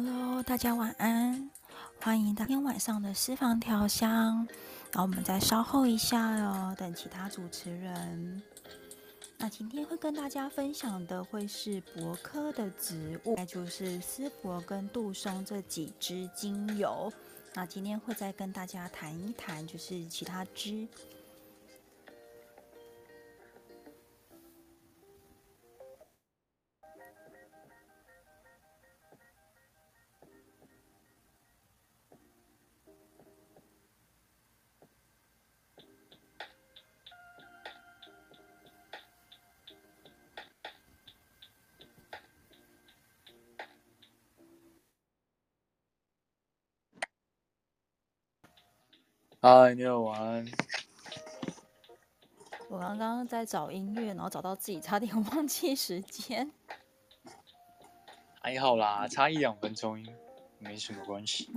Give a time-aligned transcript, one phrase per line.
[0.00, 1.50] Hello，大家晚安，
[2.00, 4.46] 欢迎今天晚上的私房调香。
[4.92, 8.40] 然后我们再稍后一下哟，等其他主持人。
[9.38, 17.12] 那今天会跟大家分享的会是柏科的植物，那就是丝柏跟杜松这几支精油。
[17.54, 20.86] 那今天会再跟大家谈一谈，就是其他支。
[49.40, 50.46] 嗨，你好，晚安。
[52.68, 56.50] 我刚刚在找音乐，然后找到自己差点 忘记时间。
[58.40, 60.04] 还好啦，差一两分钟，
[60.58, 61.48] 没什么关系。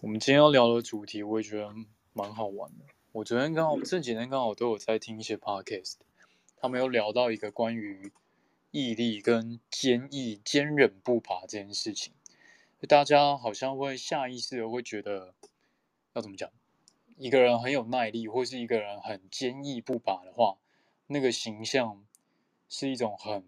[0.00, 1.72] 我们今天要聊的主题，我也觉得
[2.12, 2.84] 蛮好玩的。
[3.12, 5.98] 我昨天刚好这几天刚好都有在听一些 podcast。
[6.62, 8.12] 他们有聊到一个关于
[8.70, 12.12] 毅力跟坚毅、坚忍不拔这件事情，
[12.88, 15.34] 大家好像会下意识的会觉得，
[16.12, 16.48] 要怎么讲？
[17.16, 20.56] 一个人很有耐力，或是一个人很坚毅不拔的话，
[21.08, 22.04] 那个形象
[22.68, 23.44] 是一种很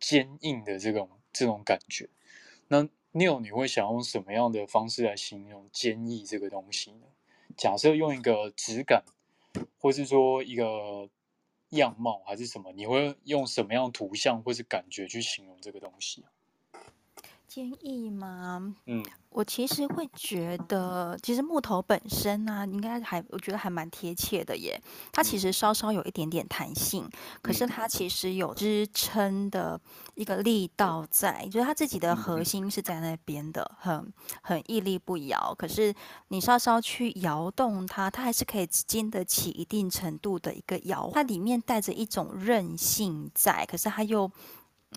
[0.00, 2.08] 坚硬的这种这种感觉。
[2.68, 7.08] 那 Neil，你会想用什么样的方式来形容坚毅这个东西呢？
[7.58, 9.04] 假设用一个质感，
[9.78, 11.10] 或是说一个。
[11.70, 12.72] 样貌还是什么？
[12.72, 16.24] 你会用什么样的图像或是感觉去形容这个东西？
[17.48, 18.74] 坚毅吗？
[18.86, 24.80] 嗯，我其实会觉得，其实木头本身呢、啊，应该还我觉得还蛮贴切的耶。
[25.12, 29.80] 它其实稍稍有一点点弹性，嗯、可是它其实有支撑的
[30.14, 35.54] 一个力道在，就是它自己的核心是在那边的，很很屹立不摇。
[35.56, 35.94] 可是
[36.28, 41.10] 你稍稍去摇动它，它还是可以经得起一定程度的一个摇。
[41.14, 44.30] 它里面带着一种韧性在，可是它又。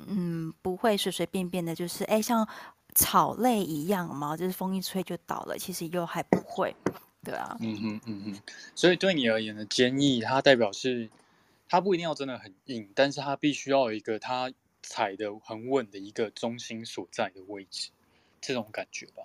[0.07, 2.47] 嗯，不会随随便便的，就是哎，像
[2.95, 5.57] 草类一样嘛，就是风一吹就倒了。
[5.57, 6.75] 其实又还不会，
[7.23, 7.55] 对啊。
[7.59, 8.41] 嗯哼嗯哼，
[8.75, 11.09] 所以对你而言的坚毅，它代表是
[11.67, 14.51] 它不一定要真的很硬，但是它必须要有一个它
[14.81, 17.91] 踩的很稳的一个中心所在的位置，
[18.41, 19.23] 这种感觉吧。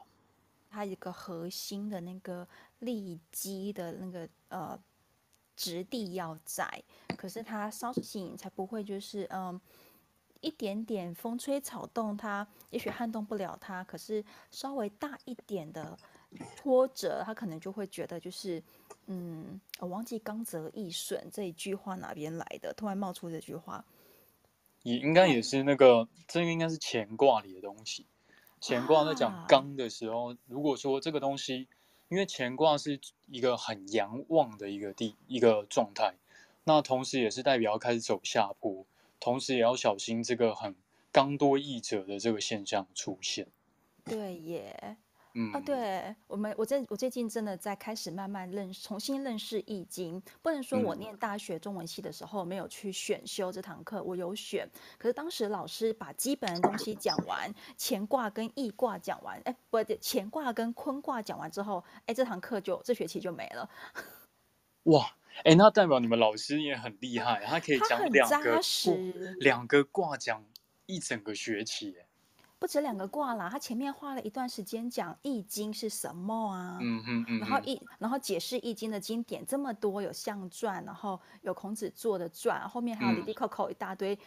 [0.70, 2.46] 它一个核心的那个
[2.80, 4.78] 立基的那个呃
[5.56, 6.82] 质地要在，
[7.16, 9.60] 可是它稍紧才不会就是嗯。
[10.44, 15.98] 一点点风吹草动，它也许撼动不了它，可是稍微大一点的
[16.56, 18.62] 挫折，它可能就会觉得就是，
[19.06, 23.82] 嗯，我忘记刚泽易损这一句话哪边来的，突然冒出这句话，
[24.82, 28.04] 也应该也是那个，这个应该是乾卦里的东西。
[28.60, 31.68] 乾卦在讲刚的时候，如果说这个东西，
[32.08, 36.14] 因为乾卦是一个很阳旺的一个地一个状态，
[36.64, 38.84] 那同时也是代表要开始走下坡。
[39.24, 40.74] 同时也要小心这个很
[41.10, 43.46] 刚多易者的这个现象出现。
[44.04, 44.98] 对耶，
[45.32, 50.22] 嗯啊，对我们，我在我最近真的在开始慢慢认重新认识易经。
[50.42, 54.68] 不能说我念大学中文系的时候没有去选修这堂课，我有选。
[54.98, 63.70] 可是当时老师把基本的东西讲完，乾卦跟易卦讲完，哎，不对，乾卦跟坤卦讲完之后，哎，这堂课就这学期就没了。
[64.84, 65.16] 哇！
[65.42, 68.60] 哎，那代表你们老师也很厉害，他可以讲两个
[69.40, 70.44] 两个卦讲
[70.86, 71.96] 一整个学期，
[72.58, 84.18] 不止两个卦啦，他前面花了一段时间讲《易经》是什么啊，嗯嗯嗯，然后易，然后解释《易经》的经典这么多，有象传，然后有孔子做的传，后面还有哩哩扣扣一大堆。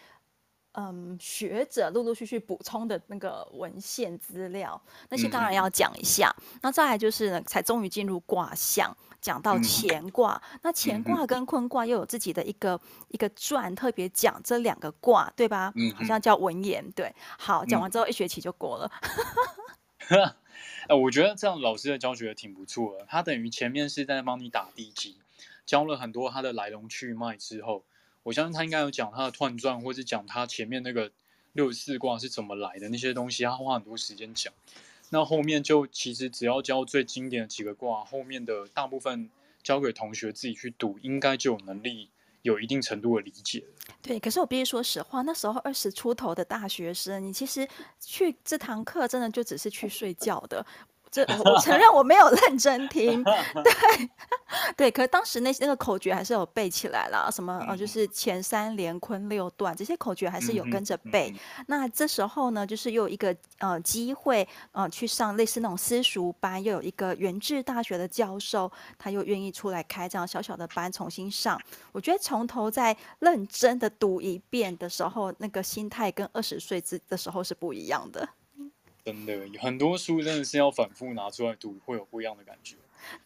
[0.80, 4.80] 嗯，学者陆陆续续补充的那个文献资料，
[5.10, 6.32] 那些当然要讲一下。
[6.38, 10.40] 嗯、那再来就是呢，才终于进入卦象，讲到乾卦。
[10.54, 15.74] 嗯、那乾卦跟坤卦又有自己的一个、嗯、一个传，特别讲这两个卦，对吧？
[15.76, 16.88] 嗯，好像叫文言。
[16.92, 18.92] 对，好，讲完之后一学期就过了。
[20.10, 20.36] 哎、
[20.90, 23.06] 嗯，我觉得这样老师的教学挺不错的。
[23.10, 25.18] 他等于前面是在帮你打地基，
[25.66, 27.84] 教了很多他的来龙去脉之后。
[28.28, 31.10] 我相信他应该有讲他的彖传，或是讲他前面那个
[31.54, 34.54] 六十四卦是怎么来的那些东西，他花很多时间讲。
[35.12, 39.30] 那后面就其实只要教最经典的几个卦，后面的大部分
[39.64, 42.10] 交给同学自己去读，应该就有能力
[42.42, 43.64] 有一定程度的理解。
[44.02, 47.66] 对，可是我必须说实话，那时候二十出头的大学生，你其实
[48.02, 50.66] 去这堂课真的就只是去睡觉的。
[51.10, 53.24] 这我承认我没有认真听，
[53.64, 54.10] 对
[54.76, 61.34] 对，可是当时那那个口诀还是有背起来了，什么呃，就是前三连坤六段这些口诀还是有跟着背。
[61.68, 71.60] 那这时候呢，就是又有一个呃机会呃去上类似那种私塾班，又有一个原治大学的教授，他又愿意出来开这样小小的班重新上。
[71.92, 78.28] 我觉得从头再认真的读一遍的时候，那个心态跟二十岁之的时候是不一样的。
[79.08, 82.76] 真的，很多书真的是要反复拿出来读，会有不一样的感觉。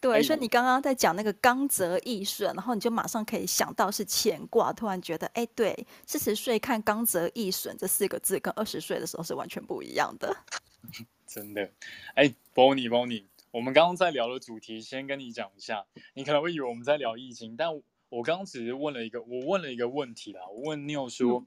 [0.00, 5.76] 对，哎、所以你刚刚在讲那个刚泽易顺，然后你就马上可以想到是乾卦，突然觉得，哎，对，
[6.06, 10.36] 四十岁看刚泽易顺这四个字，跟二十岁的时候是完全不一样的。
[11.26, 11.68] 真的，
[12.14, 17.74] 哎，Bonnie，Bonnie，我们刚刚在聊的主题，先跟你讲一下，你可能会以为我们在聊易经，但
[18.08, 21.40] 我刚刚只是问了一个，我问了一个问题啦，我问 Neil 说。
[21.40, 21.46] 嗯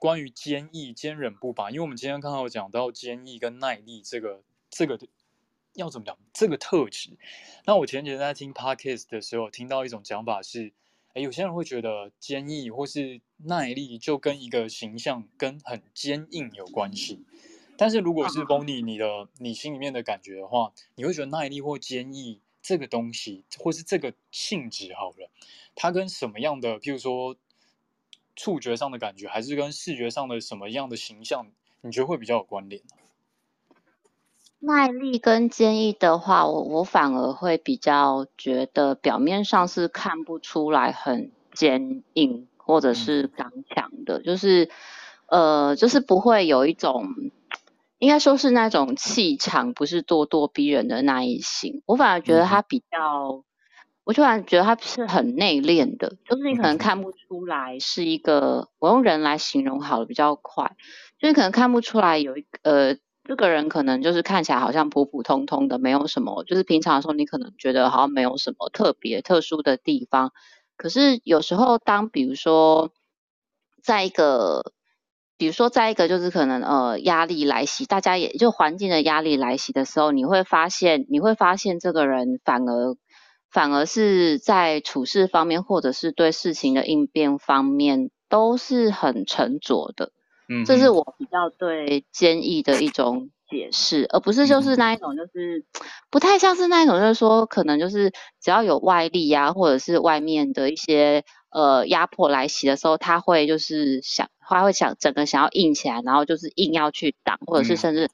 [0.00, 4.98] 关于坚毅、坚韧不拔，因为我们今天刚好讲到坚毅跟耐力这个这个
[5.74, 7.10] 要怎么讲这个特质。
[7.66, 10.72] 那我前几天在听 podcast 的时候，听到一种讲法是，
[11.12, 17.22] 哎，有些人会觉得坚毅或是耐力就跟一个形象跟很坚硬有关系。
[17.76, 25.30] 但是如果是 Bonnie 你的你心里面的感觉的话，你会觉得耐力或坚毅这个东西，或是这个性质好了，
[25.74, 27.36] 它跟什么样的，譬如说。
[28.36, 31.46] 触觉上的感觉，还是跟视觉上的什么样的形象，
[31.82, 32.82] 你觉得会比较有关联？
[34.58, 44.70] 耐力跟坚毅的话，我我反而会比较觉得表面上是看不出来很坚硬或者是刚强的，嗯、就是
[45.26, 47.08] 呃，就是不会有一种，
[47.98, 51.82] 应该说是那种气场不是咄咄逼人的那一型。
[51.86, 53.44] 我反而觉得他比较。
[54.00, 60.74] 嗯我突然觉得他是很内敛的，就是你可能看不出来是一个，我用人来形容好了比较快，
[61.18, 70.32] 就是可能看不出来有一个呃，这个人可能就是看起来好像普普通通的，没有什么，就是平常的时候你可能觉得好像没有什么特别特殊的地方，
[70.76, 72.90] 可是有时候当比如说
[73.82, 74.72] 在一个，
[75.36, 82.96] 比如说在一个就是可能呃压力来袭，大家也就环境的压力来袭的时候，你会发现你会发现这个人反而。
[83.50, 90.12] 反而是在处事方面，或者是对事情的应变方面，都是很沉着的。
[90.48, 95.64] 嗯，这是我比较对坚毅的一种解释，而不是就是那一种，就是
[96.10, 108.10] 不太像是那一种，就是说可能就是只要有外力啊，或者是外面的一些呃压迫来袭的时候，他会就是想，他会想整个想要硬起来，然后就是硬要去挡，或者是甚至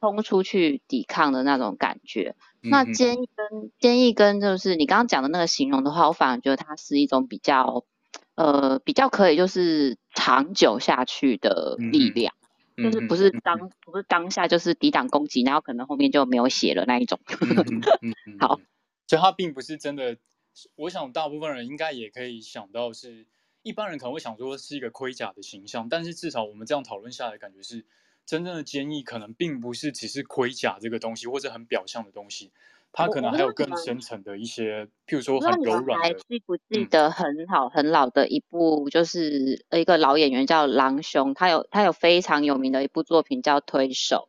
[0.00, 2.34] 冲出去抵抗的那种感觉。
[2.62, 7.84] 那坚毅跟坚毅跟就是你刚刚讲的那个形容的话，我反而觉得它是一种比较
[8.34, 12.34] 呃比较可以就是长久下去的力量，
[12.76, 17.18] 嗯、就是不是当、嗯、不是当下就是抵挡攻击，然后可能后面就没有血了那一种。
[18.38, 18.60] 好，
[19.06, 20.18] 所以它并不是真的。
[20.76, 23.26] 我想大部分人应该也可以想到，是
[23.62, 27.86] 一般人可能会想说是一个盔甲的形象，但是至少我们这样讨论下来，感觉是。
[28.30, 32.52] 真正的坚毅可能并不是只是盔甲这个东西，或者很表象的东西，
[32.92, 36.04] 它可能还有更深层的一些，譬如说很柔软的。
[36.04, 44.28] 还记不记得很好很老的一部，就是一个老演员叫郎雄，他有他有非常有名的一部作品叫《推手》。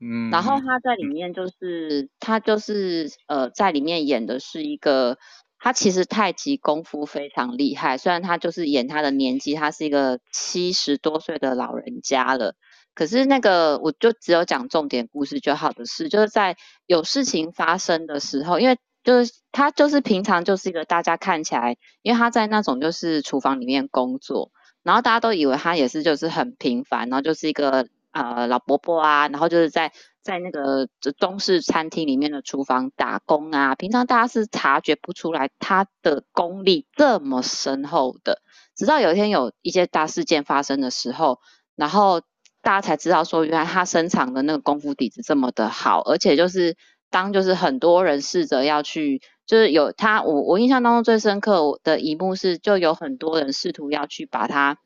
[0.00, 5.18] 嗯，然后他在里面就是、嗯、他就是呃在里面演的是一个，
[5.58, 12.54] 他其实太极功夫非常厉害，虽然他就是演他的年纪，他是一个七十多岁的老人家了。
[12.98, 24.50] 可是那个，我就只有讲重点故事就好的事，就是在有事情发生的时候，因为就是他就是平常就是一个大家看起来，因为他在那种就是厨房里面工作，
[24.82, 38.42] 然后大家都以为他也是就是很平凡，然后就是一个呃老伯伯啊，然后就是在在那个中式餐厅里面的厨房打工啊，平常大家是察觉不出来他的功力这么深厚的，
[38.74, 41.38] 直到有一天有一些大事件发生的时候，
[41.76, 42.22] 然后。
[42.60, 46.76] 大家才知道说，原来他深藏的那个功夫底子这么的好，而且就是
[47.08, 54.76] 当就是很多人试着要去，就是有他，我我印象当中最深刻的一幕是，就有很多人试图要去把他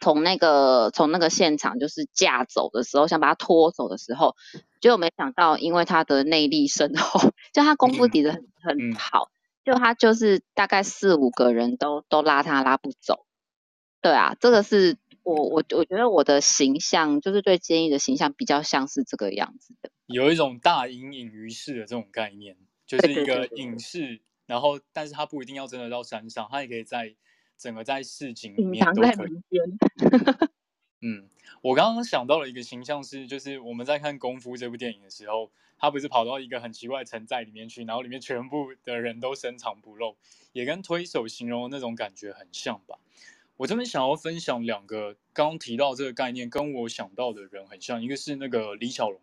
[0.00, 4.36] 从那个从那个现场就是架走的时候，想把他拖走的时候，
[4.80, 7.20] 结果没想到，因为他的内力深厚，
[7.52, 9.28] 就他功夫底子很很好，
[9.64, 13.26] 就他就是大概四五个人都都拉他拉不走，
[14.00, 14.96] 对啊，这个是。
[15.22, 27.14] 我我我觉得我的形象就是对坚毅的形象比较像是这个样子的，有一种大隐隐于市的这种概念，就是一个隐士，然后但是他不一定要真的到山上，他也可以在
[27.56, 30.50] 整个在市井里面都可以。
[31.04, 31.28] 嗯，
[31.62, 40.16] 我刚刚想到了一个形象是，就是我们在看《功夫》这部电影的时候，他不是跑到一个很奇怪的城寨里面去，然后里面全部的人都深藏不露，
[40.52, 42.98] 也跟推手形容的那种感觉很像吧？
[43.62, 49.20] 我这边想要分享两个刚刚提到这个概念，跟我想到的人很像，一个是那个李小龙，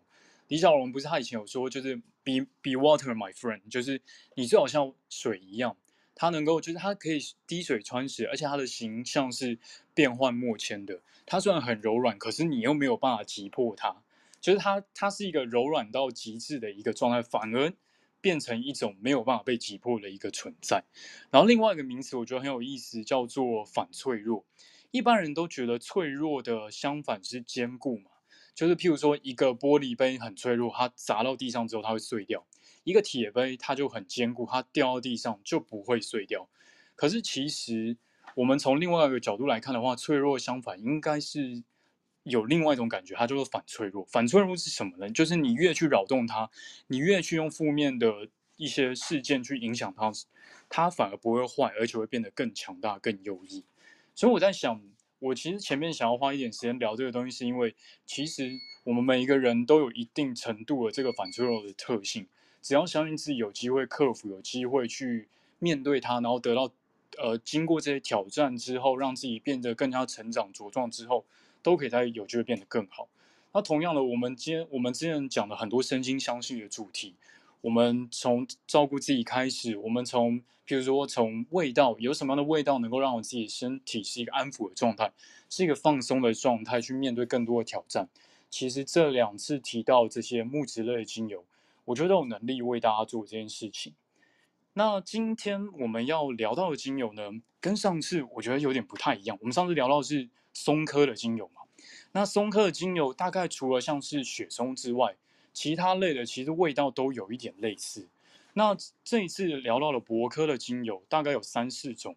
[0.48, 4.00] 李小龙不是他以前有说，就是 be be water my friend，就是
[4.36, 5.76] 你就好像水一样。
[6.14, 9.58] 它能够，就是它可以滴水穿石，而且它的形象是
[9.92, 11.00] 变幻莫测的。
[11.26, 14.02] 它虽然很柔软，可是你又没有办法击破它。
[14.40, 17.74] 就是它，它是一个柔软到极致的一个状态，反而
[18.20, 20.84] 变成一种没有办法被击破的一个存在。
[21.30, 24.44] 然后另外一个名词，我觉得很有意思，叫做反脆弱。
[24.90, 28.10] 一般人都觉得脆弱的相反是坚固嘛，
[28.54, 32.44] 就是譬如说一个玻璃杯很脆弱，它砸到地上之后它会碎掉。
[32.82, 36.48] 一个铁杯，它就很坚固，它掉到地上就不会碎掉。
[36.96, 37.96] 可是其实，
[38.34, 41.62] 我们从另外一个角度来看的话，脆弱相反应该是
[42.24, 44.04] 有另外一种感觉，它叫做反脆弱。
[44.04, 45.10] 反脆弱是什么呢？
[45.10, 46.50] 就是你越去扰动它，
[46.88, 50.12] 你越去用负面的一些事件去影响它，
[50.68, 53.64] 它反而不会坏，而且会变得更强大、更优异。
[54.14, 54.82] 所以我在想，
[55.18, 57.74] 我其实前面想要花一点时间聊这个东西，是因为
[58.04, 58.50] 其实
[58.84, 62.26] 我们每一个人都有一定程度的这个反脆弱的特性。
[62.60, 66.70] 只要相信自己有机会克服，有机会去面对它，然后得到，
[67.16, 71.24] 呃，经过这些挑战之后，让自己变得更加成长茁壮之后，
[71.62, 73.08] 都可以在有机会变得更好。
[73.52, 77.14] 那同样的，我们今天我们之前讲了很多身心相续的主题，
[77.60, 85.12] 我们从照顾自己开始，我们从，譬如说从味道，有什么样的味道能够让我自己身体是一个安抚的状态，
[85.48, 88.08] 是一个放松的状态，去面对更多的挑战。
[88.48, 91.44] 其实这两次提到这些木质类的精油。
[91.86, 93.94] 我觉得有能力为大家做这件事情。
[94.74, 99.36] 那今天我们要聊到的精油呢，跟上次我觉得有点不太一样。
[99.40, 101.62] 我们上次聊到是松科的精油嘛，
[102.12, 105.16] 那松科的精油大概除了像是雪松之外，
[105.52, 108.08] 其他类的其实味道都有一点类似。
[108.54, 112.16] 那这一次聊到了柏科的精油，大概有三四种，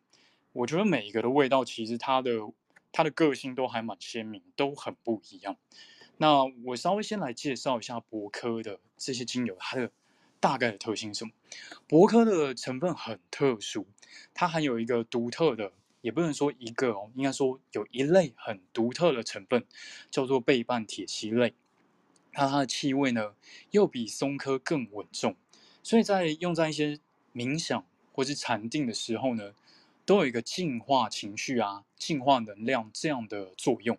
[0.51, 2.31] 我觉得每一个的味道其实它的
[2.91, 5.57] 它的个性都还蛮鲜明，都很不一样。
[6.17, 9.91] 那我稍微先来介绍一下柏科的这些精油，它的
[10.39, 11.31] 大概的特性是什么？
[11.87, 13.85] 柏科的成分很特殊，
[14.33, 19.65] 它含有一个独特的，也不能说一个哦，应该说有一类很独特的成分，
[20.09, 21.53] 叫做倍半萜烯类。
[22.33, 23.35] 那它的气味呢，
[23.71, 25.35] 又比松科更稳重，
[25.83, 26.99] 所以在用在一些
[27.33, 29.53] 冥想或是禅定的时候呢，
[30.05, 33.97] 都有一个净化情绪啊、净化能量这样的作用。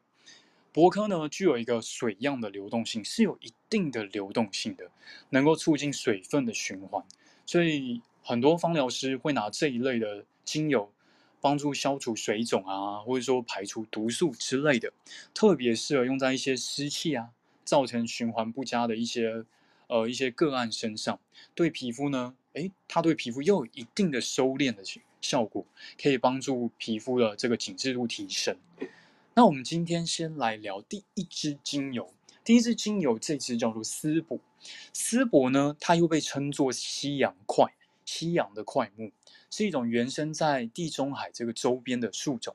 [0.73, 4.90] 柏科呢，具有一个水样的流动性，是有一定的流动性的，
[5.30, 7.04] 能够促进水分的循环。
[7.47, 10.90] 所以很多芳疗师会拿这一类的精油
[11.42, 14.90] 帮助消除水肿啊，或者说排除毒素之类的，
[15.34, 17.28] 特别适合用在一些湿气啊，
[17.66, 19.44] 造成循环不佳的一些
[19.88, 21.20] 呃一些个案身上。
[21.54, 24.82] 对皮肤呢，诶，它对皮肤又有一定的收敛的
[25.20, 25.66] 效果，
[26.02, 28.56] 可以帮助皮肤的这个紧致度提升。
[29.34, 32.14] 那我们今天先来聊第一支精油。
[32.42, 34.38] 第一支精油，这支叫做丝柏。
[34.94, 37.72] 丝柏呢，它又被称作西洋桧，
[38.04, 39.11] 西洋的桧木，
[39.50, 42.54] 是一种原生在地中海这个周边的树种，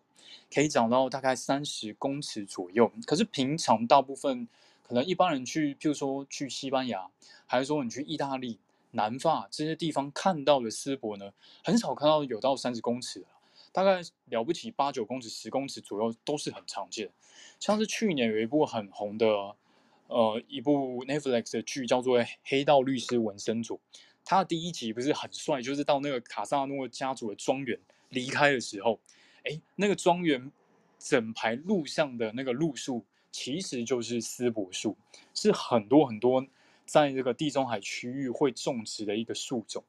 [0.54, 2.92] 可以长到大概三十公尺左右。
[3.06, 4.48] 可是平常大部分
[4.84, 7.10] 可能一般人去，譬如说去西班牙，
[7.46, 8.60] 还是说你去意大利、
[8.92, 11.32] 南法这些地方看到的丝柏呢，
[11.64, 13.28] 很少看到有到三十公尺的。
[13.72, 17.10] 大概了不起八九公尺、十公尺左右都是很常见。
[17.60, 19.56] 像是去年有一部很红的，
[20.08, 23.78] 呃，一部 Netflix 的剧叫做《黑道律师文森佐》，
[24.30, 29.00] 他的第一集不是很帅，就是到那个卡萨诺家族的庄园离开的时候，
[29.44, 30.52] 哎，那个庄园
[31.00, 34.96] 整排路上的那个路树其实就是丝柏树，
[35.34, 36.46] 是很多很多
[36.86, 39.84] 在这个地中海区域会种植的一个树种。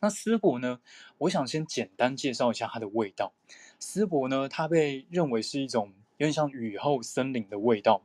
[0.00, 0.80] 那丝柏呢？
[1.18, 3.32] 我想先简单介绍一下它的味道。
[3.78, 8.02] 丝柏呢，它被认为是一种有点像雨后森林的味道。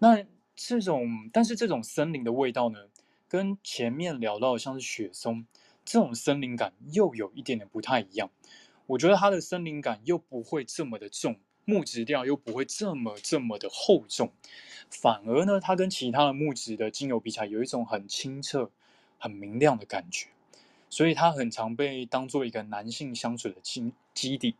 [0.00, 2.80] 那这种，但是这种森林的味道呢，
[3.34, 5.44] 跟前面聊到的像是雪松
[5.84, 8.30] 这种森林感又有一点点不太一样。
[8.86, 14.30] 我觉得它的森林感又不会这么的重，木质调又不会这么这么的厚重，
[14.88, 18.70] 反而呢，它跟其他的木质的精油比起来，有一种很清澈、
[19.18, 20.28] 很明亮的感觉。
[20.88, 24.54] 所以它很常被当做一个男性香水的基基底，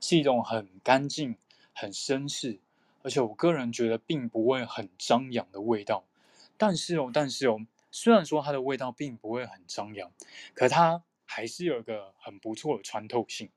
[0.00, 1.36] 是一种很干净、
[1.72, 2.58] 很绅士，
[3.04, 6.02] 而且我个人觉得并不会很张扬的味道。
[6.56, 7.60] 但是哦，但是哦，
[7.98, 10.12] 虽然说它的味道并不会很张扬，
[10.52, 13.48] 可它还是有个很不错的穿透性。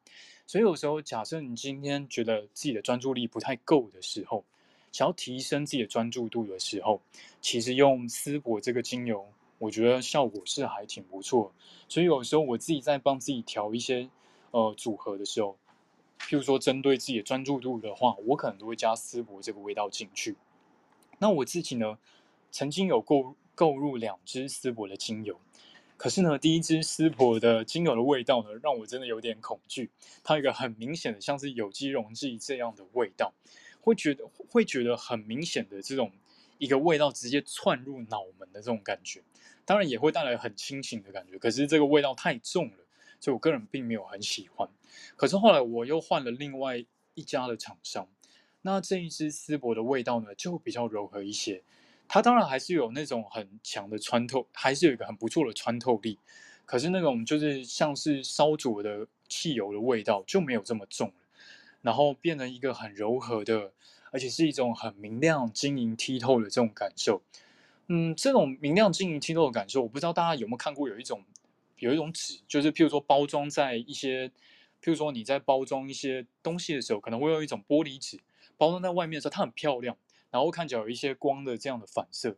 [0.47, 4.45] 所以有时候，假设你今天觉得自己的专注力不太够的时候，
[4.93, 7.01] 想要提升自己的专注度的时候，
[7.41, 9.27] 其实用丝柏这个精油，
[9.57, 11.51] 我觉得效果是还挺不错。
[11.89, 14.09] 所以有时候我自己在帮自己调一些
[14.51, 15.57] 呃组合的时候，
[16.21, 20.37] 譬如说针对自己的专注度的话，我可能都会加丝柏这个味道进去。
[21.17, 21.99] 那我自己呢，
[22.51, 25.37] 曾经有过购入两支丝柏的精油。
[25.97, 29.91] 可是呢，第一支丝柏的精油的味道呢，让我真的有点恐惧。
[30.23, 33.33] 它有一个很明显的，像是有机溶剂这样的味道，
[33.81, 36.09] 会觉得会觉得很明显的这种
[36.57, 39.21] 一个味道直接窜入脑门的这种感觉。
[39.65, 42.77] 当然也会带来很清醒的感觉，可是这个味道太重了，
[43.19, 44.69] 所以我个人并没有很喜欢。
[45.17, 48.07] 可是后来我又换了另外一家的厂商，
[48.61, 51.61] 那这一支丝柏的味道呢，就比较柔和一些。
[52.09, 56.17] 它当然还是有那种很强的穿透，还是有一个很不错的穿透力。
[56.65, 61.13] 可是那种就是像是烧灼的汽油的味道就没有这么重了，
[61.81, 63.71] 然后变成一个很柔和的，
[64.11, 67.21] 而且是一种很明亮、晶莹剔透的这种感受。
[67.87, 71.23] 嗯，这种明亮、晶莹剔透的感受，我不知道大家有没有看过，有一种
[71.77, 78.19] 有一种纸，就是譬如说包装在一些，譬如说你在包装一些东西的时候，可能会用一种玻璃纸
[78.57, 79.97] 包装在外面的时候，它很漂亮。
[80.31, 82.35] 然后看起来有一些光的这样的反射，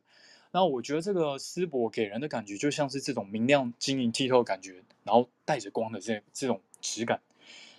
[0.52, 7.22] 那我觉得这个丝柏给人的感觉就像是这种明亮、晶莹剔透的感觉，然后带着光的这这种质感，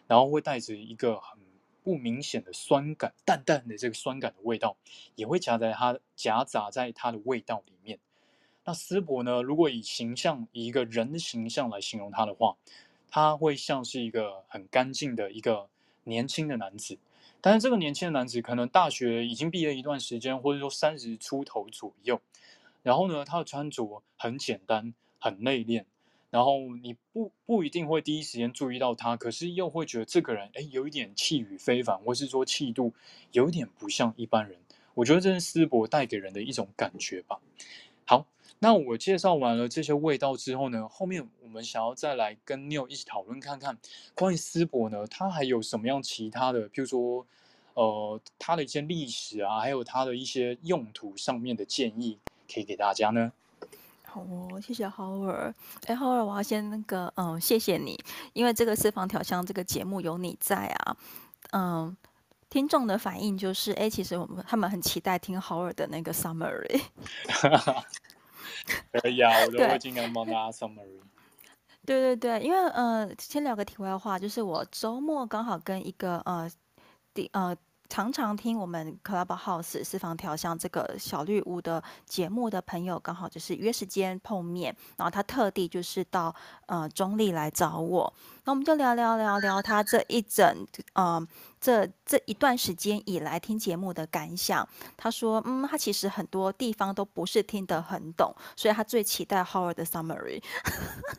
[0.07, 1.39] 然后会带着一个很
[1.83, 4.77] 不明显的酸感，淡淡的这个酸感的味道，
[5.15, 7.99] 也会夹在它夹杂在它的味道里面。
[8.65, 12.57] 那丝柏呢，如果以形象，以一个人的形象来形容它的话，
[13.11, 15.69] 它会像是一个很干净的一个
[16.05, 16.97] 年轻的男子。
[17.43, 22.21] 但是这个年轻的男子可能大学已经毕业一段时间，或者说三十出头左右。
[22.83, 25.85] 然后呢，他的穿着很简单，很内敛。
[26.31, 32.95] 然后你不不一定会第一时间注意到他，可是又会觉得这个人哎，有一点气宇非凡，或是说气度
[33.33, 34.59] 有点不像一般人。
[34.95, 37.41] 我觉得这是丝柏带给人的一种感觉吧。
[38.07, 38.27] 好。
[38.63, 43.77] 那我介绍完了这些味道之后呢，后面我们想要再来跟 Neil 一起讨论看看，
[44.15, 47.27] 关于丝柏呢，它还有什么样其他的，譬如说，
[47.75, 53.33] 呃，它的一些历史啊，还有它的一些用途上面的建议，可以给大家呢。
[54.05, 55.55] 好哦，谢谢 Howard。
[55.87, 57.99] 哎，Howard，我要先那个，嗯，谢谢你，
[58.33, 60.97] 因为这个私房调香这个节目有你在啊，
[61.51, 61.97] 嗯，
[62.49, 66.81] 听众的反应就是，哎，其实我们他们很期待听 Howard 的那个 summary。
[69.01, 71.01] 可以啊，我都会尽量帮大家 summary。
[71.85, 76.51] 对对对，因为呃，先聊个题外话，就是我周末刚好跟一个呃，
[77.15, 77.57] 第呃。
[77.93, 88.11] 常常听我们 Clubhouse 私房调香这个小绿屋的节目的朋友，刚好就是约时间碰面，然后他特地就是到呃中坜来找我，
[88.45, 91.23] 那我们就聊聊聊聊他这一整呃
[91.61, 94.67] 这这一段时间以来听节目的感想。
[94.97, 100.43] 他说，嗯，他其实很多地方都不是听得很懂，所以他最期待 Howard 的 summary。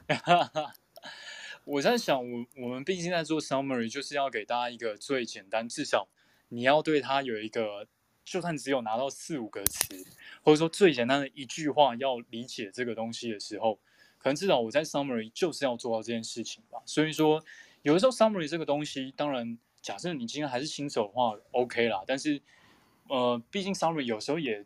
[1.65, 6.07] 我在想，我我们毕竟在做 summary，就是要给大家一个最简单，至少。
[6.53, 7.87] 你要对它有一个，
[8.23, 10.05] 就算只有拿到四五个词，
[10.43, 13.79] 或者说最简单的一句话，要理解这个东西的时候，
[14.19, 16.79] 可能至少我在 summary 就是要做到这件事情吧。
[16.85, 17.43] 所以说，
[17.81, 22.03] 有的时候 summary 这个东西，当然假设你今天还是新手的话，OK 啦。
[22.05, 22.39] 但是，
[23.09, 24.63] 呃，毕竟 summary 有时候也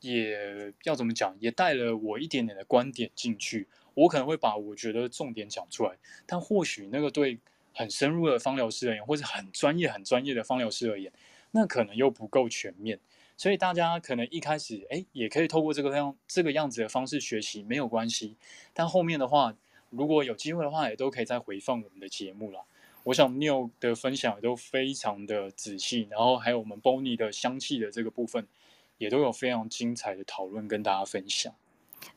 [0.00, 3.68] 也要怎么讲，也带了我一点点的观点进去。
[3.94, 7.38] 我可能会把我觉得重点讲出来，但或许那个对。
[7.74, 11.12] 很深入的芳疗师而言，或者很专业、很专业的芳疗师而言，
[11.52, 12.98] 那可能又不够全面。
[13.36, 18.36] 所以大家可能一开始，哎，也可以透过这个样这个样子的方式学习，没有关系。
[18.74, 19.56] 但后面的话，
[19.88, 22.64] 如果有机会的话，也都可以再回放我们的节目了。
[23.04, 28.46] 我想 Neil 的分享也都非常的仔细，然后还有我们 Bonnie 的香气的这个部分，
[28.98, 31.54] 也都有非常精彩的讨论跟大家分享。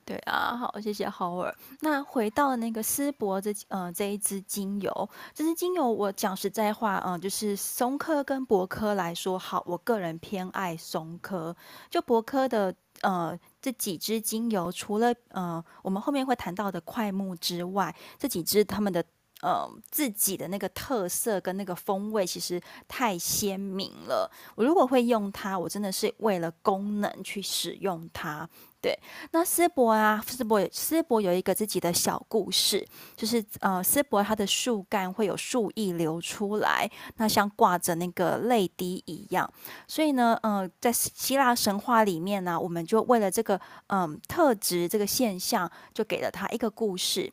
[0.05, 1.55] 对啊，好，谢谢豪尔。
[1.81, 11.55] 那回到那个丝柏这呃这一支精油，这支精油我讲实在话，嗯、就是松科跟柏科来说，好，我个人偏爱松科。
[11.89, 19.03] 就柏科的呃这几支精油，除了呃我们后面会谈到的快木之外，这几支他们的
[19.41, 24.29] 呃自己的那个特色跟那个风味，其实太鲜明了。
[24.55, 28.49] 我如果会用它，我真的是为了功能去使用它。
[28.83, 28.99] 对，
[29.31, 39.49] 那斯伯啊，斯伯斯伯有一个自己的小故事，就是呃，斯伯他的树干会有树液流出来，那像挂着那个泪滴一样。
[39.87, 47.31] 所以呢，呃，在希腊神话里面呢、我们就为了这个嗯、特质这个现象，就给了他一个故事。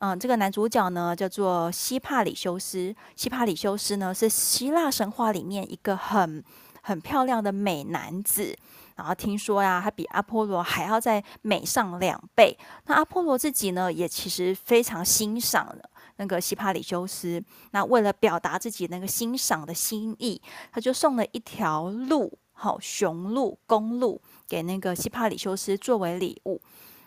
[0.00, 6.42] 嗯、这个男主角呢叫做希帕里修斯，希帕里修斯呢是希腊神话里面一个很。
[6.82, 8.56] 很漂亮的美男子。
[9.00, 12.54] 然后听说呀，他比阿波罗还要再美上两倍。
[12.84, 15.74] 那阿波罗自己呢，也其实非常欣赏
[16.16, 17.42] 那个希帕里修斯。
[17.70, 20.38] 那为了表达自己那个欣赏的心意，
[20.70, 26.60] 他就送了一条鹿，好雄鹿、公鹿给那个希帕里修斯作为礼物。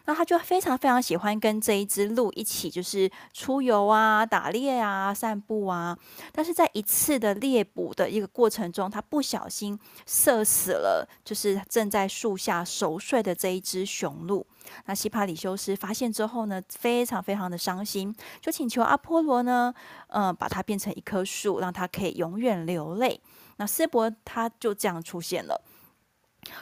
[0.05, 5.97] 那他就非常非常喜欢跟这一只鹿一起，就是出游啊、打猎啊、散步啊。
[6.31, 14.45] 但是在一次的猎捕的一个过程中，他不小心射死了，就是正在树下熟睡的这一只雄鹿。
[14.85, 19.73] 那希帕里修斯发现之后呢，非常非常的伤心，就请求阿波罗呢，
[20.07, 23.21] 嗯、把它变成一棵树，让它可以永远流泪。
[23.57, 25.61] 那斯伯他就这样出现了。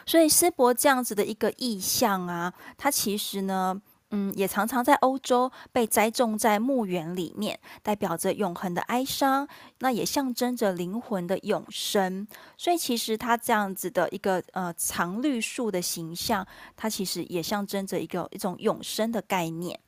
[0.06, 9.48] 所以斯伯这样子的一个意象啊，它其实呢，嗯，也常常在欧洲被栽种在墓园里面，代表着永恒的哀伤，
[9.80, 12.28] 那也象征着灵魂的永生。
[12.58, 19.80] 所以其实它这样子的一个呃常绿树的形象，它其实也象征着一个一种永生的概念。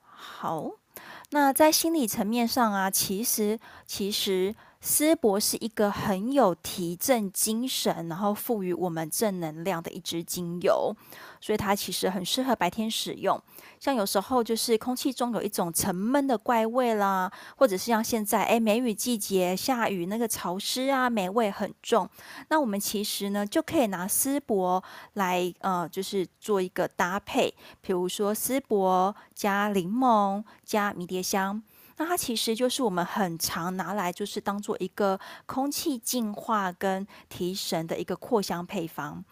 [0.00, 0.70] 好，
[1.30, 4.54] 那在心理层面上啊，其实其实。
[4.84, 10.92] 丝柏是一个很有提振精神，然后赋予我们正能量的一支精油，
[11.40, 13.40] 所以它其实很适合白天使用。
[13.78, 22.08] 像有时候就是空气中有一种沉闷的怪味啦，或者是像现在诶梅雨季节下雨，那个潮湿啊，霉味很重，
[22.48, 31.62] 那我们其实呢就可以拿丝柏来呃，就是做一个搭配，比如说丝柏加柠檬加迷迭香。
[32.02, 39.24] 那它其实就是我们很常拿来，就是当做一个空气净化跟提神的一个扩香配方。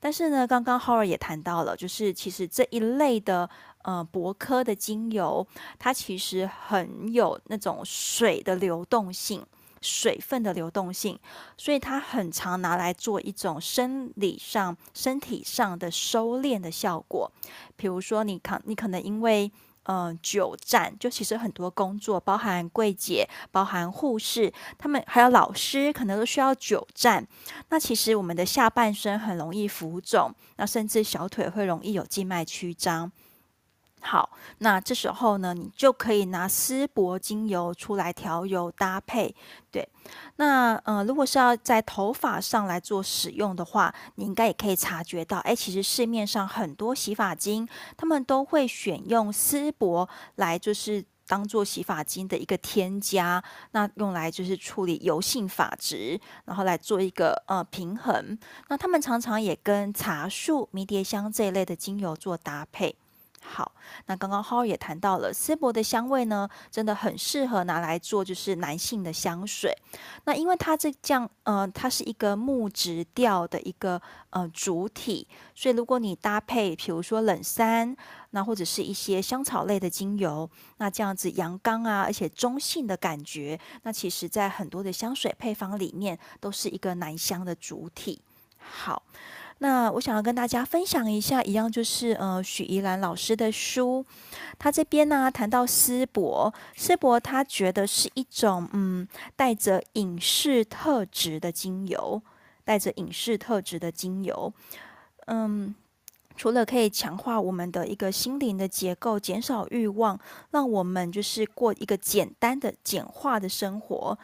[0.00, 3.48] 但是呢，刚刚 Howard 也谈到了，就是其实这一类的
[3.82, 5.46] 呃柏科的精油，
[5.78, 9.46] 它其实很有那种水的流动性、
[9.80, 11.16] 水分的流动性，
[11.56, 17.30] 所以它很常拿来做一种生理上、身体上的收敛的效果。
[17.76, 19.52] 比如说，你可你可能因为、
[19.88, 27.26] 嗯，久站就其实很多工作，包含柜姐、包含护士，他们还有老师，可能都需要久站。
[27.68, 33.10] 那其实我们的下半身很容易浮肿，那甚至小腿会容易有静脉曲张。
[34.06, 39.34] 好，那这时候呢，你就可以拿丝柏精油出来调油搭配。
[39.72, 39.86] 对，
[40.36, 53.42] 那呃，如果是要在头发上来做使用的话，你应该也可以察觉到，哎，其实市面上很多洗发精，他们都会选用丝柏来就是当做洗发精的一个添加，
[53.72, 58.38] 那用来就是处理油性发质，然后来做一个呃平衡。
[58.68, 62.94] 那他们常常也跟茶树、迷迭香这一类的精油做搭配。
[63.48, 63.72] 好，
[64.06, 69.72] 那刚刚 Howard 也谈到了丝柏的香味呢，真的很适合拿来做就是男性的香水。
[70.24, 77.96] 那因为它这样，呃，它是一个木质调的一个呃主体，所以如果你搭配，比如说冷杉，
[78.30, 88.20] 那或者是一些香草类的精油，那这样子阳刚啊，而且中性的感觉，那其实在很多的香水配方里面都是一个男香的主体。
[88.58, 89.02] 好。
[89.58, 94.04] 那我想要跟大家分享一下，一样就是呃许怡兰老师的书，
[94.58, 102.20] 他这边呢谈到丝柏，丝柏他觉得是一种嗯带着隐士特质的精油，
[102.64, 104.52] 带着隐士特质的精油，
[105.26, 105.74] 嗯，
[106.36, 114.18] 除了可以强化我们的一个心灵的结构，减少欲望，让我们就是过一个简单的简化的生活。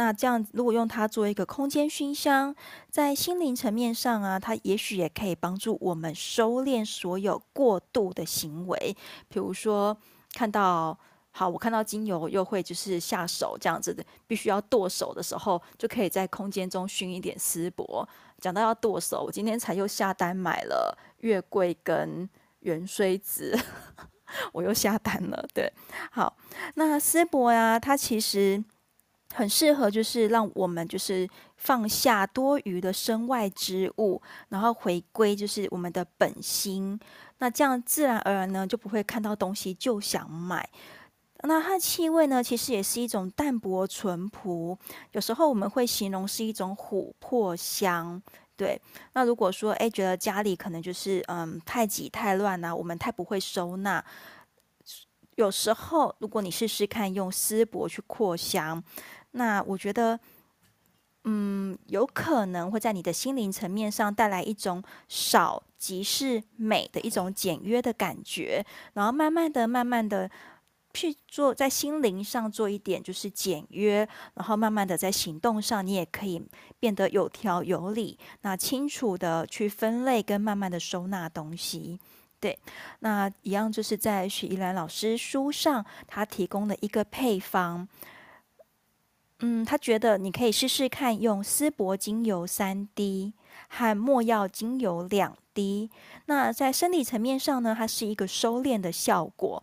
[0.00, 2.56] 那这样，如果用它做一个空间熏香，
[2.88, 8.96] 在心灵层面上啊，它也许也可以帮助我们收敛所有过度的行为。
[9.28, 9.94] 比如说，
[10.32, 10.98] 看到
[11.32, 18.08] 好，我看到精油又会就是下手这样子的，必须要剁手的时候，就可以在空间中熏一点丝柏。
[18.38, 22.26] 讲到要剁手，我今天才又下单买了月桂跟
[22.60, 23.54] 圆锥子，
[24.54, 25.46] 我又下单了。
[25.52, 25.70] 对，
[26.10, 26.38] 好，
[26.76, 28.64] 那丝柏呀，它其实。
[29.32, 36.98] 很适合，就是让我们就是放下多余的身外之物，然后回归就是我们的本心。
[37.38, 40.68] 那这样自然而然呢，就不会看到东西就想买。
[41.44, 44.76] 那它的气味呢，其实也是一种淡泊淳朴。
[45.12, 48.20] 有时候我们会形容是一种琥珀香。
[48.56, 48.78] 对，
[49.14, 54.04] 那如果说哎，觉得家里可能就是嗯太挤太乱啊，我们太不会收纳。
[55.36, 58.82] 有时候如果你试试看用丝柏去扩香。
[59.32, 60.18] 那我觉得，
[61.24, 68.64] 嗯，有可能会在你的心灵层面上带来一种少即是美的一种简约的感觉，
[68.94, 70.30] 然后慢慢的、慢慢的，
[70.92, 76.42] 去做在心灵上做一点就是简约，然后慢慢的在行动上，你也可以
[76.78, 82.00] 变得有条有理，那清楚的去分类跟慢慢的收纳东西。
[82.40, 82.58] 对，
[83.00, 87.86] 那一样就是在许依兰老师书上，他提供了一个配方。
[89.42, 93.32] 嗯，他觉得你可以试试看用丝柏精油三滴
[93.68, 95.90] 和没药精油两滴。
[96.26, 99.62] 那在生理层面上呢，它是一个收敛的效果。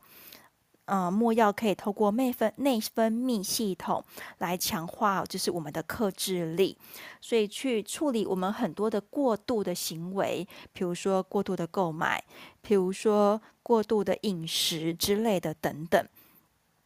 [0.85, 4.03] 呃，没药可以透过内分内分泌系统
[4.39, 6.77] 来强化，就是我们的克制力，
[7.19, 12.23] 所以去处理我们很多的过度的行为，比如说过度的购买，
[12.61, 16.07] 比如说过度的饮食之类的等等。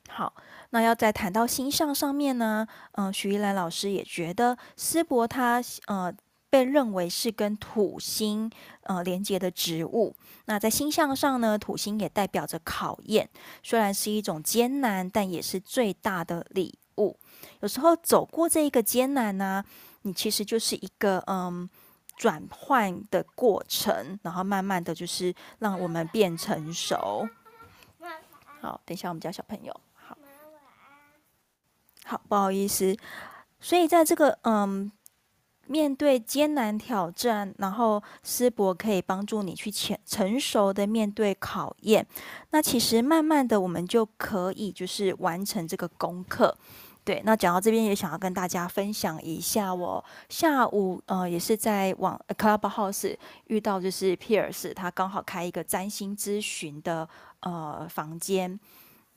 [0.10, 0.34] 好。
[0.72, 6.14] 那要再谈到星象上面呢，嗯、徐一兰老师也觉得丝柏它呃
[6.50, 8.52] 被认为是跟土星
[8.84, 10.16] 呃连接的植物。
[10.46, 13.30] 那在星象上呢，土星也代表着考验，
[13.64, 17.18] 虽然是一种艰难，但也是最大的礼物。
[17.62, 19.64] 有时候走过这一个艰难呢、
[20.02, 21.70] 你其实就是一个嗯
[22.18, 27.28] 转换的过程，然后慢慢的就是让我们变成熟。
[28.62, 29.74] 好，等一下我们家小朋友。
[32.12, 32.94] 好，不好意思。
[33.62, 34.92] 所以在这个嗯，
[35.68, 42.06] 面对艰难挑战，然后丝柏可以帮助你去成成熟的面对考验。
[42.50, 46.54] 那其实慢慢的，我们就可以就是完成这个功课。
[47.06, 57.08] 对，那讲到这边也想要跟大家分享一下，我下午呃也是在网 Clubhouse 遇到就是 Pierce，他刚好开一个占星咨询的
[57.40, 58.60] 呃房间。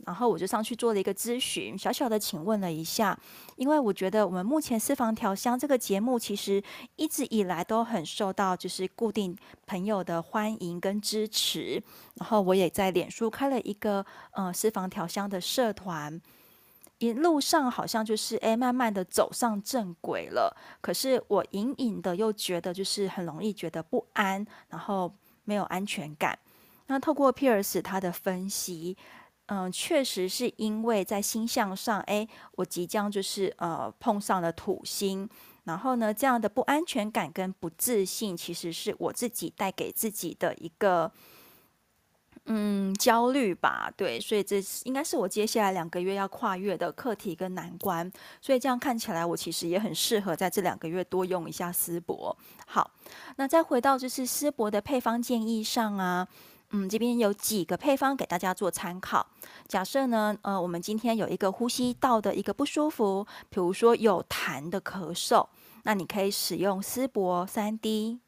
[0.06, 3.18] 然后我就上去做了一个咨询，小小的请问了一下，
[3.56, 6.62] 因为我觉得我们目前私房调香这个节目其实
[6.96, 9.36] 一直以来都很受到就是固定
[9.66, 11.82] 朋友的欢迎跟支持，
[12.16, 16.20] 然后我也在脸书开了一个呃私房调香的社团，
[16.98, 25.10] 一路上好像就是哎慢慢的走上正轨了，可是我隐隐的又觉得就是很容易觉得不安，然后
[25.44, 26.38] 没有安全感。
[26.88, 28.96] 那透过 Pierce 他的分析。
[29.46, 35.28] 嗯，确实是因为在星象上，哎，我即将就是呃碰上了土星，
[35.64, 41.12] 然后呢，这样的不安全感跟不自信，其实是我自己带给自己的一个
[42.46, 52.34] 嗯焦虑吧，对，所以这应该是我接下来两个月要跨越的课题跟难关，所以这样看起来，我其实也很适合在这两个月多用一下丝柏。
[52.66, 52.90] 好，
[53.36, 56.26] 那再回到就是丝柏的配方建议上啊。
[56.76, 59.24] 嗯，这边有几个配方给大家做参考。
[59.68, 65.46] 假设呢，呃，我们今天有一个呼吸道的一个不舒服，比如说有痰的咳嗽，
[65.84, 68.18] 那你可以使用丝柏三滴、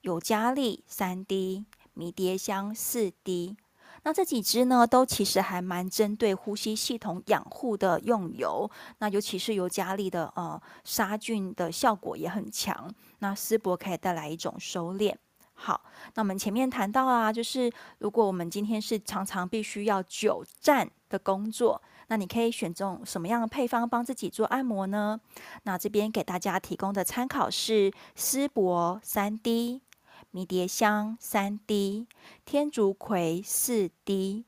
[0.00, 3.54] 尤加利三滴、迷迭香四滴。
[4.02, 8.70] 那这几支呢，都其实还蛮针对呼吸系统养护的用油。
[9.00, 12.90] 那尤其是尤加利的呃杀菌的效果也很强。
[13.18, 15.14] 那丝柏可以带来一种收敛。
[15.62, 15.78] 好，
[16.14, 25.20] 那我们前面谈到啊，就是如果我们今天是常常必须要久站的工作，那你可以选这种什么样的配方帮自己做按摩呢？
[25.64, 29.82] 那这边给大家提供的参考是丝柏三滴、
[30.30, 32.06] 迷迭香三滴、
[32.46, 34.46] 天竺葵四滴。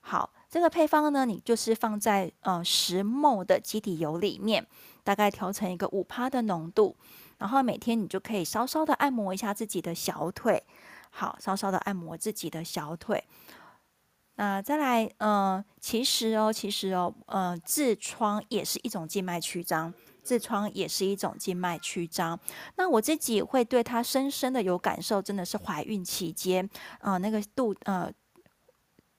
[0.00, 4.64] 好，这个配方呢，你就是放在呃石墨的基底油里面，
[5.02, 6.94] 大概调成一个五趴的浓度。
[7.44, 10.64] 然后每天你就可以稍稍的按摩一下自己的小腿，
[11.10, 13.22] 好，稍稍的按摩自己的小腿。
[14.36, 19.92] 那再来，嗯、呃，其实哦，其实哦，呃，痔疮也是一种静脉曲张，
[20.24, 22.40] 痔疮也是一种静脉曲张。
[22.76, 26.66] 那我自己会对它深深的有感受，真的是怀孕期间，
[27.00, 28.10] 啊、那个肚，呃。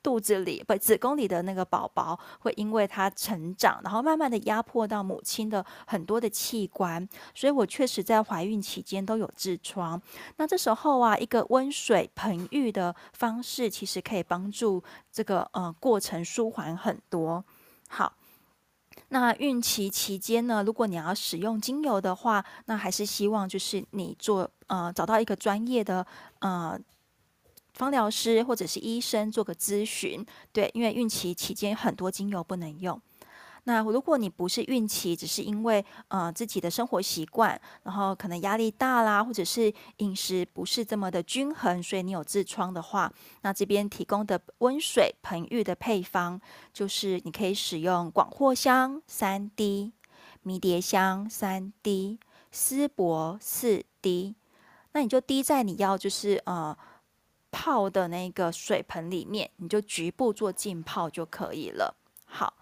[0.05, 9.99] 肚子里不子宫里的那个宝宝会因为它成长，然后慢慢的压迫到母亲的很多的器官，所以我确实在怀孕期间都有痔疮。
[10.37, 17.43] 那这时候啊，一个温水盆浴的方式，其实可以帮助这个呃过程舒缓很多。
[17.89, 18.13] 好，
[19.09, 26.05] 那孕期期间呢，如果你要使用精油的话，那还是希望就是你做呃找到一个专业的
[26.41, 26.79] 呃。
[27.75, 32.99] 芳疗师或者是医生做个咨询，对，因为孕期期间很多精油不能用。
[33.65, 43.11] 那如果你不是孕期，只是因为呃自己的生活习惯，然后可能压力大啦，或者是饮食不是这么的均衡，所以你有痔疮的话，
[43.41, 46.39] 那这边提供的温水盆浴的配方，
[46.71, 49.91] 就是你可以使用广藿香三滴、
[50.43, 52.19] 迷迭香三滴、
[52.51, 54.35] 丝柏四滴，
[54.93, 56.77] 那你就滴在你要就是呃。
[57.57, 61.95] 泡的那个水盆里面，你就局部做浸泡就可以了。
[62.25, 62.53] 好，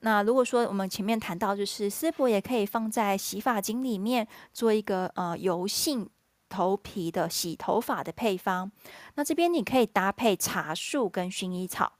[0.00, 6.10] 那如果说我们前面谈到，就是丝柏也可以放在洗发精里面做一个呃油性
[6.48, 8.68] 头皮的洗头发的配方。
[9.14, 11.92] 那这边你可以搭配茶树跟薰衣草，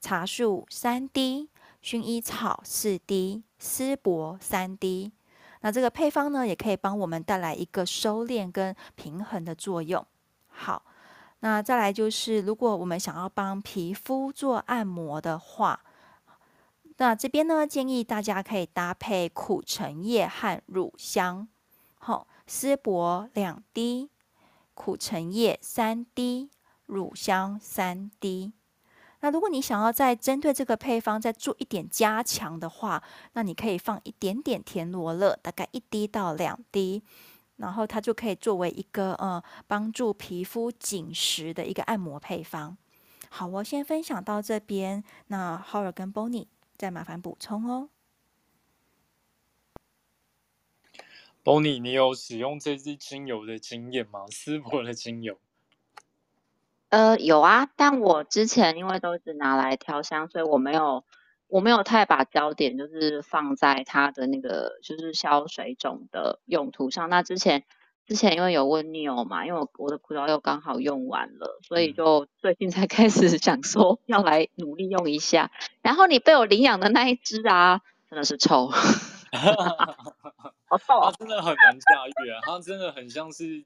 [0.00, 1.48] 茶树三滴，
[1.80, 5.12] 薰衣草四滴，丝柏三滴。
[5.60, 10.04] 那这个配方呢，也可以帮我们带来一个收敛跟平衡的作用。
[10.48, 10.82] 好，
[11.46, 15.78] 那再来就是，如果我们想要帮皮肤做按摩的话，
[16.96, 21.46] 那这边呢，建议大家可以搭配苦橙叶和乳香。
[21.98, 24.10] 好，丝柏两滴，
[24.74, 26.50] 苦橙叶三滴，
[26.86, 28.52] 乳香三滴。
[29.20, 33.00] 那如果你想要再针对这个配方再做一点加强的话，
[33.34, 37.04] 那你可以放一点点甜罗勒，大概一滴到两滴，
[37.56, 42.76] 然后它就可以作为一个呃帮助皮肤紧实的一个按摩配方。
[43.28, 47.88] 好，我先分享到这边，那 Howard 跟 Bonnie 再麻烦补充哦。
[51.44, 54.26] Bonnie，你有使用这支精油的经验吗？
[54.30, 55.38] 丝柏的精油。
[56.88, 61.04] 呃，有啊，但我之前因为都是拿来调香，所以我没有，
[61.48, 67.08] 我没有太把焦点就是放在它的那个就是消水肿的用途上。
[67.08, 67.64] 那之前
[68.06, 75.50] 之前因为有问 Neil 嘛，因为我我的葡萄柚刚好用完了，所以就最近才 开始想说要来努力用一下。
[75.82, 77.80] 然后你被我领养的那一只啊，
[78.10, 78.66] 真的是臭，
[80.68, 81.10] 好臭啊！
[81.10, 83.64] 它真的很难驾驭啊，它真的很像是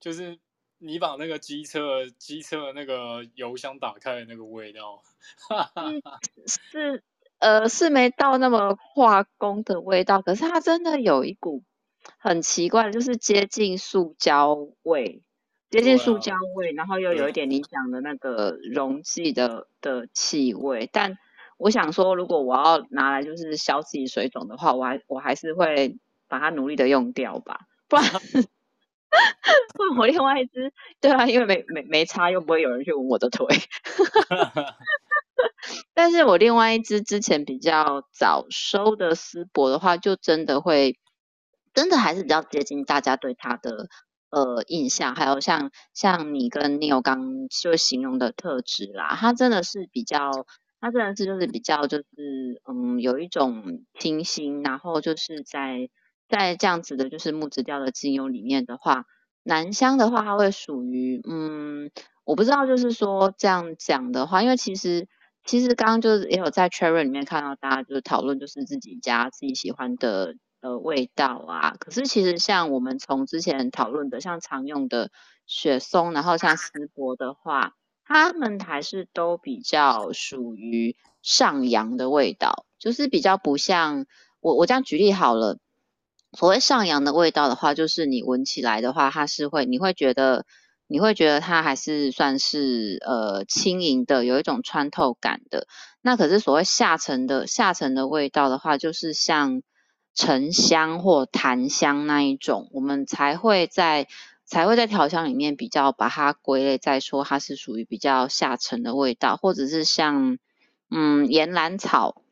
[0.00, 0.38] 就是。
[0.78, 5.02] 你把那个机车机车那个油箱打开的那个味道，
[6.46, 7.02] 是
[7.38, 11.62] 呃是没到那么化工的味道，可是它真的有一股
[12.18, 15.22] 很奇怪的，就是接近塑胶味，
[15.70, 20.88] 接近塑胶味，啊、然后又有一点你讲的那个溶剂的的气味。
[20.92, 21.18] 但
[21.58, 25.96] 我想说，如果我要拿来就是消自己水肿的话，我还我还是会
[26.28, 28.04] 把它努力的用掉吧，不然。
[29.98, 33.46] 我另外一只，对啊，因为没没没擦，又不会有人去闻我的腿。
[35.94, 40.98] 但是我另外一只之前比较早收的丝柏的话，就真的会，
[41.74, 43.88] 真的还是比较接近大家对它的
[44.30, 50.30] 呃印象，还有像像你跟 Neil 刚就形容的特质啦，它真的是比较，
[50.80, 52.04] 它真的是就是比较就是
[52.68, 55.88] 嗯有一种清新，然后就是在。
[56.28, 59.04] 在这样子的，就是木质调的精油里面的话，
[59.44, 61.88] 男香的话，它会属于，嗯，
[62.24, 65.06] 我不知道，就是说这样讲的话，因为其实
[65.46, 71.76] 其实刚刚就是也有在 Cherry 里面看到大家就是讨论，就是自己家自己喜欢的呃味道啊。
[71.78, 75.10] 可是其实像我们从之前讨论的，像常用的
[75.46, 84.06] 雪松，然后像丝柏的话，它们还是都比较属于上扬的味道，就是比较不像
[84.40, 85.58] 我我这样举例好了。
[86.32, 90.44] 所谓上扬的味道的话，就是你闻起来的话，它是会，你会觉得，
[90.88, 95.66] 你会觉得它还是算是呃轻盈的，有一种穿透感的。
[96.00, 99.62] 那可是所谓下沉的下沉的味道的话，就是像
[100.14, 104.06] 沉香或檀香那一种，我们才会在
[104.44, 110.38] 才会在调香里面比较把它归类在说它是属于比较下沉的味道，或者是像
[110.90, 112.22] 嗯岩兰草。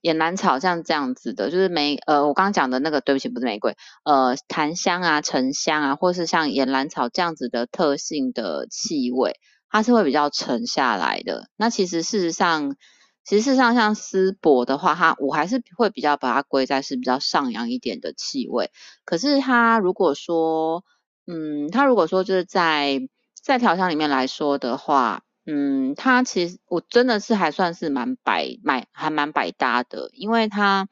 [0.00, 11.48] 野兰草像这样子的，就是玫呃，我刚刚讲的那个，对不起，不是玫瑰，呃，檀香啊、沉香啊，或是像岩兰草这样子的特性的气味，它是会比较沉下来的。
[11.56, 12.76] 那其实事实上，
[13.24, 18.70] 其实事实上像丝柏的话，它我还是会比较把它归在是比较上扬一点的气味。
[19.04, 20.84] 可是它如果说，
[21.26, 23.00] 嗯，它如果说就是在
[23.42, 25.22] 在调香里面来说的话。
[25.48, 30.88] 嗯，它其实我真的是还算是蛮百买还蛮百搭的，因为它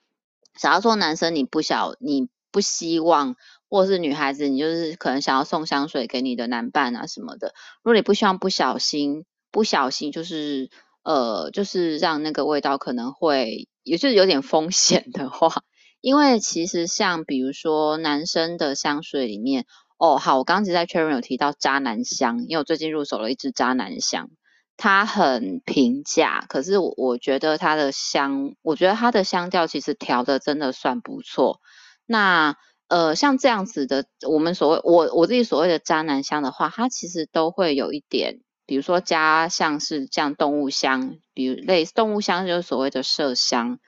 [0.57, 3.35] 想要说男生你不想你不希望，
[3.69, 7.53] 或者是女孩子你就是可能想要送香水给你的男伴啊什么的，
[7.83, 10.71] 如果你不希望不小心不小心就是
[11.03, 15.65] 呃就是让那个味道可能会也就是有点风险的话，
[16.01, 19.67] 因为其实像比如说男生的香水里面，
[19.99, 24.31] 哦好，我刚刚在确认有提到渣男香，因为我最近入手了一支渣男香。
[24.77, 31.61] 它很平价，可是我我觉得它的香，我觉得它的香调其实调的真的算不错。
[32.07, 32.57] 那
[32.89, 43.79] 呃，像这样子的，我们所谓我我自己所谓的渣男香的话，它其实都会有一点，比如说加像是像动物香，比如类似动物香就是所谓的麝香，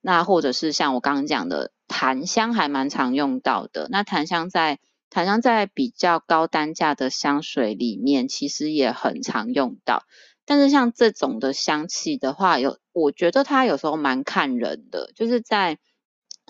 [0.00, 3.88] 那或者是像我刚刚讲的檀香还蛮常用到的。
[3.90, 4.78] 那檀香在
[5.10, 10.02] 檀香在比较高单价的香水里面，其实也很常用到。
[10.46, 15.78] 但是像这种的香气的话，有我觉得它有时候蛮看人的，就是在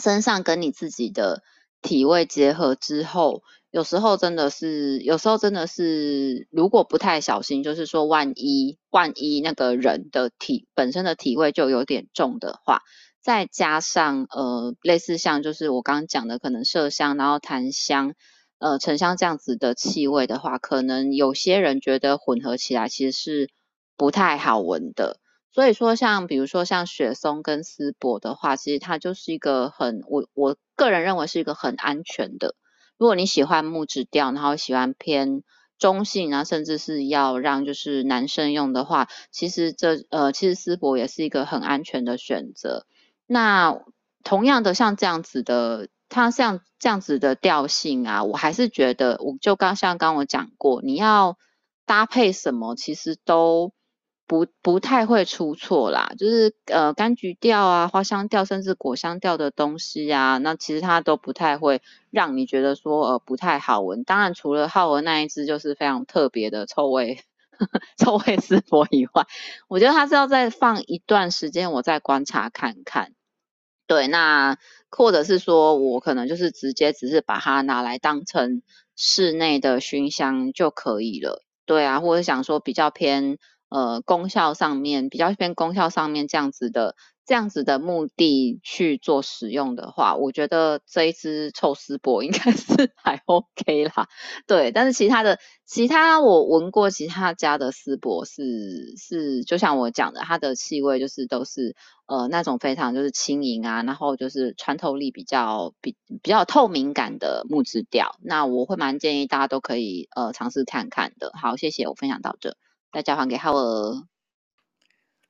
[0.02, 1.42] 身上跟你自己的
[1.82, 12.82] 体味结合之后，有时候真的是，有时候真的是，如果不太小心，就是说万一万一那个人的体本身的体味就有点重的话。
[13.22, 18.14] 再加上呃，类似像就是我刚刚讲的，可能麝香，然后檀香，
[18.58, 23.50] 呃，沉香这样子的气味的话，可能有些人觉得混合起来其实是
[23.96, 25.18] 不太好闻的。
[25.52, 32.54] 所以说，像比如说像雪松跟丝柏的话，其实它就是一个很我我个人认为是一个很安全的。
[32.98, 35.42] 如果你喜欢木质调，然后喜欢偏
[35.78, 42.86] 中性然后，甚至是要让就是男生用的话，其实这呃，其实丝柏也是一个很安全的选择。
[43.26, 43.78] 那
[44.24, 51.38] 同样的，像这样子的，它像这样子的调性啊，我还是觉得，我就刚像刚我讲过，你要
[51.86, 53.72] 搭配什么，其实都
[54.26, 56.12] 不不太会出错啦。
[56.18, 64.04] 就是呃，柑橘调啊、花香调，甚至果香调的东西啊，那其实它都不太会让你觉得说呃不太好闻。
[64.04, 67.20] 当然，除了浩儿那一支就是非常特别的臭味。
[67.96, 69.26] 臭味丝柏以外，
[69.66, 73.12] 我觉得它是要再放一段时间，我再观察看看。
[73.86, 74.58] 对，那
[74.90, 78.60] 或者是说我可能就是直接只是把它拿来当成
[78.94, 81.42] 室内的熏香就可以了。
[81.64, 83.38] 对啊，或者想说比较偏
[83.68, 86.94] 呃功效上面，比较偏功效上面这样子的。
[87.28, 94.06] 这样子的目的去做使用的话，我觉得这一支臭丝柏应该 是还 OK 啦。
[94.46, 101.74] 对，但是其他的其他我闻过其他家的丝柏是是，就像我讲的，它的气味就是都是
[102.06, 108.14] 呃那种非常就是轻盈啊，然后就是穿透力比较比比较透明感的木质调。
[108.22, 111.32] 那我会蛮建议大家都可以呃尝试看看的。
[111.34, 112.56] 好，谢谢我分享到这，
[112.96, 114.08] 再交还给浩儿。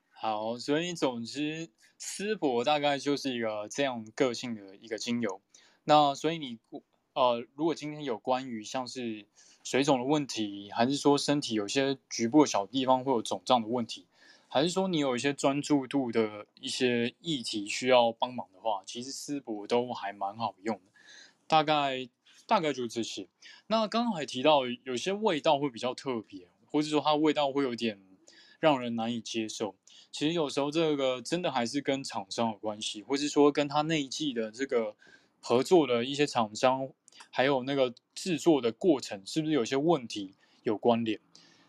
[0.09, 1.69] 好，所以总之。
[1.99, 5.41] 丝柏大概就是一个这样个性的一个精油，
[5.85, 6.59] 那所以你
[7.15, 9.27] 呃，如果今天有关于像是
[9.65, 14.07] 水肿的问题，还是说身体有些局部的小地方会有肿胀的问题，
[14.47, 20.93] 还是说你有一些专注度的一些议题需要帮忙的话，其实丝柏都还蛮好用的。
[21.47, 22.07] 大概
[22.47, 23.27] 大概就是这些。
[23.69, 28.01] 那刚刚还提到有些味道会比较特别，或者说它味道会有点
[28.61, 29.75] 让人难以接受。
[30.13, 34.97] 其实有时候这个真的还是跟厂商有关系，或是说跟他那一季的这个
[35.41, 36.89] 合作的一些厂商，
[37.31, 41.21] 还有那个制作的过程是不是有些问题有关联？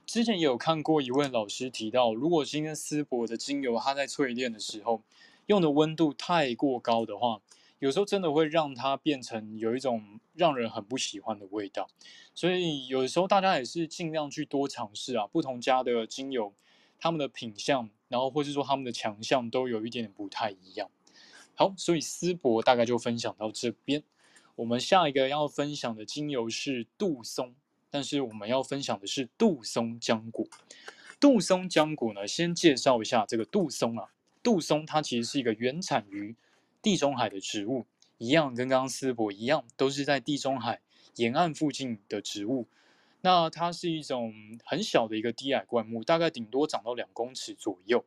[0.06, 5.04] 之前也有看过一位老师提到，如果今天丝柏的精油它在淬炼的时候
[5.48, 7.42] 用的温度太过高的话，
[7.80, 11.88] 有时候真的会让它变成有一种让人很不喜欢的味道。
[12.34, 16.54] 所以有时候大家也是尽量去多尝试啊，不同家的精油。
[17.00, 20.90] 他们的品相，然后或是说他们的强项都有一点点不太一样。
[21.54, 24.04] 好，所以丝柏大概就分享到这边。
[24.56, 27.54] 我们下一个要分享的精油是杜松，
[27.92, 30.48] 但是我们要分享的是杜松浆果。
[31.20, 34.10] 杜松浆果呢，先介绍一下这个杜松啊。
[34.42, 36.36] 杜松它其实是一个原产于
[36.88, 37.86] 地中海的植物，
[38.18, 40.80] 一样跟刚刚丝柏一样，都是在地中海
[41.18, 42.66] 沿岸附近的植物。
[43.20, 44.34] 那它是一种
[44.64, 48.06] 很小的一个低矮灌木，大概顶多长到两公尺左右。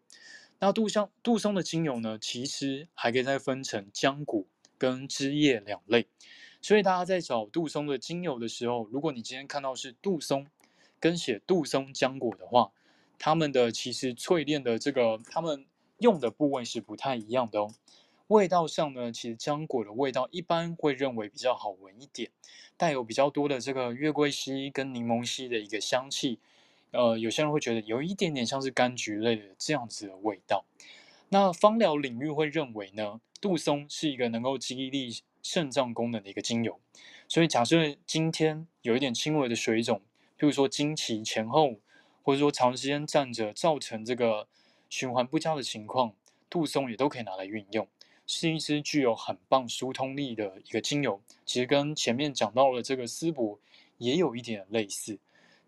[0.61, 4.47] 那杜香杜松的精油呢，其实还可以再分成浆果
[4.79, 6.07] 跟枝叶两类。
[6.63, 10.47] 所以大家在找杜松的精油的时候，如果你今天看到是杜松
[10.99, 12.73] 跟写杜松浆果的话，
[13.19, 15.67] 它们的其实淬炼的这个，它们
[15.99, 17.75] 用的部位是不太一样的哦。
[18.31, 22.31] 味道上呢，其实浆果的味道一般会认为比较好闻一点，
[22.77, 26.39] 带有比较多的这个月桂烯跟柠檬烯的一个香气。
[26.93, 30.65] 呃，有些人会觉得有一点点像是柑橘类的这样子的味道。
[31.31, 35.11] 那芳疗领域会认为呢，杜松是一个能够激励
[35.43, 36.79] 肾脏功能的一个精油。
[37.27, 39.99] 所以假设今天有一点轻微的水肿，
[40.39, 41.81] 譬如说经期前后，
[42.23, 44.47] 或者说长时间站着造成这个
[44.89, 46.15] 循环不佳的情况，
[46.49, 47.89] 杜松也都可以拿来运用。
[48.33, 53.59] 是一支具有很棒疏通力的一个精油，其实跟前面讲到的这个丝柏
[53.99, 55.19] 也有一点类似，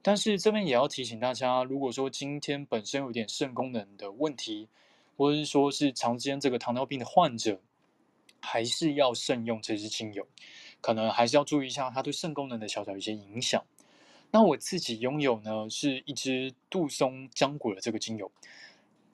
[0.01, 4.69] 但是这边也要提醒大家，如果说今天本身有点肾功能的问题，
[5.17, 7.61] 或者是说是长时间这个糖尿病的患者，
[8.39, 10.25] 还是要慎用这支精油，
[10.81, 13.61] 可能还是要注意一下它对肾功能的小小一些影响。
[14.31, 18.31] 那我自己拥有呢，是一支杜松浆果的这个精油。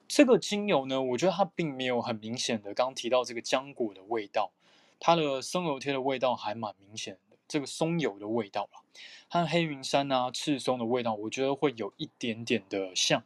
[0.09, 4.51] 这个精油呢，我觉得它并没有很明显的，刚刚提到这个浆果的味道，
[4.99, 7.37] 它的松油贴的味道还蛮明显的。
[7.47, 8.83] 这个松油的味道了，
[9.29, 13.23] 和黑云杉啊、赤松的味道，我觉得会有一点点的像，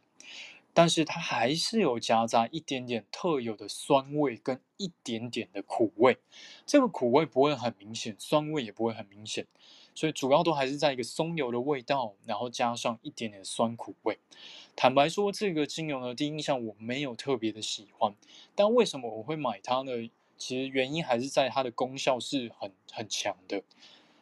[0.74, 6.18] 但是它还是有夹杂一点点特有的酸味跟一点点的苦味。
[6.66, 9.46] 这个苦味不会很明显，酸味也不会很明显，
[9.94, 14.18] 所以主要都还是在一个松油的味道，然后加上一点点酸苦味。
[14.76, 18.14] 坦白说，这个精油呢，第一印象我没有特别的喜欢，
[18.54, 19.92] 但为什么我会买它呢？
[20.36, 23.62] 其实原因还是在它的功效是很很强的。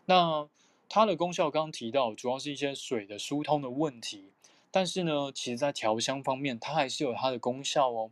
[0.05, 0.47] 那
[0.89, 4.31] 它的功效刚刚提到，主要是一些水的疏通的问题。
[4.71, 8.11] 但是呢，其实在调香方面，它还是有它的功效哦。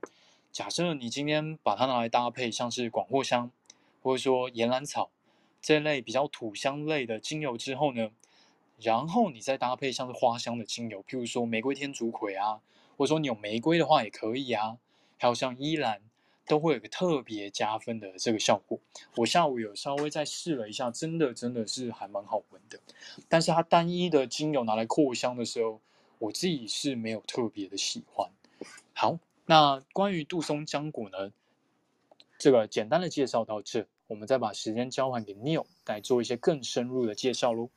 [0.50, 3.50] 假设你今天把它拿来搭配，像是广藿香，
[4.02, 5.10] 或者说岩兰草
[5.60, 8.10] 这类比较土香类的精油之后呢，
[8.78, 12.60] 然后你再搭配像是花香的精油，譬如说玫瑰天竺葵啊，
[12.96, 14.78] 或者说你有玫瑰的话也可以啊，
[15.18, 16.02] 还有像依兰。
[16.46, 18.80] 都会有个特别加分的这个效果。
[19.14, 22.80] 我下午有稍微再试了一下，真的真的是还蛮好闻的。
[23.28, 25.80] 但是它单一的精油拿来扩香的时候，
[26.18, 28.28] 我自己是没有特别的喜欢。
[28.94, 31.30] 好，那关于杜松浆果呢，
[32.36, 37.70] 这个简单的介绍到这，我们再把时间交还给 Neil 来做一些更深入的介绍喽。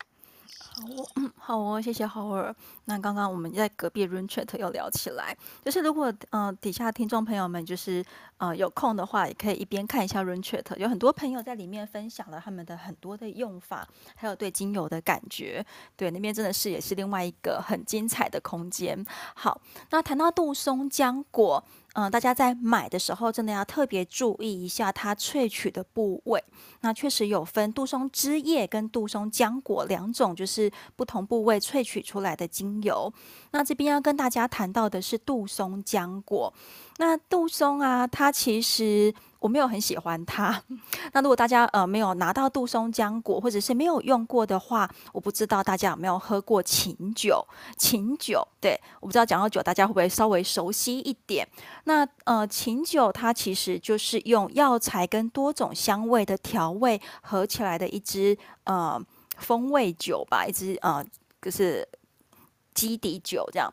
[0.57, 2.55] 好哦，嗯，好哦，谢谢浩尔。
[2.85, 8.03] 那刚刚我们在隔壁 room chat 又聊起来，就是如果呃底下听众朋友们就是
[8.37, 15.63] 呃有空的话，也可以一边看一下 room chat，有很多朋友在里面分享了他们的很多的用法，还有对精油的感觉。
[15.95, 19.05] 对，那边真的是也是另外一个很精彩的空间。
[19.35, 19.61] 好，
[19.91, 21.63] 那谈到杜松浆果。
[21.93, 26.43] 嗯，大家在买的时候，真的要特别注意一下它萃取的部位。
[26.81, 33.13] 那确实有分杜松枝叶跟杜松浆果两种，就是不同部位萃取出来的精油。
[33.51, 36.53] 那这边要跟大家谈到的是杜松浆果。
[36.97, 39.13] 那杜松啊，它其实。
[39.43, 40.63] 我没有很喜欢它。
[41.11, 47.45] 那如果大家呃没有拿到杜松浆果，或者是没有用过的话，我不知道大家有没有喝过琴酒。
[47.75, 51.45] 琴酒，对，我不知道讲到酒，大家会不会稍微熟悉一点？
[51.83, 58.97] 那呃，琴酒它其实就是用药材跟多种香味的调味合起来的一支呃
[59.39, 61.03] 风味酒吧，一支呃
[61.41, 61.85] 就是
[62.73, 63.69] 基底酒这样。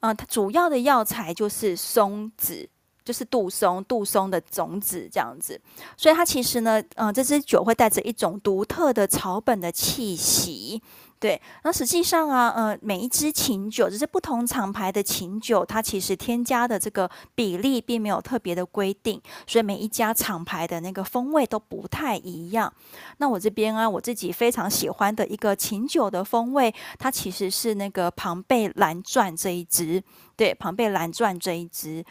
[0.00, 2.68] 呃，它主要的药材就是松子。
[3.04, 5.60] 就是杜松，杜松的种子这样子，
[5.96, 10.82] 所以它其实呢，嗯、这支酒会带着一种独特的草本的气息，
[11.20, 11.40] 对。
[11.64, 22.72] 那实际上啊，呃，每一支琴酒，就是不同厂牌的琴酒，它其实添加的这个比例并没有特别的规定，所以每一家厂牌的那个风味都不太一样。
[23.18, 30.02] 那我这边啊，我自己非常喜欢的一个琴酒的风味，它其实是那个庞贝蓝钻这一支，
[30.36, 32.02] 对，庞贝蓝钻这一支。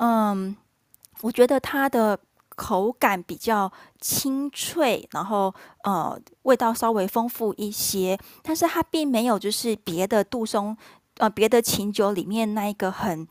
[0.00, 0.56] 嗯，
[1.22, 2.18] 我觉得它的
[2.56, 3.70] 口感比较
[4.00, 10.76] 清脆，然后呃，味道稍微丰富一些，但是它并没有就是别的杜松
[11.18, 13.26] 呃别的琴酒里面那一个很。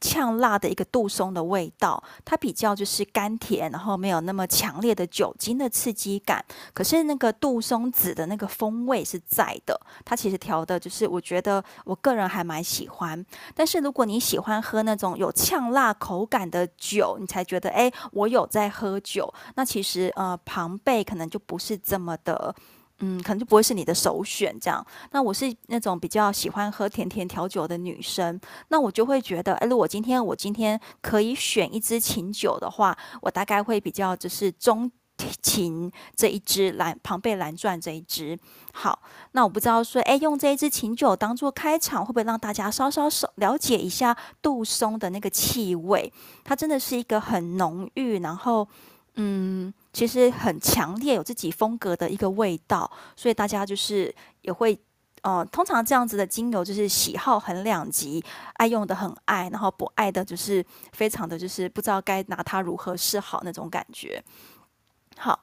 [0.00, 6.44] 呛辣的一个杜松的味道，它比较就是甘甜，然后没有那么强烈的酒精的刺激感。
[6.72, 13.24] 可是那个杜松子的那个风味是在的，它其实调的就是我觉得我个人还蛮喜欢。
[13.54, 19.32] 但是如果你喜欢喝那种有呛辣口感的酒，你才觉得哎，我有在喝酒。
[19.54, 22.54] 那其实呃，庞贝可能就不是这么的。
[23.00, 24.84] 嗯，可能就不会是你的首选这样。
[25.10, 28.38] 那我是那种比较喜欢喝甜甜调酒的女生，
[28.68, 34.90] 那我就会觉得，哎，如果今天我今天可以选一支琴酒的话，我大概会比较就是钟
[35.42, 38.38] 情这一支蓝庞贝蓝钻这一支。
[38.72, 39.00] 好，
[39.32, 46.12] 那我不知道说，哎，用这一支琴酒当做开场，会不会让大家稍稍了解一下杜松的那个气味？
[46.44, 48.68] 它真的是一个很浓郁，然后。
[49.16, 54.78] 嗯，其实很强烈，有自己风格的一个味道，所以大家就是也会，
[55.22, 58.24] 呃，通常这样子的精油就是喜好很两极，
[58.54, 64.22] 爱用的很爱，然后不爱的就是非常的就是不知道该拿它如何是好那种感觉。
[65.16, 65.40] 好。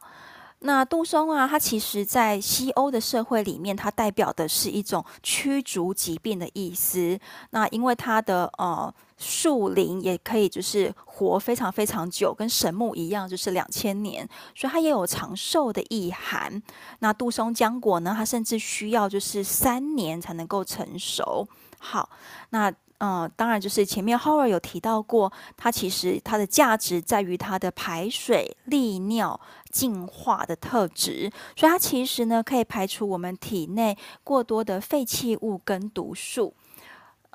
[0.62, 7.20] 那杜松啊，它其实，在西欧的社会里面，它代表的是一种驱逐疾病的意思。
[7.52, 16.62] 那因为它的呃树林也可以就是活非常非常久，跟神木一样，就是两千年，所以它也有长寿的意涵。
[17.00, 21.48] 那杜松浆果呢，它甚至需要就是三年才能够成熟。
[21.80, 22.10] 好，
[22.50, 22.74] 那。
[23.00, 29.40] 嗯，当然，就是前面 Howard 有提到过，它其实它的价值在于它的排水、利尿、
[29.70, 36.56] 净化的特质，所以它其实呢可以排除我们体内过多的废弃物跟毒素。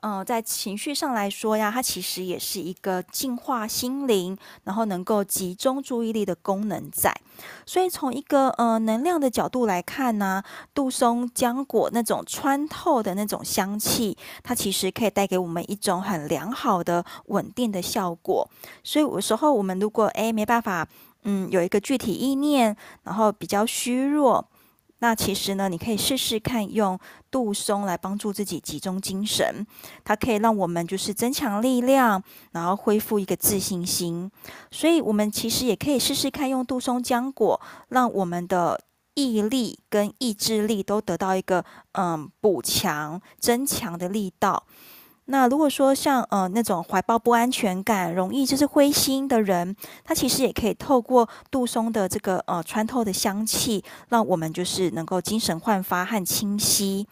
[0.03, 7.15] 呃，在情绪上来说呀，它其实也是一个净化心灵，然后能够集中注意力的功能在。
[7.65, 10.43] 所以从一个呃能量的角度来看呢，
[10.75, 18.51] 杜松浆果那种穿透的那种香气，它其实可以带给我们一种很良好的稳定的效果。
[18.83, 20.89] 所以有时候我们如果诶没办法，
[21.23, 24.45] 嗯，有一个具体意念，然后比较虚弱。
[25.03, 26.97] 那其实呢，你可以试试看用
[27.29, 29.67] 杜松来帮助自己集中精神，
[30.05, 32.23] 它可以让我们就是增强力量，
[32.53, 34.31] 然后恢复一个自信心。
[34.71, 38.81] 所以，我们其实也可以试试看用杜松浆果，让我们的
[39.15, 41.65] 毅力跟意志力都得到一个
[41.99, 44.65] 嗯补强、增强的力道。
[45.33, 49.74] 那如果说像呃那种怀抱不安全感、容易就是灰心的人，
[50.05, 57.09] 他其实也可以透过杜松的这个呃穿透的香气，让我们就是能够精神焕发和清晰。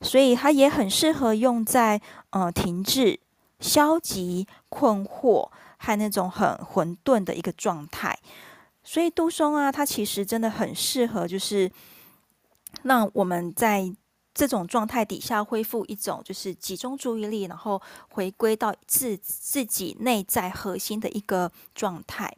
[0.00, 2.00] 所以它也很适合用在
[2.30, 3.20] 呃停滞、
[3.60, 5.48] 消极、困惑
[5.78, 8.18] 和那种很混沌的一个状态。
[8.82, 11.70] 所以杜松啊，它其实真的很适合，就是
[12.82, 13.94] 让我们在。
[14.34, 17.80] 这种状态底下恢复一种就是集中注意力，然后
[18.10, 22.34] 回归到自自己内在核心的一个状态。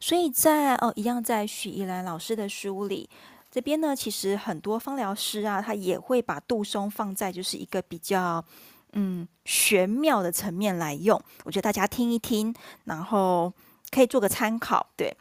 [0.00, 3.08] 所以在哦，一样在许怡兰老师的书里，
[3.50, 8.44] 这边呢，其实很多芳疗师啊，他也会把杜松放在就是一个比较
[8.92, 11.20] 嗯玄妙的层面来用。
[11.44, 12.54] 我觉得大家听一听，
[12.84, 13.52] 然后
[13.90, 14.86] 可以做个参考。
[14.96, 15.16] 对，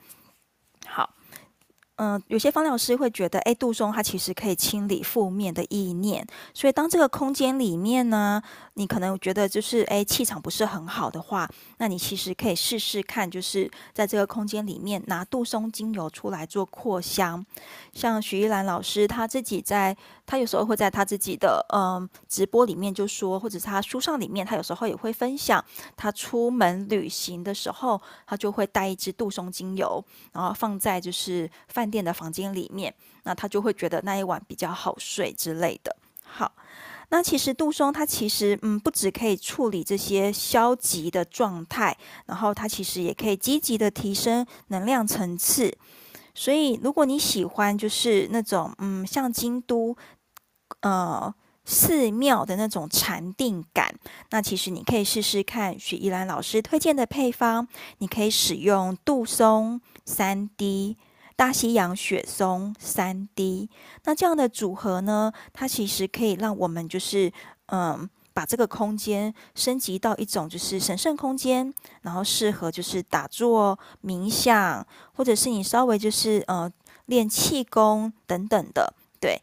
[1.97, 8.41] 嗯、有些方老师会觉得，哎，杜松它其实可以清理负面的意念，所以当这个空间里面呢，
[8.73, 17.45] 你可能觉得就是，哎，气场不是很好的话，那你其实可以试试看，就是在这个空间里面拿杜松精油出来做扩香。
[17.93, 19.95] 像徐一兰老师，他自己在，
[20.25, 25.63] 他有时候会在他自己的嗯、直播里面就说，或者是他书上里面，他有时候也会分享，
[25.95, 32.93] 他出门旅行的时候，他就会带一支杜松精油，然后放在就是饭店的房间里面，
[33.23, 35.95] 那他就会觉得那一晚比较好睡之类的。
[36.23, 36.51] 好。
[37.09, 41.95] 那其实杜松它其实嗯不只可以处理这些消极的状态，
[42.25, 45.77] 然后它其实也可以积极的提升能量层次。
[46.33, 49.95] 所以如果你喜欢就是那种嗯像京都
[50.83, 51.33] 呃
[51.65, 53.93] 寺庙的那种禅定感，
[54.29, 57.67] 那其实你可以试试看许依兰老师推荐的配方，
[57.97, 60.95] 你可以使用杜松三滴。
[61.35, 63.67] 大西洋雪松三滴，
[64.03, 67.33] 那这样的组合呢，它其实可以让我们就是
[67.65, 71.73] 嗯，把这个空间升级到一种就是神圣空间，
[72.03, 76.71] 然后适合就是打坐、冥想，或者是你稍微就是呃
[77.07, 79.41] 练气功等等的，对，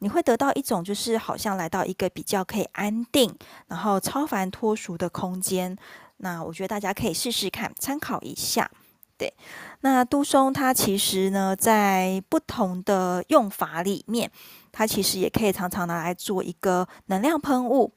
[0.00, 3.34] 你会得到一种就是好像来到一个比较可以安定，
[3.68, 5.76] 然后超凡脱俗的空间。
[6.18, 8.70] 那我觉得大家可以试试看，参考一下。
[9.16, 9.32] 对，
[9.80, 14.30] 那杜松它其实呢，在不同的用法里面，
[14.72, 17.92] 它其实也可以常常拿来做一个能量喷雾。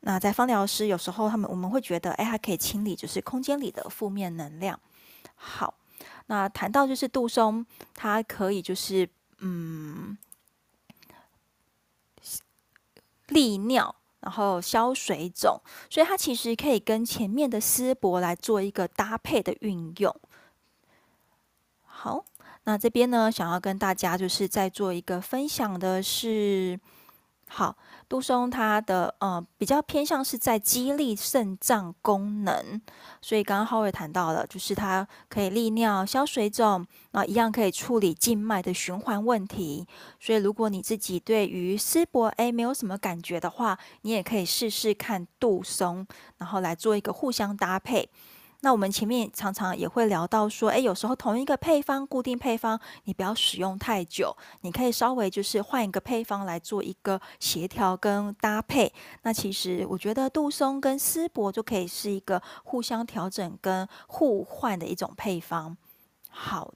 [0.00, 4.78] 那在芳疗师有时候他们我们会觉得，哎，它可以清理就是空间里的负面能量。
[5.34, 5.74] 好，
[6.26, 10.16] 那谈到就是杜松，它可以就是嗯
[13.32, 15.60] 利尿，然后消水肿，
[15.90, 20.14] 所以它其实可以跟前面的丝柏来做一个搭配的运用。
[21.84, 22.24] 好，
[22.64, 26.78] 那这边呢，想要跟大家就是再做一个分享的是，
[27.48, 27.76] 好，
[28.12, 32.78] 杜松它的呃比较偏向是在激励肾脏功能，
[33.22, 39.86] 所以刚刚浩伟谈到了，就是它可以利尿、消水肿，那一样可以处理静脉的循环问题。
[40.20, 46.06] 所以如果你自己对于丝柏 A 没有什么感觉的话，你也可以试试看杜松，
[46.36, 48.10] 然后来做一个互相搭配。
[48.64, 58.92] 那我们前面常常也会聊到说，诶，有时候同一个配方，固定配方，你不要使用太久，你可以稍微就是换一个配方来做一个协调跟搭配。
[59.22, 65.76] 那其实我觉得杜松跟丝柏就可以是一个互相调整跟互换的一种配方。
[66.30, 66.72] 好，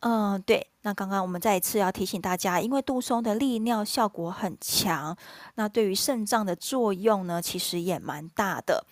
[0.00, 0.68] 嗯，对。
[0.82, 5.16] 那刚刚我们再一次要提醒大家，因为杜松的利尿效果很强，
[5.56, 8.86] 那对于肾脏的作用呢，其实也蛮大的。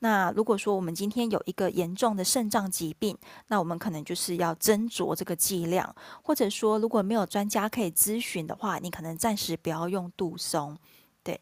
[0.00, 3.18] 那如果说我们今天有一个严重的肾脏疾病，
[3.48, 10.78] 那我们可能就是要斟酌这个剂量，或者说如果没有专家可以咨询的话，你可能暂时不要用杜松。
[11.24, 11.40] 对，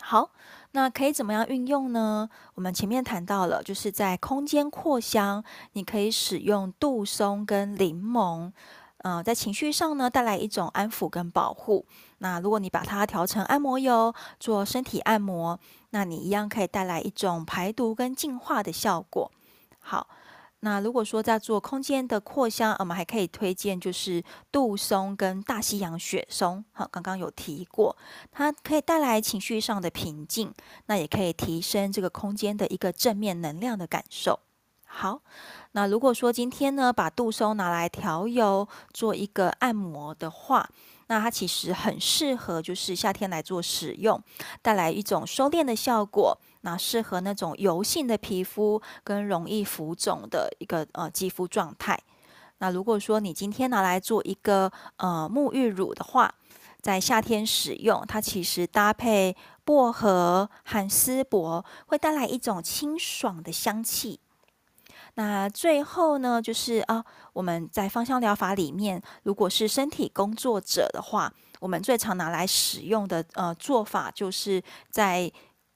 [0.00, 0.30] 好，
[0.72, 2.28] 那可以怎么样运用呢？
[2.54, 8.52] 我们前面谈到了，就是在空间扩香，你可以使用杜松跟柠檬。
[8.98, 11.86] 呃，在情绪上呢，带来一种安抚跟保护。
[12.22, 15.58] 那如果你把它调成按摩油，做身体按摩，
[15.90, 19.32] 那你一样可以带来一种排毒跟净化的效果。
[19.78, 20.06] 好，
[20.60, 26.62] 那如果说在做空间的扩香，我们还可以推荐就是杜松跟大西洋雪松。
[26.72, 27.96] 好，刚刚有提过，
[28.30, 30.52] 它可以带来情绪上的平静，
[30.86, 34.40] 那也可以提升这个空间的一个正面能量的感受。
[34.84, 35.22] 好。
[35.72, 40.68] 那如果说今天呢，把杜松拿来调油做一个按摩的话，
[41.10, 44.22] 那它其实很适合就是夏天来做使用，
[44.62, 46.38] 带来一种收敛的效果。
[46.60, 51.98] 那适合那种油性的皮肤跟容易浮肿的一个呃肌肤状态。
[52.58, 56.32] 那如果说你今天拿来做一个呃沐浴乳的话，
[56.80, 59.34] 在夏天使用，它其实搭配
[59.64, 64.20] 薄荷和丝柏，会带来一种清爽的香气。
[65.20, 67.04] 那最后呢，就是啊，
[67.34, 75.30] 我们在芳香疗法里面，如果是身体工作者的话，我们最常拿来使用的呃做法，就是在。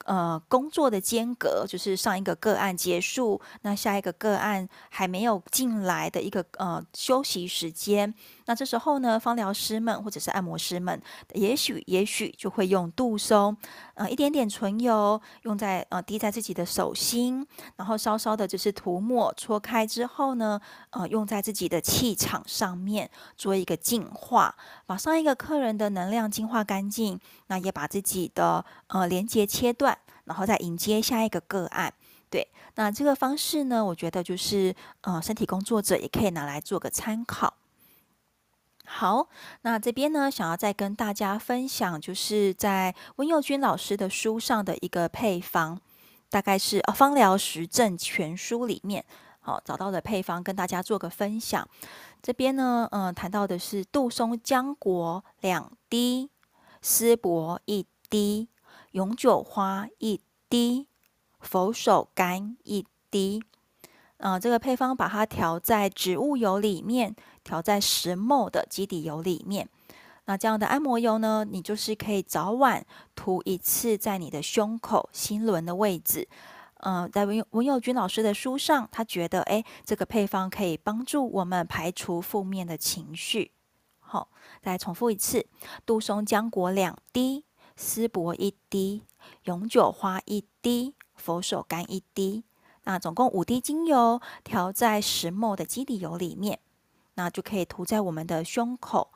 [0.05, 8.13] 呃，工作的间隔就是上一个个案结束，那下一个个案还没有进来的一个呃休息时间。
[8.45, 11.01] 那这时候呢，芳疗师们或者是按摩师们，
[11.33, 13.55] 也许也许就会用杜松，
[13.95, 20.59] 呃，一点点唇油用在呃滴在自己的手心，然后稍稍的就是涂抹搓开之后呢，
[20.91, 29.97] 呃，用在自己的气场上面做一个净化，把上一个客人的能量净化干净，那也把自己的呃连接切断。
[30.25, 31.93] 然后再迎接下一个个案，
[32.31, 37.53] 对，那这个方式呢，我觉得就是，呃，身体工作者也可以拿来做个参考。
[38.85, 39.27] 好，
[39.61, 45.79] 那这边呢，想要再跟大家分享，就是在温佑君老师的书上的一个配方，
[46.29, 49.03] 大概是呃《芳疗实证全书》里面，
[49.41, 51.67] 好、找到的配方，跟大家做个分享。
[52.21, 56.29] 这边呢，嗯、呃，谈到的是杜松浆果两滴，
[56.81, 58.47] 丝柏一滴。
[58.91, 60.87] 永久花一滴，
[61.41, 63.43] 佛手柑一滴，
[64.17, 69.67] 呃，这个配方把它调在植物油里面，调在石墨的基底油里面。
[70.25, 72.85] 那这样的按摩油呢，你就是可以早晚
[73.15, 76.27] 涂一次在你的胸口、心轮的位置。
[76.79, 83.51] 嗯、呃，在文文佑君老师的书上，他觉得，哎，这个配方可以帮助我们排除负面的情绪。
[83.99, 84.29] 好，
[84.61, 85.45] 再重复一次，
[85.85, 87.45] 杜松浆果两滴。
[87.77, 89.03] 丝柏一滴，
[89.43, 92.45] 永久花一滴，佛手柑一滴，
[92.85, 96.59] 那总共五滴精油调在石墨的基底油里面，
[97.15, 99.11] 那就可以涂在我们的胸口。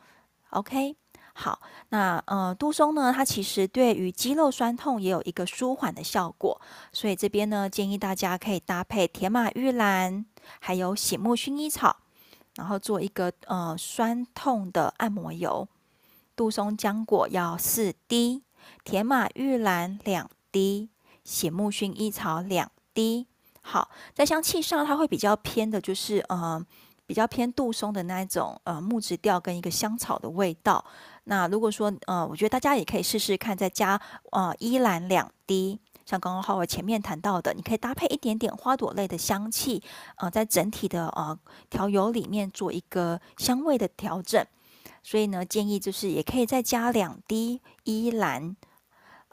[0.50, 0.96] OK，
[1.34, 6.60] 好，那呃，杜松呢，它其实对于肌肉酸痛也有一个舒缓的效果，
[6.92, 10.26] 所以这边呢，建议大家可以搭配铁马玉兰，
[10.60, 11.96] 还有醒目薰衣草，
[12.56, 15.68] 然后做一个呃酸痛的按摩油。
[16.36, 18.44] 杜松浆果要四滴。
[18.84, 20.90] 铁马玉兰两滴，
[21.24, 23.26] 醒目薰衣草两滴。
[23.72, 26.60] 好，在香气上，它会比较偏的，就是呃，
[27.06, 30.84] 比较偏杜松的那一种呃木质调跟一个香草的味道。
[31.26, 34.02] 那如果说呃，我觉得大家也可以试试看，再加
[34.32, 39.84] 呃依兰两滴，像刚刚浩尔前面谈到的，你可以搭配一点点花朵类的香气，
[40.16, 41.38] 呃，在整体的呃
[41.70, 44.44] 调油里面做一个香味的调整。
[45.04, 48.56] 所以呢，建议就是也可以再加两滴依兰。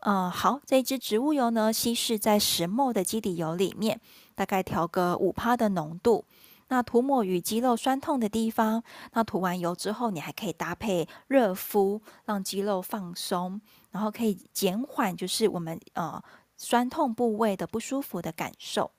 [0.03, 4.01] 嗯，好，这一支植物油呢，稀释在石墨的基底油里面，
[4.37, 6.25] 大概调个五趴的浓度。
[6.69, 8.83] 那涂抹于肌肉酸痛的地方。
[9.13, 13.61] 那涂完油之后，你还可以搭配热敷，让肌肉放松，
[13.91, 16.23] 然后可以减缓就是我们呃
[16.57, 18.91] 酸痛部位的不舒服的感受。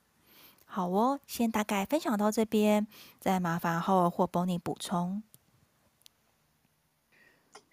[0.65, 2.88] 好哦，先大概分享到这边，
[3.19, 5.23] 再麻烦后或 b o n 补充。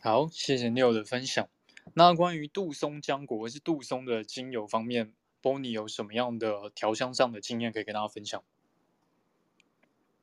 [0.01, 1.49] 好，谢谢 n e 的分享。
[1.95, 5.13] 那关于杜松浆果或是杜松的精油方面
[5.45, 8.43] 波尼有什么样的调香上的经验可以跟大家分享？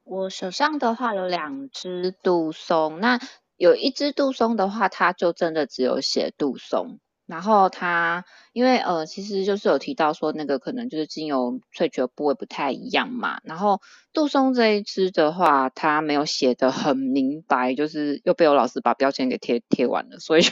[0.04, 3.20] 我手上的话有两支杜松，那
[3.56, 6.98] 有一支杜松的话，它就真的只有写杜松。
[7.28, 13.40] 然后它，因为呃，其实就是有提到说那个可能就是精油萃取的部位不太一样嘛。
[13.44, 13.80] 然后
[14.12, 20.52] 杜松这一支的话，它没有写得很明白，就是又被我老师把标签给贴贴完了，所以就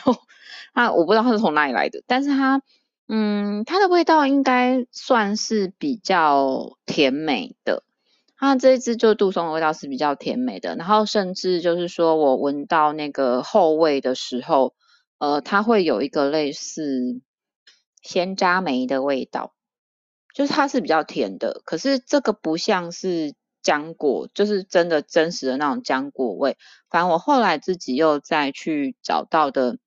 [0.71, 2.01] 啊， 我不知道它是从哪里来的。
[2.07, 2.61] 但是它，
[3.09, 7.83] 嗯，它的味道应该算是比较甜美的。
[8.37, 14.73] 它这一支就杜松的味道是比较甜美的，然后甚至就是说我闻到那个后味的时候。
[15.17, 17.19] 呃，它会有一个类似
[18.01, 19.53] 鲜渣梅的味道，
[20.33, 26.55] 就是它是比较甜的，可是这个不像是浆果，就是真的真实的那种浆果味。
[26.89, 29.77] 反正我后来自己又再去找到的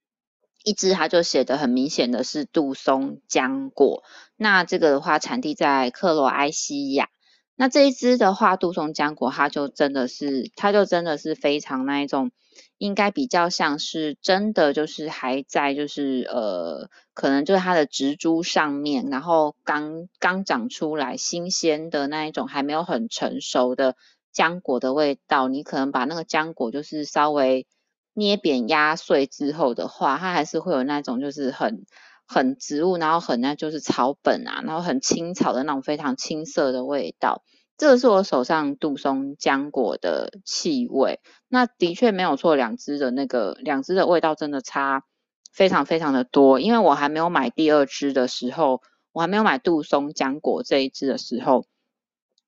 [0.64, 4.02] 一支，它就写的很明显的是杜松浆果。
[4.36, 7.08] 那这个的话，产地在克罗埃西亚。
[7.54, 12.30] 那这一支的话，杜松浆果，它就真的是，它就真的是非常那一种。
[12.76, 23.94] 应该比较像是真的，就是还在，就是呃，可能就是它的植株上面，然后刚刚长出来新鲜的那一种，还没有很成熟的
[24.34, 25.46] 浆果的味道。
[25.46, 27.68] 你可能把那个浆果就是稍微
[28.14, 31.84] 捏扁压碎之后的话，它还是会有那种就是很
[32.26, 37.42] 很植物，然后很那就是草本啊，然后很青草的那种非常青涩的味道。
[37.78, 45.04] 这个是我手上杜松浆果的气味，那的确没有错，两支的那个两支的味道真的差
[45.52, 46.60] 非常非常的多。
[46.60, 51.64] 因为我还没有买第二支的时候，我还没有买杜松浆果这一支的时候，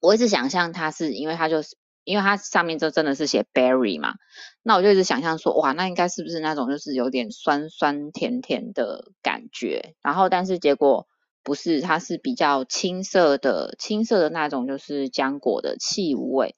[0.00, 1.74] 我一直想象它是因为它就是
[2.04, 4.14] 因为它上面就真的是写 berry 嘛，
[4.62, 9.94] 那我就一直想象说，哇，那应该是不是那种就是有点酸酸甜甜的感觉？
[10.02, 11.06] 然后但是结果。
[11.46, 16.56] 不是，它是比较青涩的，青涩的那种，就是浆果的气味。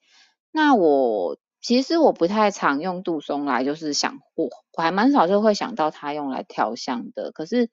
[0.53, 7.33] 那我其实我不太常用杜松来，就是想我我还蛮少就会想到它用来调香的。
[7.33, 7.69] 可是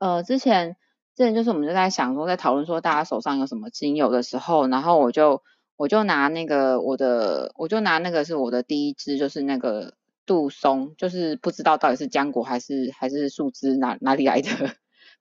[0.00, 0.76] 呃，之前
[1.14, 5.44] 之前就是我们就在想说，在讨论说大家手上有什么精油的时候，然后我就
[5.76, 14.50] 我就拿那个我的，我就拿那个是我的第一支，就是那个杜松，就是不知道到底是浆果还是还是树枝哪哪里来的。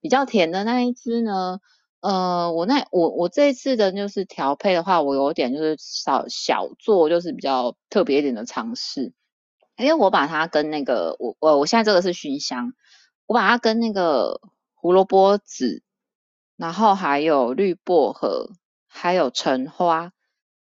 [0.02, 1.60] 比较甜的那一支呢，
[2.00, 9.14] 呃，我那我我这一次的就是调配的话，我有点就是小小做，就是比较特别一点的尝试，
[9.78, 12.74] 因为我把它跟那个我我我现在这个是熏香，
[13.26, 14.40] 我把它跟那个
[14.74, 15.82] 胡萝卜籽，
[16.56, 18.52] 然后还有绿薄荷，
[18.86, 20.12] 还有橙花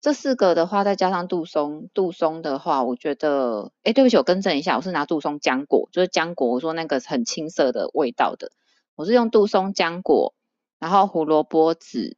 [0.02, 8.52] 这四个的话，再加上杜松，杜松的话，我觉得，诶，对不起，我更正一下，我是拿杜松浆果，就是浆果，我说那个很青涩的味道的。
[8.96, 10.34] 我是用杜松浆果，
[10.80, 12.18] 然后胡萝卜籽、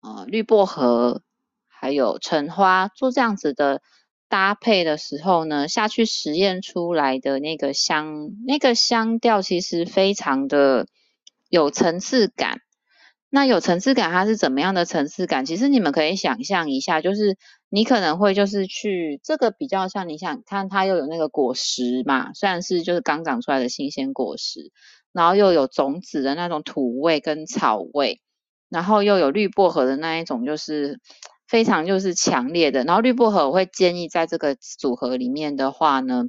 [0.00, 1.22] 呃绿薄荷，
[1.68, 3.80] 还有橙花做这样子的
[4.28, 10.88] 搭配的时候呢，下去实验出来的那个香，那个香调其实非常的
[11.48, 12.60] 有层次感。
[13.30, 15.46] 那有层次感，它是怎么样的层次感？
[15.46, 17.38] 其实你们可以想象一下，就是
[17.70, 24.70] 你可能会就是去这个比较像你想看它又有那个果实嘛，虽然是就是刚长出来的新鲜果实。
[25.12, 28.20] 然后又有种子的那种土味跟草味，
[28.68, 31.00] 然后又有绿薄荷的那一种，就是
[31.48, 32.84] 非常就是强烈的。
[32.84, 36.26] 然后绿薄荷我会建议在这个组合里面的话呢，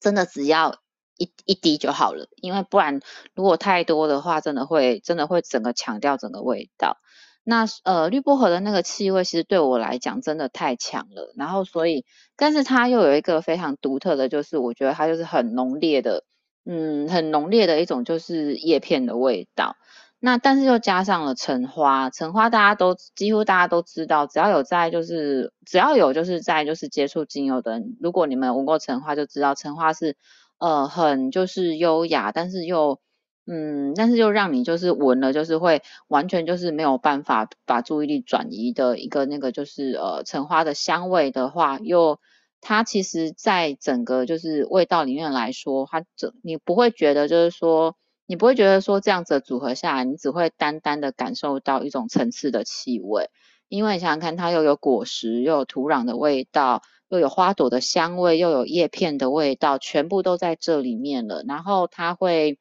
[0.00, 0.74] 真的只要
[1.20, 3.00] 一一滴就好了，因为不然
[3.34, 6.96] 如果太多的话，真的会真的会整个强调整个味道。
[7.44, 12.04] 那呃绿薄荷的那个气味其实对我来讲真的太强了，然后所以
[12.36, 16.24] 但是它又有一个非常独特的，就是我觉得它就是很浓烈的。
[16.66, 19.76] 嗯，很浓烈的一种就是叶片的味道，
[20.20, 30.18] 那但是又加上了橙花，橙花大家都几乎大家都知道，只要有在就是只要有就是在就是接触精油的，如果你们闻过橙花就知道，橙花是
[30.60, 33.00] 呃很就是优雅，但是又
[33.46, 42.18] 嗯，但是又让你就是闻了就是会完全就是没有办法把注意力转移的一个那个就是呃橙花的香味的话又。
[42.62, 47.96] 它其实，在整个就是味道里面来说，它整你不会觉得就是说，
[48.26, 53.30] 你不会觉得说这样子组合下来，你只会单单的感受到一种层次的气味。
[53.70, 61.44] 因为你想想看，它又有果实，又有土壤的味道，又有花朵的香味，又有叶片的味道，全部都在这里面了。
[61.46, 62.58] 然后它会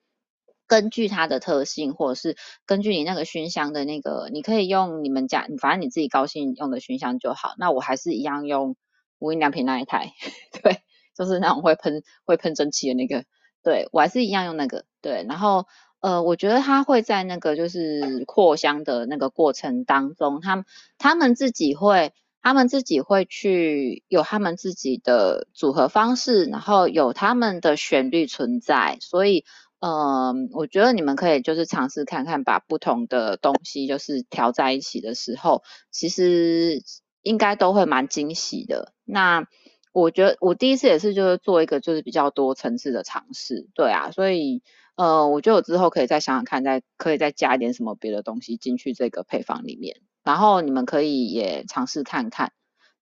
[0.68, 2.36] 根据它的特性，或者是
[2.66, 7.54] 根据你那个熏香的那个，你可以用你们家，反正你自己高兴用的熏香就好。
[7.58, 8.76] 那我还是一样用。
[9.22, 10.14] 无印良品那一台，
[10.64, 10.78] 对，
[11.14, 13.26] 就是那种会喷会喷蒸汽的那个，
[13.62, 15.66] 对，我还是一样用那个，对，然后
[16.00, 20.64] 呃，我觉得它会在那个就是扩香的那个过程当中，他们
[20.98, 29.46] 他们自己会，他们自己会去有他们自己的组合方式，然后有他们的旋律存在，所以
[29.80, 36.82] 嗯，我觉得你们可以就是尝试看看，把不同的东西就是调在一起的时候，其实。
[37.22, 38.94] 应该都会蛮惊喜的。
[39.04, 39.46] 那
[39.92, 44.64] 我觉得我第一次也是就是做一个就是比较多层次的尝试，对啊，所以
[44.96, 49.98] 呃，我觉得我之后可以再想想看，再可以再加一点什么别的东西进去这个配方里面。
[50.30, 52.52] 然后你们可以也尝试看看。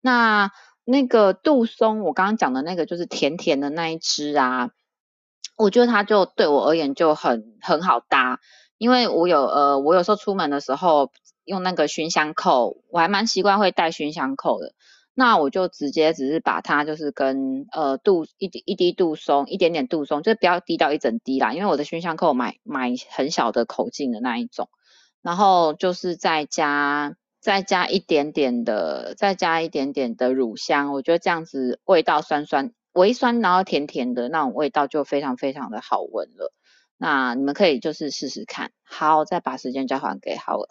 [0.00, 0.50] 那
[0.84, 4.70] 那个杜松，我刚刚讲的那个就是甜甜的那一支啊，
[5.56, 8.40] 我觉得它就对我而言就很很好搭，
[8.78, 11.10] 因为我有呃，我有时候出门的时候。
[11.46, 14.72] 用那个熏香扣，我还蛮习惯会带熏香扣的。
[15.14, 24.68] 那我就直接只是把它就是跟呃杜一滴一滴杜松，一点点杜松，就是不要滴到一整滴啦，因为我的熏香扣买买很小的口径的那一种，
[25.26, 36.52] 然后就是再加再加一点点的再加一点点的乳香，我觉得这样子味道酸酸微酸，然后甜甜的那种味道就非常非常的好闻了。
[36.96, 38.70] 那你们可以就是试试看。
[38.84, 40.68] 好，再把时间交还给浩尔。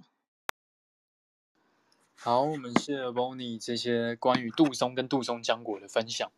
[2.15, 6.31] 好，我们谢谢 Bonnie 这些关于杜松跟杜松浆果的分享。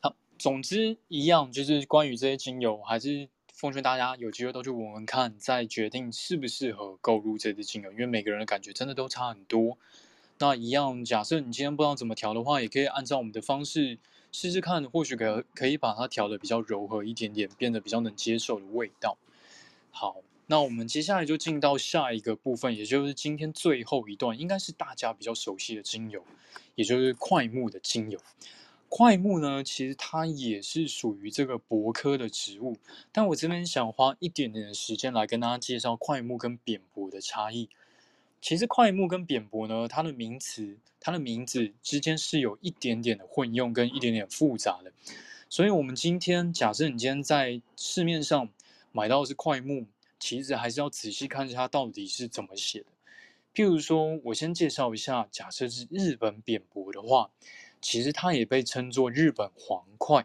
[0.00, 3.28] 好，总之一样，就是关于这些精油，还是
[3.62, 9.78] 奉劝大家有机会都去闻闻看，再决定适不适合购入这支精油，因为每个人的感觉真的都差很多。
[10.38, 14.00] 那一样，假设你今天不知道怎么调的话，也可以按照我们的方式
[14.32, 19.16] 试试看，或许可可以把它调得比较柔和一点点，变得比较能接受的味道。
[19.92, 20.16] 好。
[20.48, 26.22] 那我们接下来就进到下一个部分，也就是今天最后一段，应该是大家比较熟悉的精油，
[26.74, 28.18] 也就是快木的精油。
[28.94, 32.76] 桧木呢，其实它也是属于这个柏科的植物，
[33.10, 37.70] 但我这边想花一点点的时间来跟大家介绍桧木跟扁柏的差异。
[38.42, 44.92] 其实桧木跟扁柏呢，它的名词、它的名字之间是有一点点的混用跟一点点复杂的，
[45.48, 48.50] 所以我们今天假设你今天在市面上
[48.92, 49.86] 买到的是桧木。
[50.20, 52.86] 其实还是要仔细看一下它到底是怎么写的。
[53.52, 57.32] 譬如说，我先介绍一下，假设是日本扁柏的话，
[57.82, 60.24] 其实它也被称作日本黄块，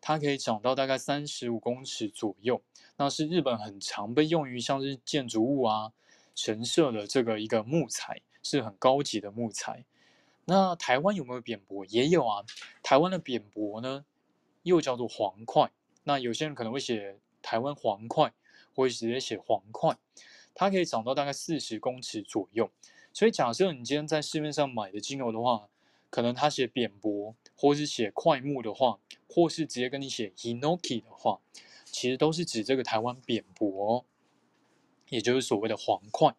[0.00, 2.60] 它可以长到大概三十五公尺左右，
[2.98, 5.92] 那是日本很常被用于像是建筑物啊、
[6.34, 9.84] 神社的这个一个木材，是很高级的木材。
[10.44, 11.86] 那台湾有没有扁柏？
[11.86, 12.44] 也有啊，
[12.82, 14.04] 台湾的扁柏呢，
[14.64, 15.70] 又叫做黄块。
[16.04, 18.32] 那有些人可能会写台湾黄桧。
[18.74, 19.98] 会直接写黄块，
[20.54, 22.70] 它可以长到大概四十公尺左右。
[23.12, 25.68] 所以假设你今天在市面上买的精油的话，
[26.10, 28.98] 可能他写扁柏，或是写桧木的话，
[29.28, 31.40] 或是直接跟你写 Hinoki 的话，
[31.84, 34.04] 其实都是指这个台湾扁柏哦，
[35.08, 36.34] 也就是所谓的黄块。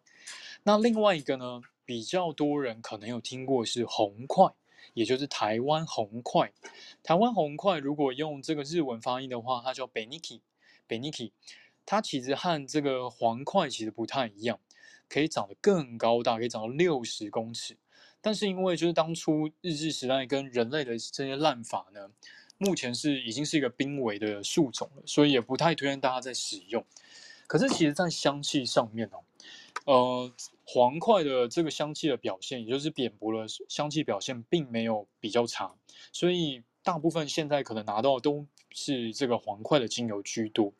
[0.64, 4.52] 那另外一个呢，比较多人可能有听过是红块，
[4.94, 6.52] 也就是台湾红块。
[7.02, 11.32] 台湾红块如果用这个日文发音的话，它叫 Beniki，Beniki。
[11.86, 14.60] 它其实和这个黄块其实不太一样，
[15.08, 17.76] 可以长得更高大，可以长到六十公尺。
[18.22, 22.10] 但是因为就是当初日治时代跟人类的这些滥伐呢，
[22.58, 26.84] 目前是已经是一个濒危的树种了，所以也不太推荐大家在使用。
[27.46, 29.24] 可是其实在香气上面哦，
[29.86, 30.32] 呃，
[30.64, 35.74] 黄块的这个香气的表现，也就是扁柏的香气表现，并没有比较差，
[36.12, 40.72] 所以大部分现在可能拿到的都是这个黄块的精油居多。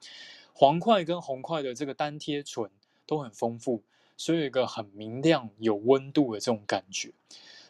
[0.52, 2.70] 黄块跟红块的这个单萜醇
[3.06, 3.82] 都很丰富，
[4.20, 7.10] 所以有一个很明亮、有温度的这种感觉。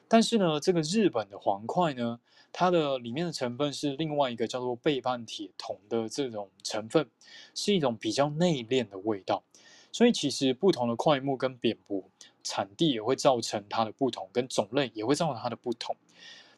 [0.08, 2.18] 但是呢，这个日本的黄块呢，
[2.52, 7.08] 它的里面的成分是另外一个叫做倍半铁铜的这种成分，
[7.54, 9.44] 是一种比较内敛的味道。
[9.92, 12.02] 所以其实不同的块木跟扁柏
[12.42, 15.94] 产地也会造成它的不同，跟种类也会造成它的不同。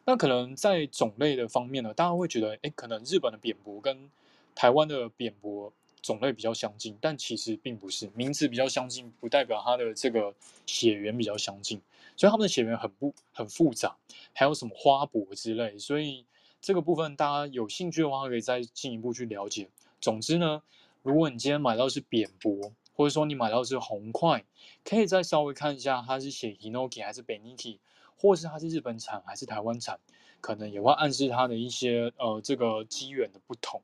[0.05, 4.09] 那可能在种类的方面呢，大家会觉得，哎，可能日本的扁柏跟
[4.55, 5.71] 台湾的扁柏。
[6.03, 8.11] 种类比较相近，但其实并不是。
[8.13, 10.35] 名字比较相近，不代表它的这个
[10.67, 11.81] 血缘比较相近。
[12.15, 13.97] 所以它们的血缘很不很复杂，
[14.33, 15.79] 还有什么花博之类。
[15.79, 16.27] 所以
[16.61, 19.69] 这个部分大家有兴趣的话，可以再进一步去了解。
[19.99, 20.61] 总之呢，
[21.01, 24.45] 如果你今天买到是扁柏，或者说你买到是红块，
[24.83, 27.79] 可以再稍微看一下它是写 Hinoki 还是 Beniki，
[28.15, 29.99] 或是它是日本产还是台湾产，
[30.39, 33.81] 可能也会暗示它的一些呃这个机缘的不同。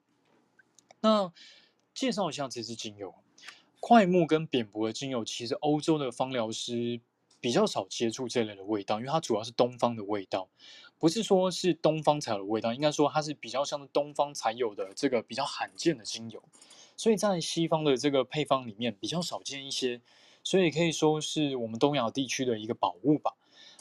[1.02, 1.32] 那
[2.00, 3.14] 介绍一下这支精油，
[3.82, 7.02] 快木跟扁柏的精油，其实欧洲的芳疗师
[7.42, 10.48] 比较少接触这类的味道，因为它主要是东方的味道，
[10.98, 16.42] 不是说是东方才有的味道，应该说它是比较像东方才有的这个比较罕见的精油，
[16.96, 20.00] 所以在西方的这个配方里面比较少见一些，
[20.42, 23.34] 所以可以说是我们东亚地区的一个宝物吧。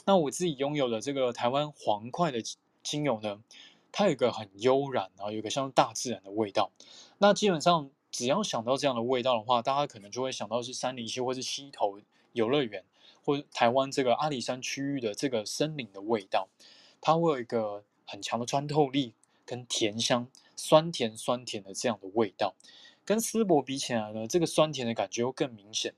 [0.03, 2.43] 那我自己拥有的这个台湾黄桧的
[2.83, 3.41] 精油呢，
[3.93, 6.73] 它有一个很悠然，然后有一个像大自然的味道，
[7.19, 7.89] 那基本上。
[8.11, 11.99] 只要想到这样的味道的话，大家可能就会想到是杉林溪或是溪头
[12.33, 12.83] 游乐园，
[13.23, 16.47] 或台湾这个阿里山区域的这个森林的味道。
[17.01, 19.13] 它会有一个很强的穿透力
[19.45, 22.55] 跟甜香，酸甜酸甜的这样的味道。
[23.05, 25.93] 跟丝柏比起来呢，这个酸甜的感觉又更明显。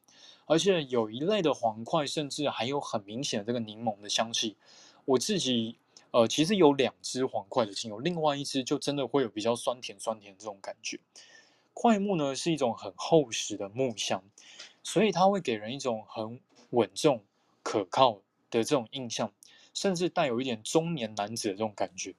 [0.46, 4.58] 而且有一类的黄块，甚至还有很明显的这个柠檬的香气。
[5.06, 5.78] 我自己
[6.12, 11.00] 呃，其实有两支黄块的精油，另外一支就真的会有比较酸甜酸甜的这种感觉。
[11.74, 14.24] 桧木呢是一种很厚实的木香，
[14.84, 16.40] 所以它会给人一种很
[16.72, 17.24] 稳重、
[17.64, 19.32] 可靠的这种印象。
[19.74, 22.14] 甚至带有一点中年男子的这种感觉，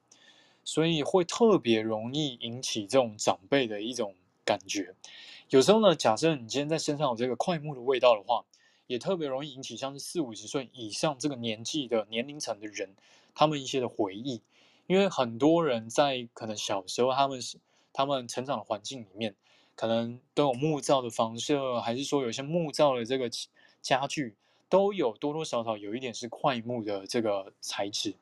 [0.65, 4.95] 所以会特别容易引起这种长辈的一种感觉。
[5.51, 8.47] 有时候呢，假设你今天在身上有这个桧木的味道的话，
[8.87, 12.97] 也特别容易引起像是四五十岁以上这个年纪的年龄层的人，
[13.35, 14.41] 他们一些的回忆。
[14.87, 17.59] 因为很多人在可能小时候，他们是
[17.93, 19.35] 他们成长的环境里面，
[19.75, 23.31] 可能都有木造的房舍，还是说有些木造的这个
[23.81, 24.35] 家具，
[24.69, 28.15] 都有多多少少有一点是桧木的这个材质，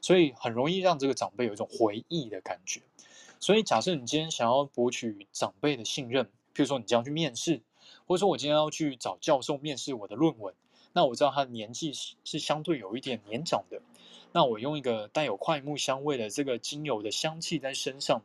[0.00, 2.80] 所以很容易让这个长辈有一种回忆的感觉。
[3.40, 6.24] 所以假设你今天想要博取长辈的信任，
[6.54, 7.60] 譬如说你将要去面试，
[8.06, 10.54] 或者说我今天要去找教授面试我的论文，
[10.92, 13.80] 那我知道他的年纪是是相对有一点年长的。
[14.32, 18.22] 那我用一个带有桧木香味的这个精油的香气在身上，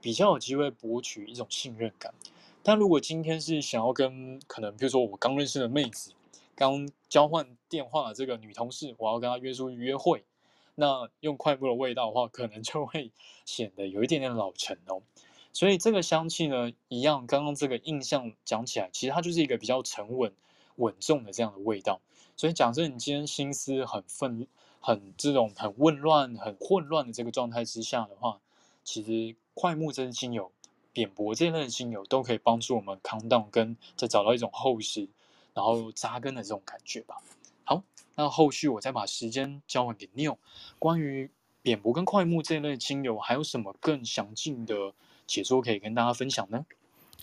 [0.00, 2.14] 比较有机会博取一种信任感。
[2.62, 6.12] 但如果今天是想要跟可能比如说我刚认识的妹子，
[6.54, 10.24] 刚交换电话的这个女同事，我要跟她约出去约会，
[10.74, 13.10] 那用快步的味道的话，可能就会
[13.46, 15.02] 显得有一点点老成哦。
[15.52, 20.32] 所以这个香气呢，一样，刚刚这个印象讲起来，其实它就是一个比较沉稳、
[20.76, 22.00] 稳重的这样的味道。
[22.36, 24.46] 所以假设你今天心思很愤。
[24.82, 28.40] 很这种很混乱、很混乱的这个状态之下的话，
[28.82, 30.50] 其实快木这支精油、
[30.92, 35.08] 扁柏这类的精油都可以帮助我们康荡根再找到一种厚实，
[35.54, 37.16] 然后扎根的这种感觉吧。
[37.64, 37.82] 好，
[38.16, 40.36] 那后续我再把时间交还给 Neil，
[40.78, 41.30] 关于
[41.62, 44.94] 扁柏跟快木这类精油，还有什么更详尽的
[45.26, 46.64] 解说可以跟大家分享呢？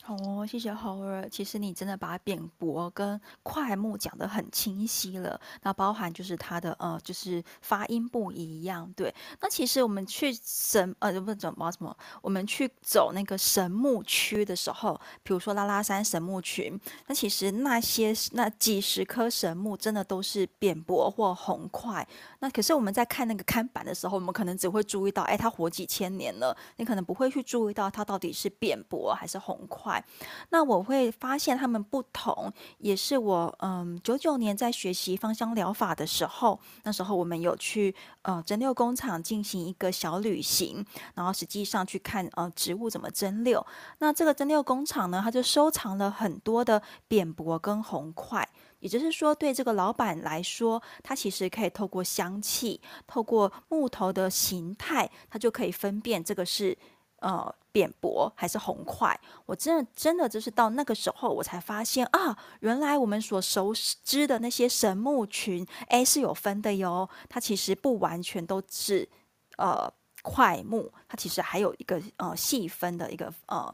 [0.07, 1.27] 哦，谢谢 Howard。
[1.29, 5.39] 其实你真的把扁柏跟快木讲得很清晰了。
[5.63, 8.89] 那包含就是它的呃，就是发音不一样。
[8.95, 22.07] 对，那其实我们去神呃不怎么什么，我们去走那个神木区的时候，比如说拉拉山神木群，那其实那些那几十棵神木真的都是扁柏或红桧。
[22.39, 30.03] 那可是我们在看那个看板的时候，我们可能只会注意到，哎，它活几千年了，你可能不会去注意到它到底是扁柏还是红桧。
[30.49, 40.85] 那我会发现它们不同，也是我嗯九九年在学习芳香疗法的时候，那时候我们有去呃蒸馏工厂进行一个小旅行，
[41.15, 43.65] 然后实际上去看呃植物怎么蒸馏。
[43.99, 48.47] 那这个蒸馏工厂呢，它就收藏了很多的扁柏跟红桧，
[48.79, 56.77] 也就是说，对这个老板来说，他其实可以透过香气，透过木头的形态，他就可以分辨这个是。
[57.19, 59.19] 呃，扁柏还是红块？
[59.47, 63.73] 我真的真的就是到那个时候，我才发现啊，原来我们所熟
[64.03, 67.09] 知的那些神木群，哎，是有分的哟。
[67.27, 69.09] 它其实不完全都是
[69.57, 73.73] 呃块木，它其实还有一个呃细分的一个呃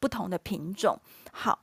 [0.00, 0.98] 不同的品种。
[1.30, 1.60] 好。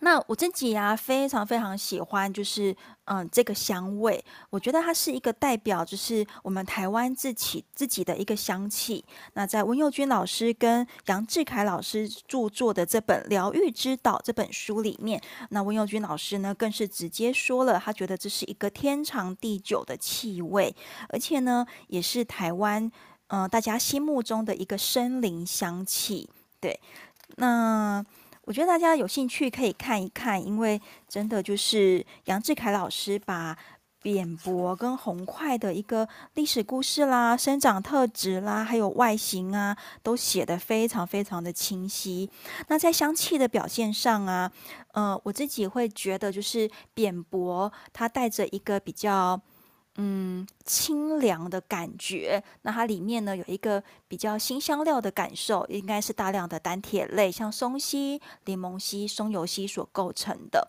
[0.00, 2.76] 那我自己呀、啊，非常非常喜欢，就是
[3.06, 9.02] 嗯，这个香味，我觉得它是一个代表，就是我们台湾自己自己的一个香气。
[9.32, 20.76] 那在温佑君老师跟杨志凯老师著作的这本《疗愈之岛》这本书里面，那温佑君老师呢，更是直接说了，他觉得这是一个天长地久的气味，
[21.08, 22.92] 而且呢，也是台湾
[23.28, 26.28] 嗯大家心目中的一个森林香气。
[26.60, 26.78] 对，
[27.36, 28.04] 那。
[28.46, 33.58] 我觉得大家有兴趣可以看一看，因为真的就是杨志凯老师把
[34.00, 42.30] 扁柏跟红桧的一个历史故事啦、生长特质啦，还有外形啊，都写得非常非常的清晰。
[42.68, 44.52] 那在香气的表现上啊，
[44.92, 49.40] 呃，我自己会觉得就是扁柏它带着一个比较。
[49.98, 52.42] 嗯，清凉的感觉。
[52.62, 60.68] 那它里面呢，有一个比较辛香料的感受，应该是大量的单萜类，像松烯、柠檬烯、松油烯所构成的。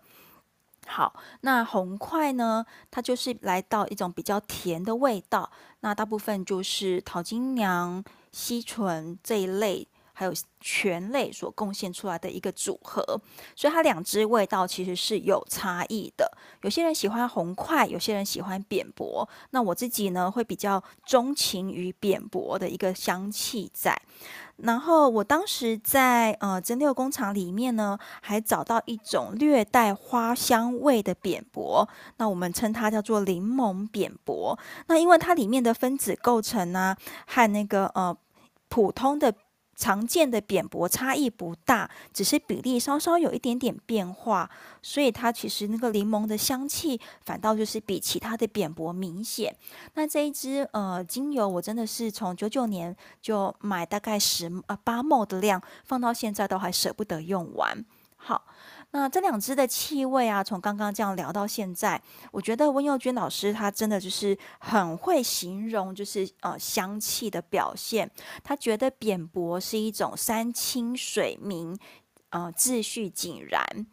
[0.87, 5.51] 好，那红块呢，它就是来到一种比较甜的味道。
[5.81, 8.01] 那大部分就是桃金娘、
[8.31, 9.87] 烯醇这一类。
[10.19, 13.03] 还有醛类所贡献出来的一个组合，
[13.55, 16.35] 所以它两支味道其实是有差异的。
[16.63, 19.29] 有些人喜欢红桧，有些人喜欢扁薄。
[19.51, 23.95] 那我自己呢，会比较钟情于扁薄的一个香气在。
[24.55, 31.87] 然后我当时在呃蒸馏工厂里面呢，还找到一种略带花香味的扁薄，
[32.17, 34.57] 那我们称它叫做柠檬扁薄。
[34.87, 38.17] 那因为它里面的分子构成呢、啊，和那个呃
[38.67, 39.31] 普通的。
[39.77, 44.49] 常见的扁薄差异不大，只是比例稍稍有一点点变化，
[44.81, 49.55] 所以它其实那个柠檬的香气反倒就是比其他的扁薄明显。
[49.93, 57.85] 那这一支呃精油，我真的是从九九年就买大概十呃八毛的量，放到现在都还舍不得用完。
[58.15, 58.43] 好，
[58.97, 62.01] 那这两支的气味啊，从刚刚这样聊到现在，
[62.31, 68.09] 我觉得温佑君老师他真的就是很会形容，就是呃香气的表现。
[68.43, 71.77] 他觉得扁柏是一种山清水明，
[72.31, 73.85] 呃秩序井然，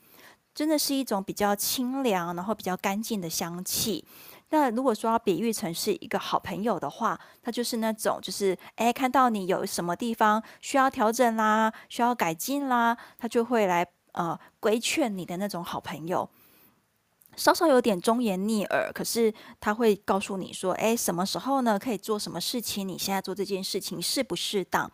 [0.55, 4.07] 真的是一种比较清凉，然后比较干净的香气。
[4.49, 16.29] 那如果说要比喻成是一个好朋友的话，他就是那种，就是哎，看到你有什么地方需要调整啦，需要改进啦，他就会来呃规劝你的那种好朋友。
[17.37, 22.87] 稍稍有点忠言逆耳，可是他会告诉你说，哎，什么时候呢可以做什么事情？
[22.87, 24.89] 你现在做这件事情适不适当？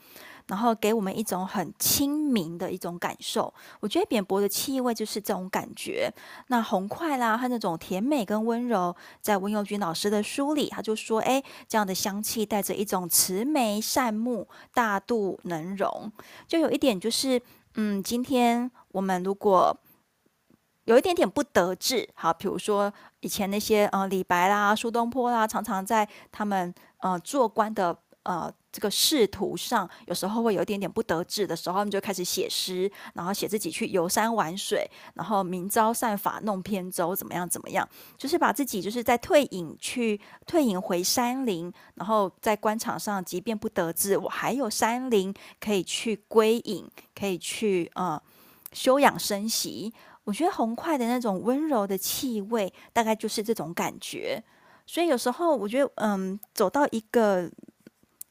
[0.46, 6.10] 然后给我们一种很亲民的一种感受，我觉得扁柏的气味就是这种感觉。
[6.46, 16.10] 那红快啦，和那种甜美跟温柔，在温佑君老师的书里，他就说，哎，这样的香气带着一种慈眉善目、大度能容，
[16.48, 17.40] 就有一点就是，
[17.74, 19.76] 嗯，今天我们如果
[20.84, 27.96] 有一点点不得志，好，比如说以前那些呃李白啦、苏东坡啦，常常在他们呃做官的。
[28.22, 37.88] 呃，这个仕途上有时候会有一点点不得志的时候，他们就开始写诗，然后写自己去游山玩水，然后明朝散发弄扁舟，怎么样怎么样，
[38.18, 46.86] 就是把自己就是在退隐去退隐回山林，然后在官场上即便不得志，我还有山林可以去归隐，
[47.18, 48.20] 可以去呃
[48.72, 49.92] 休养生息。
[50.24, 54.42] 我觉得红快的那种温柔的气味，大概就是这种感觉。
[54.86, 57.50] 所以有时候我觉得，嗯，走到一个。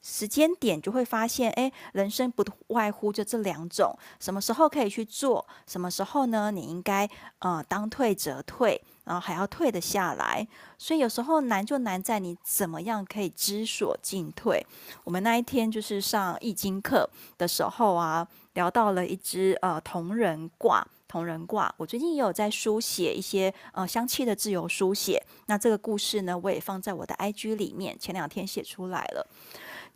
[0.01, 6.51] 时间点就会发现，哎，人生不外乎就这两种，什么时候可以去做，什么时候呢？
[6.51, 7.07] 你应该
[7.39, 10.47] 呃当退则退，然后还要退得下来。
[10.77, 14.65] 所以有时候难就难在你怎么样可以知所进退。
[15.03, 17.07] 我们那一天就是上易经课
[17.37, 18.25] 的时候啊，
[18.59, 21.73] 聊到了一只呃同人卦，同人卦。
[21.77, 29.25] 我最近也有在书写一些呃香气的自由书写，那这个故事呢，我也放在我的 IG 里面，前两天写出来了。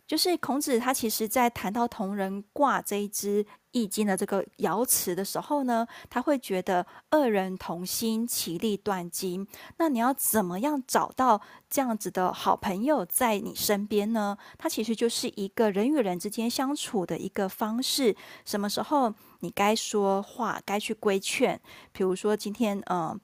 [0.06, 3.44] 就是孔子，他其实在谈到同人卦这一支
[3.74, 9.46] 易经的这个爻辞的时候呢，他会觉得二人同心，其利断金。
[9.78, 14.38] 那你要怎么样找到这样子的好朋友在你身边呢？
[14.56, 18.16] 它其实就是一个人与人之间相处的一个方式。
[18.44, 21.58] 什么时候你该说话，该去规劝？
[21.92, 23.20] 比如说今天，嗯、呃，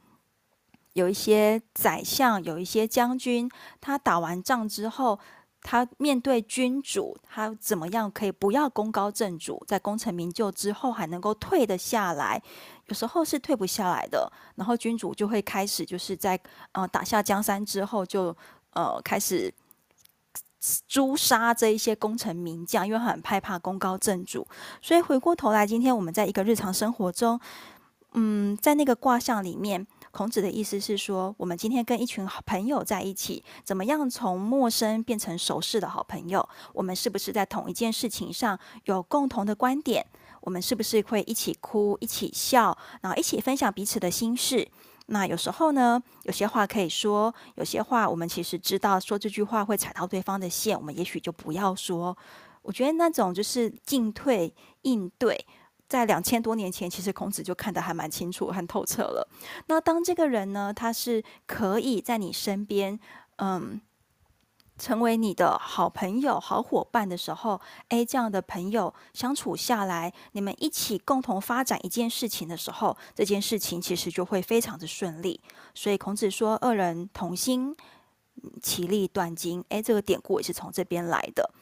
[0.95, 3.49] 有一些宰相，有一些将军，
[3.81, 5.21] 他打完仗之后。
[5.63, 12.43] 他面对君主，他怎么样可以不要功高震主，在功成名就之后还能够退得下来？
[12.87, 16.41] 有时候是退不下来的，然后君主就会开始就是在
[16.73, 18.35] 呃打下江山之后就
[18.73, 19.53] 呃开始
[20.89, 24.47] 诛杀这一些功成名将，因为很害怕功高震主。
[24.81, 27.39] 所以回过头来，今天我们在一个日常生活中，
[28.15, 29.87] 嗯，在那个卦象里面。
[30.13, 36.47] 孔子的意思是说，我们今天跟一群好朋友在一起，怎么样从陌生变成熟识的好朋友？
[36.73, 40.05] 我们是不是在同一件事情上有共同的观点？
[40.41, 44.69] 我们是不是会一起哭、一起笑，然后一起分享彼此的心事？
[45.07, 52.17] 那有时候呢，有些话可以说，有些话我们其实知道说这句话会踩到对方的线，我们也许就不要说。
[52.63, 55.47] 我觉得那种就是进退应对。
[55.91, 59.29] 在两千多年前，其实孔子就看得还蛮清楚、很透彻了。
[59.67, 62.97] 那当这个人呢，他是可以在你身边，
[63.39, 63.81] 嗯，
[64.79, 75.41] 成为你的好朋友、好伙伴的时候，哎，这样的朋友相处下来，你们一起共同发展一件事情的时候，这件事情其实就会非常的顺利。
[75.75, 77.75] 所以孔子说：“二人同心，
[78.63, 81.53] 其利断金。”哎，这个典故也是从这边来的。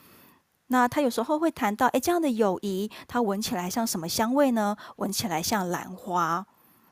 [0.69, 4.77] 那他有时候会谈到，哎，这样的友谊，它闻起来像什么香味呢？
[4.97, 6.47] 闻起来像兰花。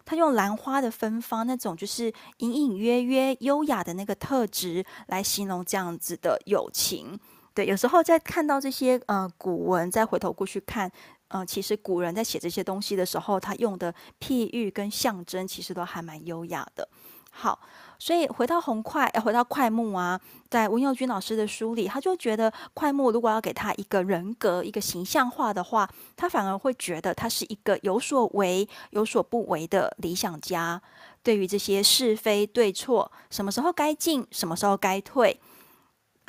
[0.05, 7.19] 他用兰花的芬芳，那种就是隐隐约约优雅的那个特质，来形容这样子的友情。
[7.53, 10.91] 对，有时候在看到这些呃古文，再回头过去看，
[11.29, 16.89] 呃，其实古人在写这些东西的时候，他用的譬喻跟象征，其实都还蛮优雅的。
[17.31, 17.59] 好。
[17.99, 20.21] 所以回到红快，回到快木啊，
[20.51, 30.81] 在温佑君老师的书里，他就觉得快木如果要给他一个人格、一个形象化的话，他反而会觉得他是一个有所为、有所不为的理想家。
[31.23, 35.41] 对于这些是非对错，什么时候该进，什么时候该退，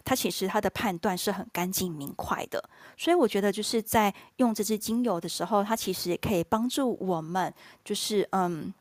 [0.03, 2.63] 他其实他的判断是很干净明快的。
[2.97, 7.53] 所以我觉得就是在用这支精油的时候，它其实也可以帮助我们，
[7.85, 8.73] 就是嗯，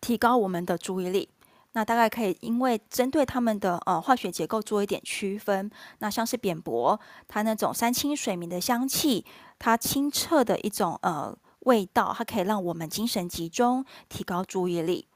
[0.00, 1.28] 提高我们的注意力。
[1.76, 5.70] 那大概可以，因为针对他们的呃化学结构做一点区分。
[5.98, 6.98] 那像是扁柏，
[7.28, 9.22] 它那种山清水明的香气，
[9.58, 15.06] 它清澈的一种呃味道，它可以让我们精神集中，提高注意力。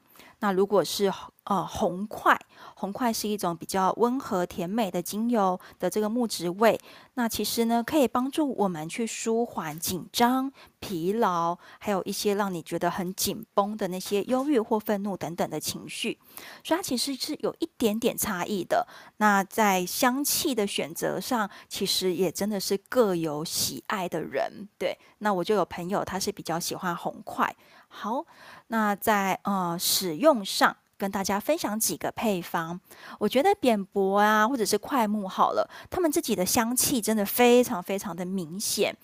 [0.41, 1.12] 那如果是
[1.45, 2.39] 呃红块，
[2.75, 6.79] 红块是一种比较温和甜美的精油的这个木质味，
[7.15, 16.19] 那其实呢可以帮助我们去舒缓紧张、疲劳，还有一些让你觉得很紧绷的那些忧郁或愤怒等等的情绪，
[16.65, 18.87] 所以它其实是有一点点差异的。
[19.19, 24.69] 那在香气的选择上，其实也真的是各有喜爱的人。
[24.79, 27.55] 对，那我就有朋友他是比较喜欢红块。
[27.93, 28.25] 好，
[28.69, 32.81] 那在呃使用上跟大家分享几个配方。
[33.19, 38.97] 我觉得扁柏啊，或者是桧木好了，他们自己的香气真的非常非常的明显。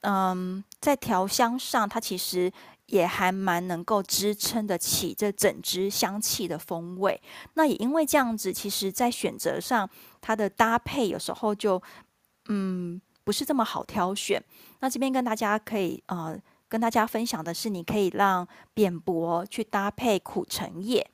[0.00, 2.50] 嗯，在调香上，它其实
[2.86, 7.20] 也还蛮能够支撑得起这整支香气的风味。
[7.52, 9.88] 那也因为这样子，其实在选择上，
[10.22, 11.80] 它的搭配有时候就
[12.48, 14.42] 嗯不是这么好挑选。
[14.80, 16.40] 那这边跟大家可以呃。
[16.74, 21.08] 跟大家分享的是，你可以让扁柏去搭配苦橙叶，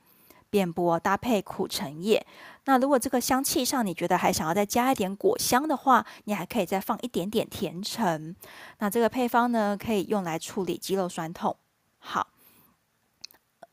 [0.49, 2.27] 扁柏搭配苦橙叶。
[2.65, 8.35] 那如果这个香气上你觉得还想要再加一点果香的话，你还可以再放一点点甜橙。
[8.78, 11.55] 那这个配方呢，可以用来处理肌肉酸痛。
[11.99, 12.27] 好。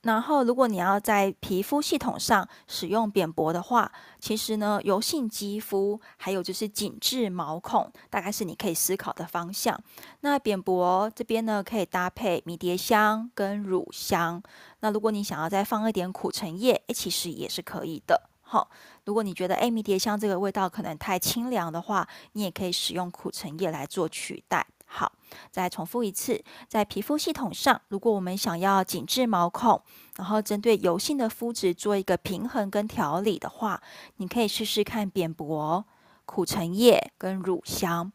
[0.08, 9.78] 然后，如果你要在皮肤系统上使用扁柏的话，其实呢，油性肌肤还有就是紧致毛孔，大概是你可以思考的方向。
[10.22, 14.42] 那扁柏这边呢，可以搭配迷迭香跟乳香。
[14.80, 18.30] 那如果你想要再放一点苦橙叶，诶，其实也是可以的。
[18.42, 18.70] 好，
[19.04, 24.66] 如果你觉得诶，迷迭香这个味道可能太清凉的话，你也可以使用苦橙叶来做取代。
[24.90, 25.12] 好，
[25.52, 29.82] 再重复一次，在皮肤系统上，如果我们想要紧致毛孔，
[30.16, 33.82] 然后针对油性的肤质做一个平衡跟调理的话，
[34.16, 35.86] 你可以试试看扁柏、
[36.26, 38.10] 苦橙叶跟乳香，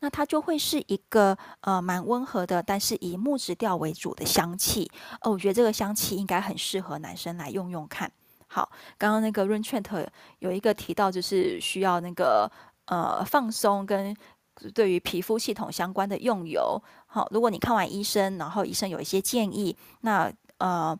[0.00, 4.90] 那它就会是一个呃蛮温和的，但是以木质调为主的香气。
[5.22, 8.12] 哦，我觉得这个香气应该很适合男生来用用看。
[8.48, 10.06] 好，刚刚那个 RAINT
[10.40, 12.52] 又有一个提到，就是需要那个
[12.84, 14.14] 呃放松跟。
[14.74, 20.98] 对于皮肤系统相关的用油，好，如果你看完医生，然后医生有一些建议，那呃，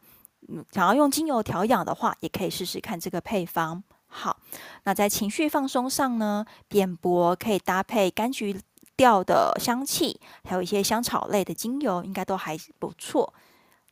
[0.70, 3.82] 想要用精油调养的话，也可以试试看这个配方。
[4.06, 4.36] 好，
[4.84, 8.58] 那在情绪放松上呢，点播可以搭配柑橘
[8.96, 13.34] 调的香气，还有一些香草类的精油，应该都还不错。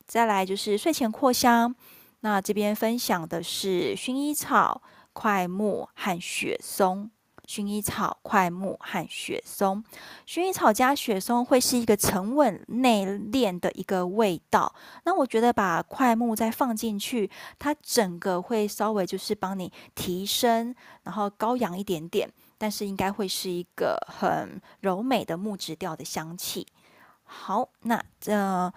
[0.07, 1.75] 再来就是睡前扩香，
[2.21, 4.81] 那这边分享的是薰衣草、
[5.13, 7.11] 快木和雪松。
[7.47, 9.83] 薰衣草、块木和雪松，
[10.27, 14.75] 薰衣草加雪松会是一个沉稳内敛的一个味道。
[15.05, 26.67] 那我觉得把块木再放进去，它整个会稍微就是帮你提升，然后高扬一点点，但是应该会是一个很柔美的木质调的香气。
[27.23, 28.73] 好，那这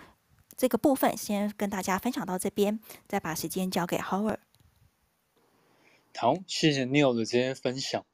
[0.57, 2.79] 这个部分先跟大家分享到这边，
[3.09, 4.39] 再把时间交给 Howard。
[6.17, 8.05] 好，谢谢 Neil 的这些分享。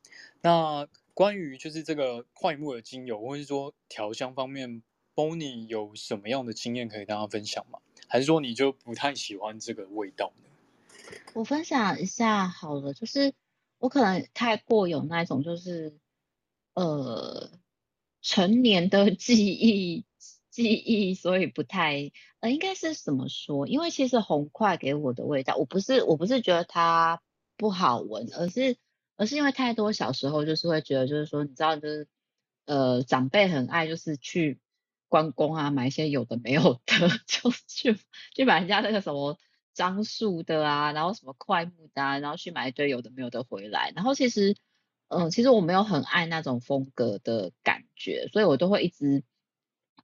[0.46, 7.80] 那关于就是这个快木的精油，或是说调香方面，Bonnie 有什么样的经验可以大家分享吗？
[8.06, 11.10] 还是说你就不太喜欢这个味道呢？
[11.34, 13.34] 我分享一下好了，就是
[13.78, 15.98] 我可能太过有那种就是
[16.74, 17.50] 呃
[18.22, 20.04] 成年的记忆
[20.48, 23.66] 记忆，所以不太呃应该是怎么说？
[23.66, 27.20] 因为其实红桧给我的味道，我不是我不是觉得它
[27.56, 28.76] 不好闻，而是。
[29.16, 32.06] 而是因为太多小时候就是会觉得，就是说，你知道，就是
[32.66, 34.60] 呃，长辈很爱就是去
[35.08, 37.98] 关公啊，买一些有的没有的， 就去
[38.34, 39.38] 去买人家那个什么
[39.72, 43.92] 樟树的啊，然后什么桧木的啊，然后去买一堆有的没有的回来。
[43.96, 44.56] 然后其实，
[45.08, 49.24] 嗯、其实我没有很爱那种风格的感觉，所以我都会一直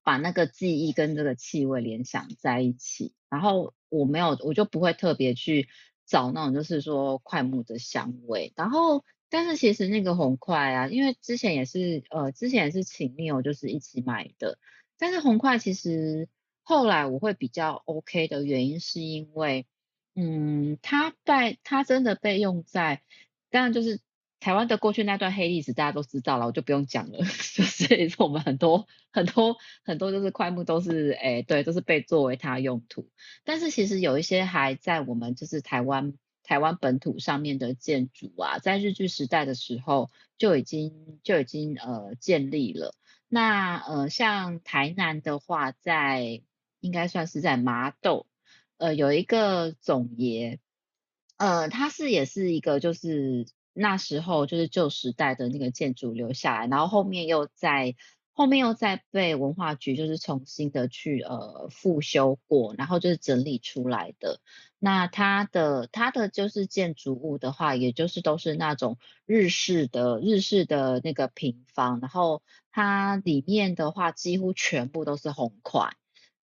[0.02, 3.12] 把那个记忆跟这个气味联想在一起。
[3.28, 5.68] 然后我没有，我就不会特别去。
[6.12, 14.58] 找那种就是说快木的香味，然后但是其实那个红块啊，因为之前也是呃之前也是请 Neil 就是一起买的，
[14.98, 16.28] 但是红块其实
[16.62, 19.66] 后来我会比较 OK 的原因是因为，
[20.14, 23.02] 嗯，它在它真的被用在，
[23.50, 23.98] 当然就是。
[24.42, 27.18] 台湾的过去那段黑历史大家都知道了，我就不用讲了。
[27.54, 33.08] 就是我们很多很多很多就是块木都是，哎，对，都是被作为它用途。
[33.44, 42.96] 但是其实有一些还在我们就是台湾台湾本土上面的建筑啊，在日据时代的时候就已经就已经呃建立了。
[43.28, 46.42] 那呃像台南的话，在
[46.80, 48.26] 应该算是在麻豆，
[48.76, 50.58] 呃有一个总爷，
[51.36, 53.46] 呃他是也是一个就是。
[53.72, 57.94] 那时候就是旧时代的那个建筑留下来，然后后面又在
[58.34, 64.40] 后面又再被文化局就是重新的去呃复修过，然后就是整理出来的。
[64.78, 75.94] 那它的它的就是建筑物的话，也就是都是那种日式的日式的那个平房，然后它里面的话几乎全部都是红款。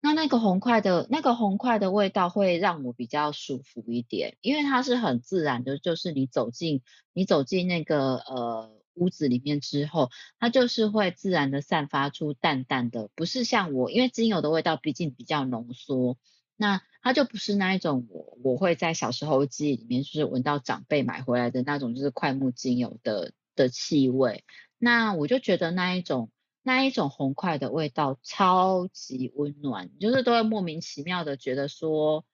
[0.05, 16.19] 那那个红块的那个红块的味道会让我比较舒服一点，因为它是很自然的，就是你走进你走进那个呃屋子里面之后，它就是会自然的散发出淡淡的，不是像我，因为精油的味道毕竟比较浓缩，
[16.55, 24.43] 那它就不是那一种我我会在小时候记忆里面就是闻到长辈买回来的那种就是快木精油的的气味，
[24.77, 26.29] 那我就觉得那一种。
[26.67, 32.25] 那一种红块的味道超级温暖，就是都会莫名其妙的觉得说，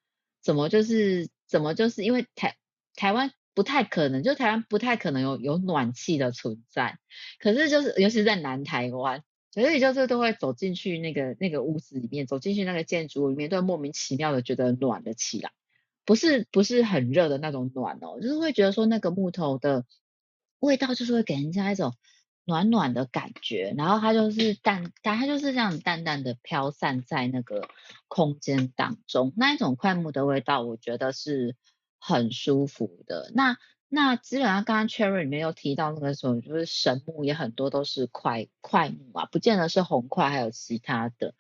[0.42, 2.56] 怎么就是怎么就是因为台
[2.96, 6.98] 台湾不太可能，就台湾不太可能有有暖气的存在，
[7.40, 9.22] 可是就是尤其在南台湾，
[9.52, 15.52] 所以就是都会走进去那个那个屋子里面，走进去那个建筑里面，都会莫名其妙的觉得暖了起来，
[16.06, 19.86] 不是不是很热的那种暖哦，就是会觉得说那个木头的
[20.60, 21.94] 味道就是会给人家一种。
[22.44, 27.70] 暖暖的感觉，然后它就是淡淡，它就是这样淡淡的飘散在那个
[28.08, 31.56] 空间当中，那一种桧木的味道，我觉得是
[32.00, 33.32] 很舒服的。
[33.36, 33.58] 那
[33.88, 41.36] 那基本上刚刚 Cherry 里面有提到那个时候，就是神木也很多都是快快木啊，不见得是红块，还有其他的。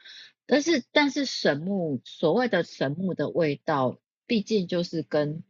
[0.45, 3.97] 但是但是神木所谓的神木的味道，
[4.27, 5.43] 毕竟就是跟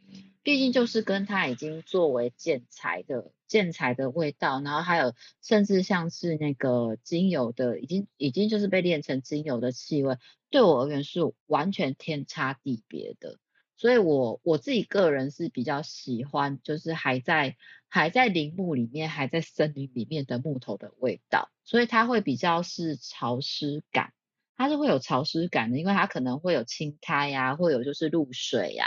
[0.44, 3.32] 毕竟就是跟它已经作为建材的。
[3.52, 10.18] 建材的味道，然后还有甚至像是那个精油的，已经已经就是被炼成精油的气味，
[10.50, 13.40] 对我而言是完全天差地别的。
[13.76, 17.58] 所以我我自己个人是比较喜欢，就是还在
[17.90, 24.14] 还在林木里面，还在森林里面的木头的味道，所以它会比较是潮湿感，
[24.56, 28.86] 它是会有潮湿感的，因为它可能会有青苔呀，会有就是露水呀，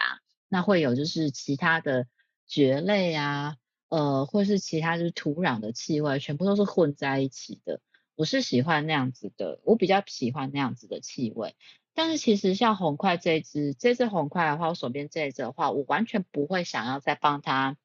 [0.49, 2.07] 那会有就是其他的
[2.47, 3.59] 蕨类呀。
[3.95, 7.81] 呃，或是其他就是土壤的气味，全部都是混在一起的。
[8.17, 11.55] 我是喜欢那样子的，我比较喜欢那样子的气味。
[11.95, 17.77] 但是其实像红块这一支，这支红块的话，我手边这一支的话，我完全不会想要再帮它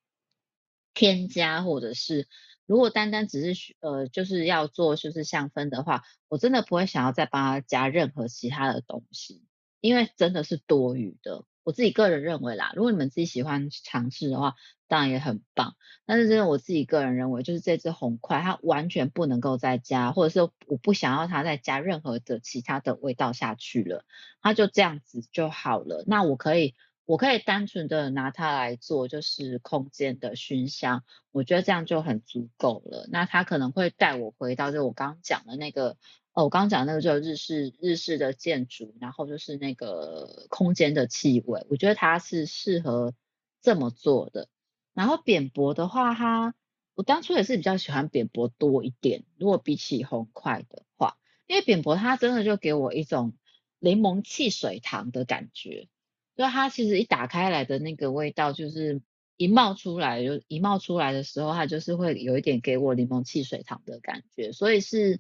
[0.95, 2.27] 添加，或者是
[2.65, 9.44] 如果单单只是呃就是要做就是香氛的话，我真的不会想要再帮它加任何其他的东西，
[9.80, 11.45] 因为真的是多余的。
[11.70, 14.56] 我自己个人认为啦，如果你们自己喜欢尝试的话，
[14.88, 15.76] 当然也很棒。
[16.08, 24.04] 但是真的我自己个人认为，就是这支红块它完全不能够再加，或者是我不想要它再加任何的其他的味道下去了，
[24.41, 26.04] 它就这样子就好了。
[26.08, 26.74] 那我可以，
[27.06, 33.08] 我可以单纯的拿它来做就是空间的熏香，我觉得这样就很足够了。
[33.12, 35.98] 那它可能会带我回到就我刚刚讲的那个。
[36.44, 43.14] 我刚刚讲那个就是日式日式的建筑，然后就是那个空间的气味，我觉得它是适合
[43.61, 44.48] 这么做的。
[44.94, 46.56] 然后扁柏的话，它
[46.95, 51.18] 我当初也是比较喜欢扁柏多一点，如果比起红桧的话，
[51.48, 53.34] 因为扁柏它真的就给我一种
[53.80, 55.88] 柠檬汽水糖的感觉，
[56.36, 59.02] 所以它其实一打开来的那个味道，就是
[59.38, 65.20] 一冒出来就一冒出来的时候，它就是会有一点给我柠檬汽水糖的感觉，所以是。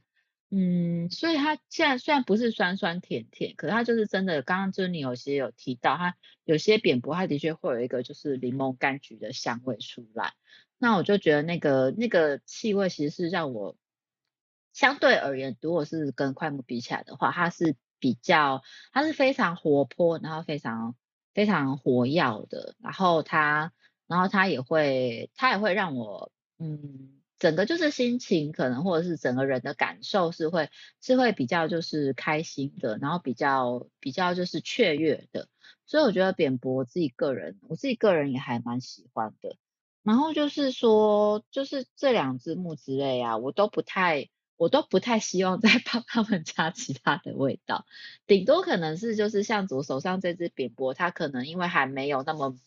[0.51, 4.41] 嗯，所以它现在虽然不是酸酸甜甜，可是它就是真的。
[4.41, 10.33] 刚刚就是你有些有提到，它有些扁柏，它的确会有一个就是柠檬柑橘的香味出来。
[10.79, 13.77] 那我就觉得那个那个气味其实是让我
[14.73, 20.95] 相对而言，如果是跟快木比起来的话，它是比较，它是非常活泼，然后非常
[21.35, 22.75] 非常活跃的。
[22.81, 23.71] 然后它，
[24.07, 27.18] 然后它也会，它也会让我，嗯。
[27.39, 30.69] 整个就是心情可能，或者是整个人的感受是会
[31.01, 35.47] 是会比较就是开心的，然后比较比较就是雀跃的，
[35.85, 39.55] 所以我觉得扁柏自己个人我自己个人也还蛮喜欢的。
[40.03, 47.85] 然后就是说，就是这两支木之类啊，我都不太我都不太希望 再帮他们加其他的味道，
[48.27, 52.57] 顶多可能是就是像左手上这支扁柏，它可能因为还没有那么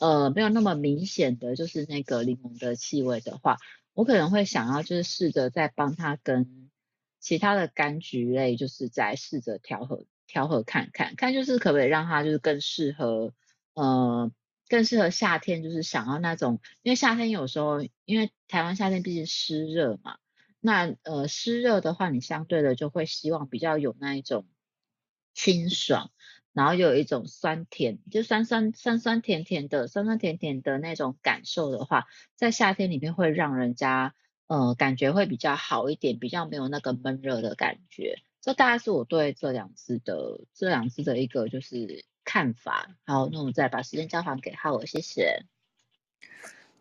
[0.00, 3.56] 呃没有那么明显的就是那个柠檬的气味的话。
[3.98, 6.70] 我可能会想要就是试着再帮他跟
[7.18, 13.34] 其他的柑橘类，就是再试着调和调和看看，看就是可不可以让它就是更适合，
[13.74, 14.30] 呃，
[14.68, 20.18] 更适合夏天，就是想要那种，因为夏天有时候，因为台湾夏天毕竟湿热嘛，
[20.60, 24.46] 那呃湿热的话，你相对的就会希望比较有那一种
[25.34, 26.12] 清爽。
[26.52, 34.14] 然后又有一种酸甜，就酸酸酸酸甜甜的，酸酸甜甜的那种感受的话，在夏天里面会让人家
[34.48, 38.18] 呃，感觉会比较好一点，比较没有那个闷热的感觉。
[38.40, 42.96] 这大概是我对这两支的这两支的一个就是看法。
[43.04, 45.44] 好，那我们再把时间交还给浩尔，谢谢。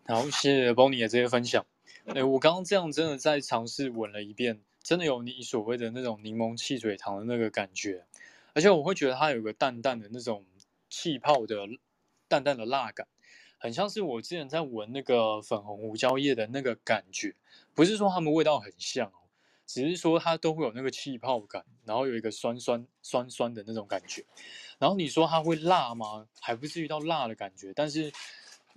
[0.05, 1.65] 好，谢谢 Bonnie 的这些分享。
[2.05, 8.05] 哎，我刚刚这样真的在尝试闻了一遍，真的有你所谓的那种柠檬汽水糖的那个感觉，
[8.57, 10.43] 而且我会觉得它有个淡淡的那种
[10.89, 11.55] 气泡的
[12.27, 13.07] 淡淡的辣感，
[13.59, 17.35] 很像是我之前在闻那个粉红胡椒叶的那个感觉。
[17.75, 19.29] 不是说它们味道很像哦，
[19.67, 24.25] 只是说它都会有那个气泡感，然后有一个酸酸酸酸的那种感觉。
[24.79, 26.27] 然后你说它会辣吗？
[26.41, 28.11] 还不至于到辣的感觉，但是。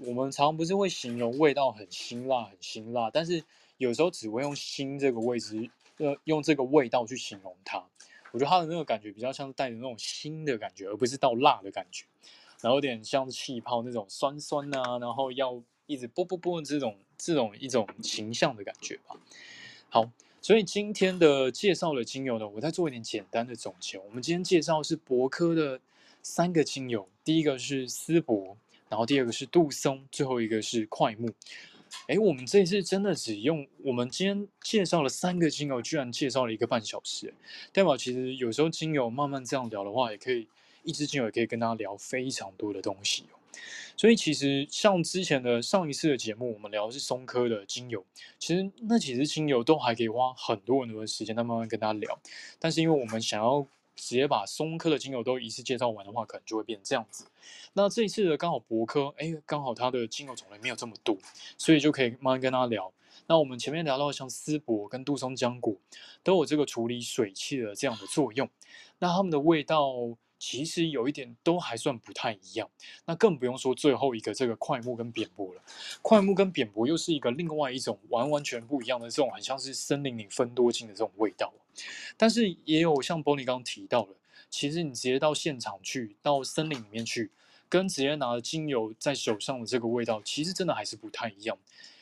[0.02, 3.44] 我们常不是会形容味道很辛辣，很辛辣，但是
[3.76, 7.86] 有时候只会用“辛”这个位置，呃，用这个味道去形容它。
[8.32, 12.04] 我觉得它的那个感觉比较像是带着那种腥的感觉，而不是到辣的感觉。
[12.60, 19.16] 然后有点像气泡那种酸酸啊，然后要一直啵啵啵这种这种一种形象的感觉吧。
[19.88, 20.10] 好，
[20.42, 23.98] 所以今天的介绍的精油呢，我再做一点简单的总结。
[23.98, 25.80] 我们今天介绍是柏科的
[26.22, 28.56] 三个精油，第一个是丝柏。
[28.90, 31.30] 然后第二个是杜松，最后一个是快木。
[32.06, 37.32] 哎，我们这次真的只用我们今天介绍了三个精油，居然介绍了一个半小时。
[37.72, 40.48] 代表其实有时候精油慢慢这样聊的话，也可以
[40.82, 43.24] 一支精油也可以跟大家聊非常多的东西。
[43.96, 48.02] 所以其实像之前的上一次的节目，我们聊的是松科的精油，
[48.38, 52.18] 其实那几支精油都还可以花很多很多的时间，慢慢跟大家聊。
[52.58, 53.66] 但是因为我们想要
[54.00, 57.26] 直接把松科的精油都一次介绍完的话，可能就会变成这样子。
[57.74, 61.16] 那这一次的刚好博科，哎，刚好它的精油种类没有这么多，
[61.58, 62.92] 所以就可以慢慢跟他聊。
[63.26, 65.76] 那我们前面聊到像丝柏跟杜松浆果，
[66.24, 68.48] 都有这个处理水气的这样的作用。
[68.98, 69.92] 那它们的味道
[70.40, 72.68] 其实有一点都还算不太一样。
[73.04, 75.62] 那更不用说最后一个这个快木跟扁柏了。
[76.02, 81.52] 快木跟扁柏又是一个另外一种完完全不一样的这种，很像是森林里芬多精的这种味道。
[82.16, 84.16] 但是也有像 Bonnie 刚提到了，
[84.48, 87.30] 其实你直接到现场去，到森林里面去，
[87.68, 91.56] 跟直接拿精油在手上的这个味道，其实真的还是不太一样。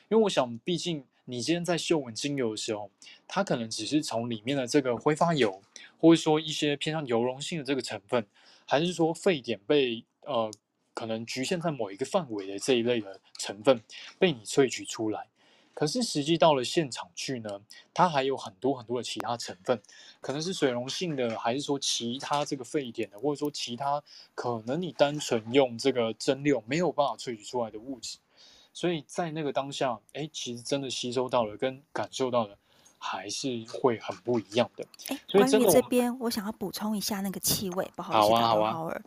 [0.09, 2.91] 因为我想，毕竟你今天在嗅闻精油的时候，
[3.27, 5.61] 它可能只是从里面的这个挥发油，
[6.01, 8.27] 或者说一些偏向油溶性的这个成分，
[8.65, 10.51] 还是说沸点被呃
[10.95, 13.83] 可能局限在某一个范围的这一类的成分
[14.19, 15.27] 被你萃取出来。
[15.75, 17.61] 可是实际到了现场去呢，
[17.93, 19.83] 它还有很多很多的其他成分，
[20.23, 24.03] 可能是水溶性的，还是说其他这个沸点的，或者说其他
[24.35, 28.17] 可能你单纯用这个蒸馏没有办法萃取出来的物质，
[28.79, 32.57] 所以在那个当下，哎，其实真的吸收到了跟感受到的
[32.97, 34.87] 还是会很不一样的。
[35.09, 38.73] 哎，关于这边，我想要补充一下那个气味，不好意思，好啊，好啊。
[38.73, 39.01] 好啊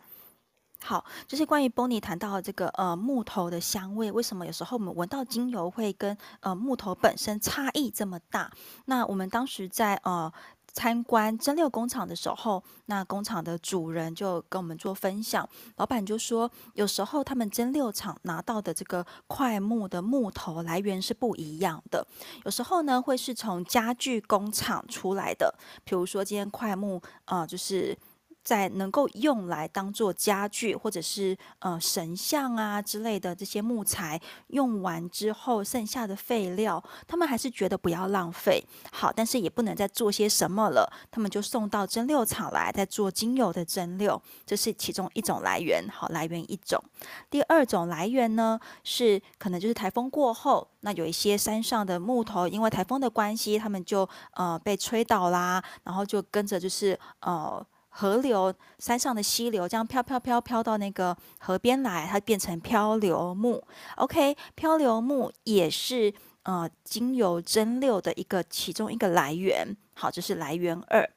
[0.84, 8.52] 好，就是关于 Bonnie 谈到的这个呃木头的香味，为什么有时候我们闻到精油会跟呃木头本身差异这么大？
[8.84, 10.30] 那我们当时在呃
[10.72, 22.06] 参观蒸馏工厂的时候，那工厂的主人就跟我们做分享，老板就说，有时候他们蒸馏厂拿到的这个块木的木头来源是不一样的，
[22.44, 25.54] 有时候呢会是从家具工厂出来的，
[25.84, 27.96] 比如说今天块木啊就是。
[28.44, 38.64] 在能够用来当做家具，或者是呃神像啊之类的这些木材用完之后剩下的废料，他们还是觉得不要浪费。
[38.90, 45.84] 好，但是也不能再做些什么了，他们就送到蒸馏厂来，再做精油的蒸馏，这是其中一种来源。
[45.88, 46.82] 好，来源一种。
[47.30, 57.64] 第二种来源呢，是可能就是台风过后，那有一些山上的木头，因为台风的关系，他们就呃被吹倒啦，然后就跟着就是呃。
[57.94, 63.62] 河流山上的溪流，这样飘飘飘飘到那个河边来，它变成漂流木。
[63.96, 66.12] OK，漂流木也是
[66.44, 69.76] 呃精油蒸馏的一个其中一个来源。
[69.94, 71.08] 好，这是来源二。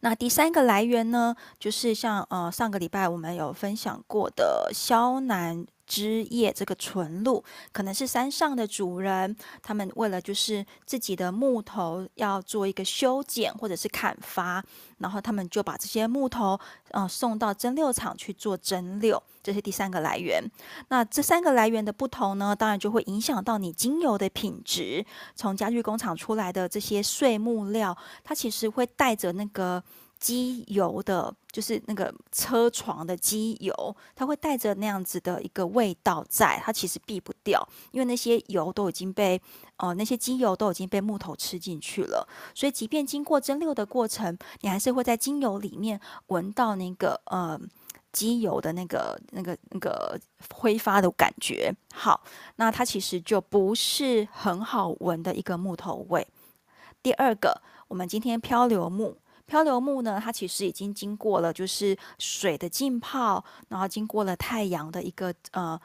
[0.00, 5.66] 那第三个来源呢，就是像呃上个礼拜我们有分享过的肖楠。
[5.86, 7.42] 枝叶这个纯露，
[7.72, 14.62] 可能是山上的主人，他们为了就是自己的木头要做一个修剪或者是砍伐，
[14.98, 16.58] 然后他们就把这些木头
[16.90, 20.42] 呃送到蒸馏厂去做蒸馏，这是第三个来源。
[20.88, 25.06] 那这三个来源的不同呢，当然就会影响到你精油的品质。
[25.34, 29.82] 从家具工厂出来的这些碎木料，它其实会带着那个。
[30.18, 39.40] 机油的，就是那个车床的机油，它会带着那样子的一个味道在，它其实避不掉，因为那些油都已经被，
[39.76, 47.60] 呃，那些机油都已经被木头吃进去了，所以即便经过蒸馏的过程，你还是会在精油里面闻到那个，呃，
[48.12, 50.18] 机油的那个、那个、那个
[50.54, 51.74] 挥发的感觉。
[51.92, 52.22] 好，
[52.56, 56.26] 那它其实就不是很好闻的一个木头味。
[57.02, 65.80] 第二个，我们今天漂流木，漂流木呢，它其实已经经过了就是水的浸泡，然后经过了太阳的一个呃。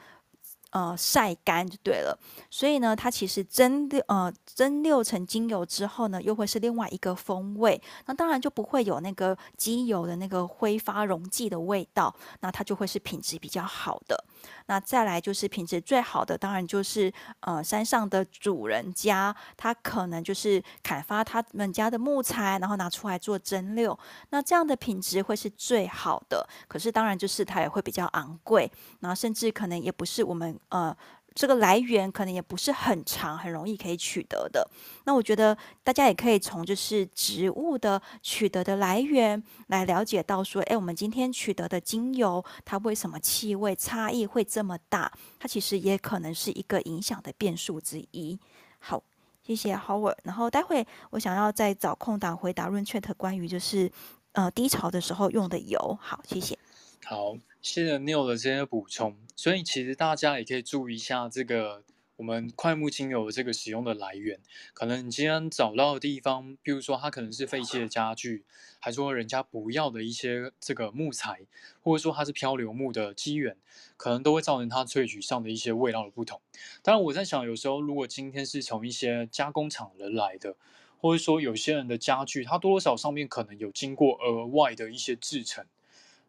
[0.72, 2.18] 呃，晒干就对了，
[2.50, 7.78] 所以呢，它其实蒸六呃蒸馏成精油之后呢，又会是另外一个风味。
[8.06, 14.24] 那当然就不会有那个机油的那个挥发溶剂的味道，那它就会是品质比较好的。
[14.66, 23.94] 那再来就是品质最好的，当然就是呃山上的主人家，他可能就是砍伐他们家的木材，然后拿出来做蒸馏，
[24.30, 26.48] 那这样的品质会是最好的。
[26.66, 30.58] 可是当然就是它也会比较昂贵，然后甚至可能也不是我们。
[30.68, 30.96] 呃，
[31.34, 34.68] 这个来源可能也不是很长，很容易可以取得的。
[35.04, 45.10] 那我觉得大家也可以从就是植物的取得的来源来了解到说，哎，我们今天取得的精油，它为什么气味差异会这么大？
[45.38, 48.38] 它其实也可能是一个影响的变数之一。
[48.78, 49.02] 好，
[49.42, 50.16] 谢谢 Howard。
[50.24, 53.90] 然后待会我想要再找空档回答润 Chat 关于就是
[54.32, 55.98] 呃低潮的时候用的油。
[56.00, 56.58] 好，谢谢。
[57.04, 57.36] 好。
[57.60, 61.84] 谢谢 Neil 的这些补充，所以其实大家也可以注意一下这个
[62.16, 64.40] 我们快木精油的这个使用的来源。
[64.74, 68.44] 可能你今天找到的地方，比如说它可能是废弃的家具，
[68.80, 71.42] 还说人家不要的一些这个木材，
[71.82, 73.56] 或者说它是漂流木的机缘，
[73.96, 76.40] 可能都会造成它萃取上的一些味道的不同。
[76.82, 80.56] 当然，我在想，有时候如果今天是从一些加工厂人来的，
[80.98, 85.64] 或者说有些人的家具，它多多少上面可能有经过额外的一些制成。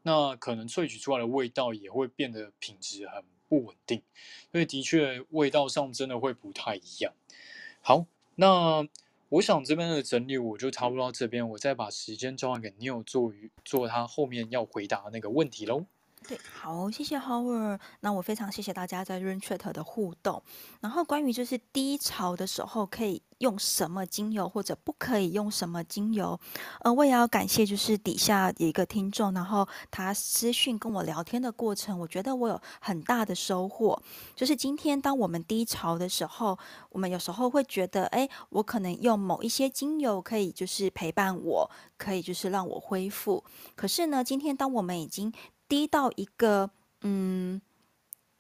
[0.04, 4.02] 那可能萃取出来的味道也会变得品质很不稳定，
[4.52, 7.14] 所以的确味道上真的会不太一样。
[7.82, 8.06] 好，
[8.36, 8.88] 那
[9.30, 15.86] 我想这边的整理我就差不多到这边，我再把时间交还给 New 做于做他后面要回答那个问题喽。
[16.28, 17.80] 对，好，谢谢 Howard。
[18.00, 20.42] 那我非常谢谢大家在 Room Chat 的互动。
[20.80, 26.40] 然后关于就是低潮的时候可以用什么精油，或者不可以用什么精油，
[26.82, 34.02] 呃，我也要感谢就是底下有一个听众，然后他私讯跟我聊天的过程，我觉得我有很大的收获。
[34.36, 36.58] 就是今天当我们低潮的时候，
[36.90, 43.44] 我们有时候会觉得，哎，我可能用某一些精油可以就是陪伴我，可以就是让我恢复。
[43.76, 45.34] 可是呢，今天当我们已经
[45.74, 46.70] 低到一个
[47.02, 47.60] 嗯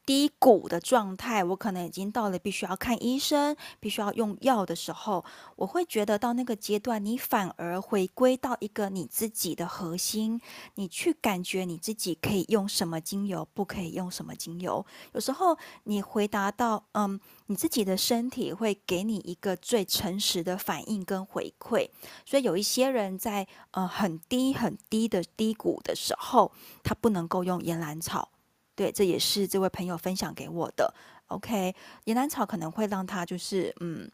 [0.05, 5.23] 低谷的状态，我可能已经到了必须要看医生、必须要用药的时候，
[5.55, 10.41] 我会觉得到那个阶段，你反而回归到一个你自己的核心，
[10.75, 14.85] 你去感觉你自己可以用什么精油，不可以用什么精油。
[15.13, 21.89] 有时候你回答到嗯，你自己的身体会给你一个最诚实的反应跟回馈。
[22.25, 26.51] 所以有一些人在呃很低很低的低谷的时候，
[26.83, 28.32] 他不能够用岩兰草。
[28.75, 30.93] 对，这也是这位朋友分享给我的。
[31.27, 31.75] OK，
[32.05, 34.09] 岩兰草可能会让他就是嗯，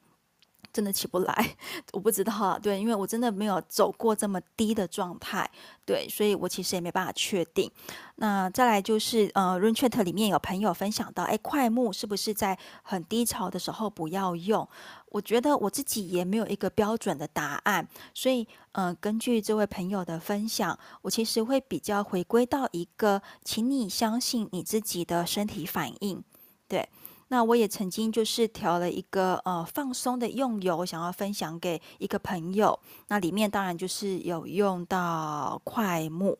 [0.72, 1.56] 真的起不来，
[1.91, 2.57] 我不知道。
[2.60, 5.49] 对，因为我真的没有走过这么低的状态，
[5.86, 7.69] 对，所以我其实也没办法确定。
[8.15, 14.68] 那再来就是呃，RunChat 里面有朋友分享到，哎，桧木是不是在很低潮的时候不要用？
[15.11, 26.23] 我觉得我自己也没有一个标准的答案，所以，嗯、呃，根据这位朋友的分享，我其实会比较回归到一个，请你相信你自己的身体反应。
[26.68, 26.88] 对，
[27.30, 36.38] 那我也曾经就是调了一个呃放松的用油，想要分享给一个朋友，那里面当然就是有用到桧木，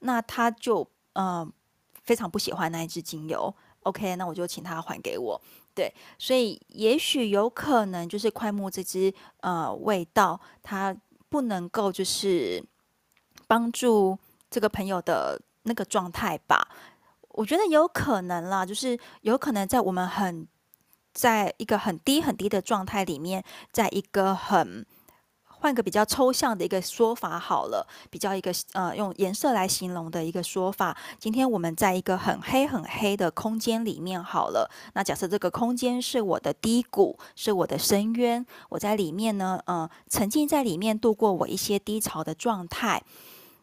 [0.00, 1.50] 那他就呃
[2.04, 3.54] 非常不喜欢那一支精油。
[3.84, 5.40] OK，那我就请他还给我。
[5.74, 10.94] 对，所以也许有可能就是快木这支呃味道，它
[11.28, 12.62] 不能够就是
[13.46, 14.18] 帮助
[14.50, 16.68] 这个朋友的那个状态吧。
[17.30, 20.46] 我觉得有可能啦，就是有可能在我们很
[21.12, 24.84] 在一个很低很低的状态里面，在一个很。
[25.60, 30.96] 换个比较抽象的一个说法好了，比较一个呃用颜色来形容的一个说法。
[31.18, 43.02] 今天我们在一个很黑很黑的空间里面好了，那假设这个空间是我的低谷，是我的深渊，我在里面呢，呃，沉浸在里面度过我一些低潮的状态。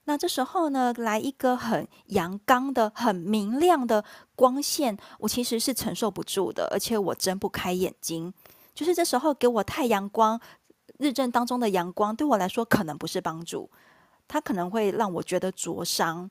[0.05, 4.05] 那这时候呢，来一个很阳刚的、很明亮的
[4.35, 8.31] 光线，我其实是承受不住的，而且我睁不开眼睛。
[8.75, 10.39] 就是这时候给我太阳光。
[10.97, 13.69] 日正当中的阳光对我来说可能不是帮助，
[14.27, 16.29] 它可能会让我觉得灼伤。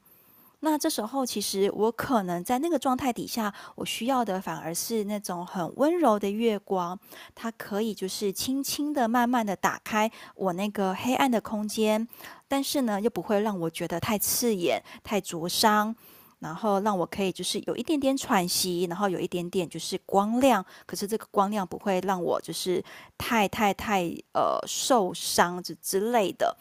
[0.60, 6.98] 那这时候其实我可能在那个状态底下，我需要的反而是那种很温柔的月光，
[7.34, 12.08] 它可以就是轻轻的、慢慢的打开我那个黑暗的空间，
[12.48, 15.94] 但是呢又不会让我觉得太刺眼、太灼伤。
[16.38, 22.84] 然后让我可以就是有一点点喘息，然后有一点点就是光亮，可是这个光亮不会让我就是
[23.16, 24.04] 太太太
[24.34, 26.56] 呃受伤之之类的。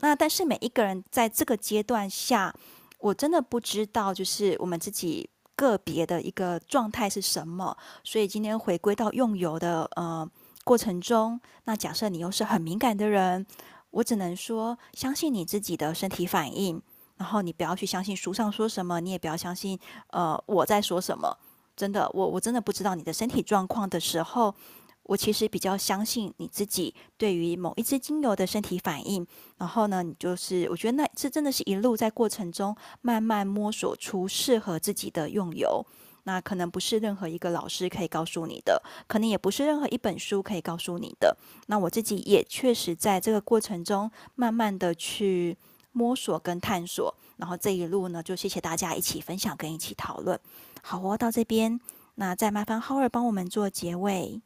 [0.00, 2.54] 那但是每一个人在这个阶段下，
[2.98, 10.28] 我真的不知道就是我们自己个别的一个状态是什么，所以今天回归到用油的呃
[10.64, 13.46] 过程中，那假设你又是很敏感的人，
[13.90, 16.82] 我只能说相信你自己的身体反应。
[17.16, 19.78] 然后你不要去相信书上说什么，你也不要相信
[20.10, 21.36] 呃我在说什么。
[21.74, 24.54] 真的，我我真的不知道你的身体状况的时候，
[25.02, 29.26] 我其实比较相信你自己对于某一支精油的身体反应。
[29.58, 35.84] 然后呢，你就是我觉得那这真的是一路在过程中慢慢摸索出适合自己的用油。
[36.24, 41.36] 那可能不是任何一个老师可以告诉你的，可能也不是任何一本书可以告诉你的。
[41.66, 45.58] 那我自己也确实在这个过程中慢慢的去。
[45.96, 50.38] 摸索跟探索，然后这一路呢，就谢谢大家一起分享跟一起讨论。
[50.82, 51.80] 好哦，到这边，
[52.16, 54.42] 那再麻烦 Howard 帮我们做结尾。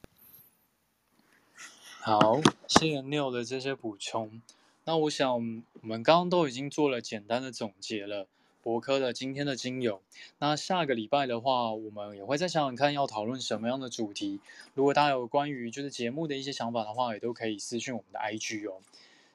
[2.02, 4.40] 好，谢谢 Neil 的这些补充。
[4.84, 8.28] 那我想，我们刚刚都已经做了简单的总结了，
[8.62, 10.00] 博科的今天的精油。
[10.38, 14.38] 那下个礼拜的话，我们也会再想想看要讨论什么样的主题。
[14.74, 18.80] 如果大家有关于就是节目的一些想法的话，也都可以私讯我们的 IG 哦。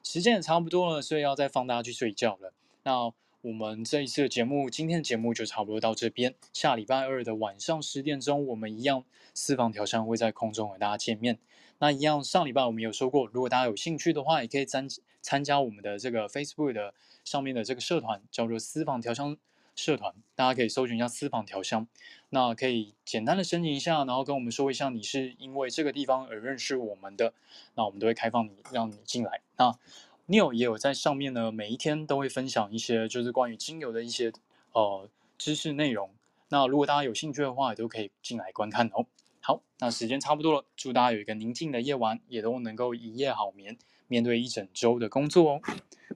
[0.06, 2.52] 时间也差不多了，所以要再放大家去睡觉了。
[2.84, 6.32] 那我们这一次的节目，今天的节目就差不多到这边。
[6.52, 9.02] 下礼拜二的晚上十点钟，我们一样
[9.34, 11.40] 私房调香会在空中和大家见面。
[11.80, 14.86] 那一样，上礼拜我们有说过，如果大家有兴趣的话，也可以参
[15.20, 19.36] 参加我们的这个 Facebook 的上面的这个社团，叫做私房调香
[19.76, 21.86] 社团，大家可以搜寻一下私房调香。
[22.30, 27.32] 那可以简单的申请一下，然后跟我们说一下你是因为这个地方而认识我们的，
[27.76, 29.42] 那我们都会开放你，让你进来。
[29.56, 29.78] 那
[30.26, 34.32] Neil 也有在上面呢，每一天都会分享一些就是关于精油的一些
[34.72, 35.08] 呃
[35.38, 36.10] 知识内容。
[36.48, 39.06] 那如果大家有兴趣的话，也都可以进来观看哦。
[39.40, 43.78] 好，那时间差不多了，祝大家有一个宁静的夜晚，也都能够一夜好眠，
[44.08, 45.60] 面对一整周的工作哦。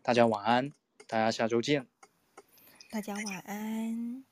[0.03, 0.73] 大家晚安，
[1.07, 1.87] 大家下周见。
[2.91, 4.25] 大家晚安。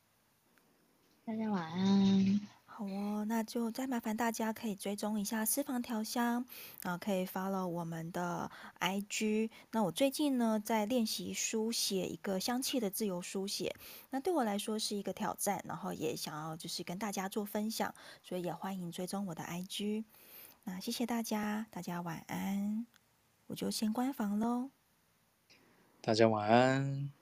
[1.24, 2.40] 大家晚安。
[2.66, 6.44] 好哦，那就再麻烦大家可以追踪一下私房调香，
[6.82, 9.50] 然后可以 follow 我们的 IG。
[9.70, 13.74] 那我最近呢在练习书写一个香气的自由书写，
[14.10, 20.04] 那对我来说是一个挑战，然后也想要就是跟大家做分享，所以也欢迎追踪我的 IG。
[20.64, 22.86] 那谢谢大家，大家晚安，
[23.46, 24.70] 我就先关房喽。
[26.00, 27.17] 大家晚安。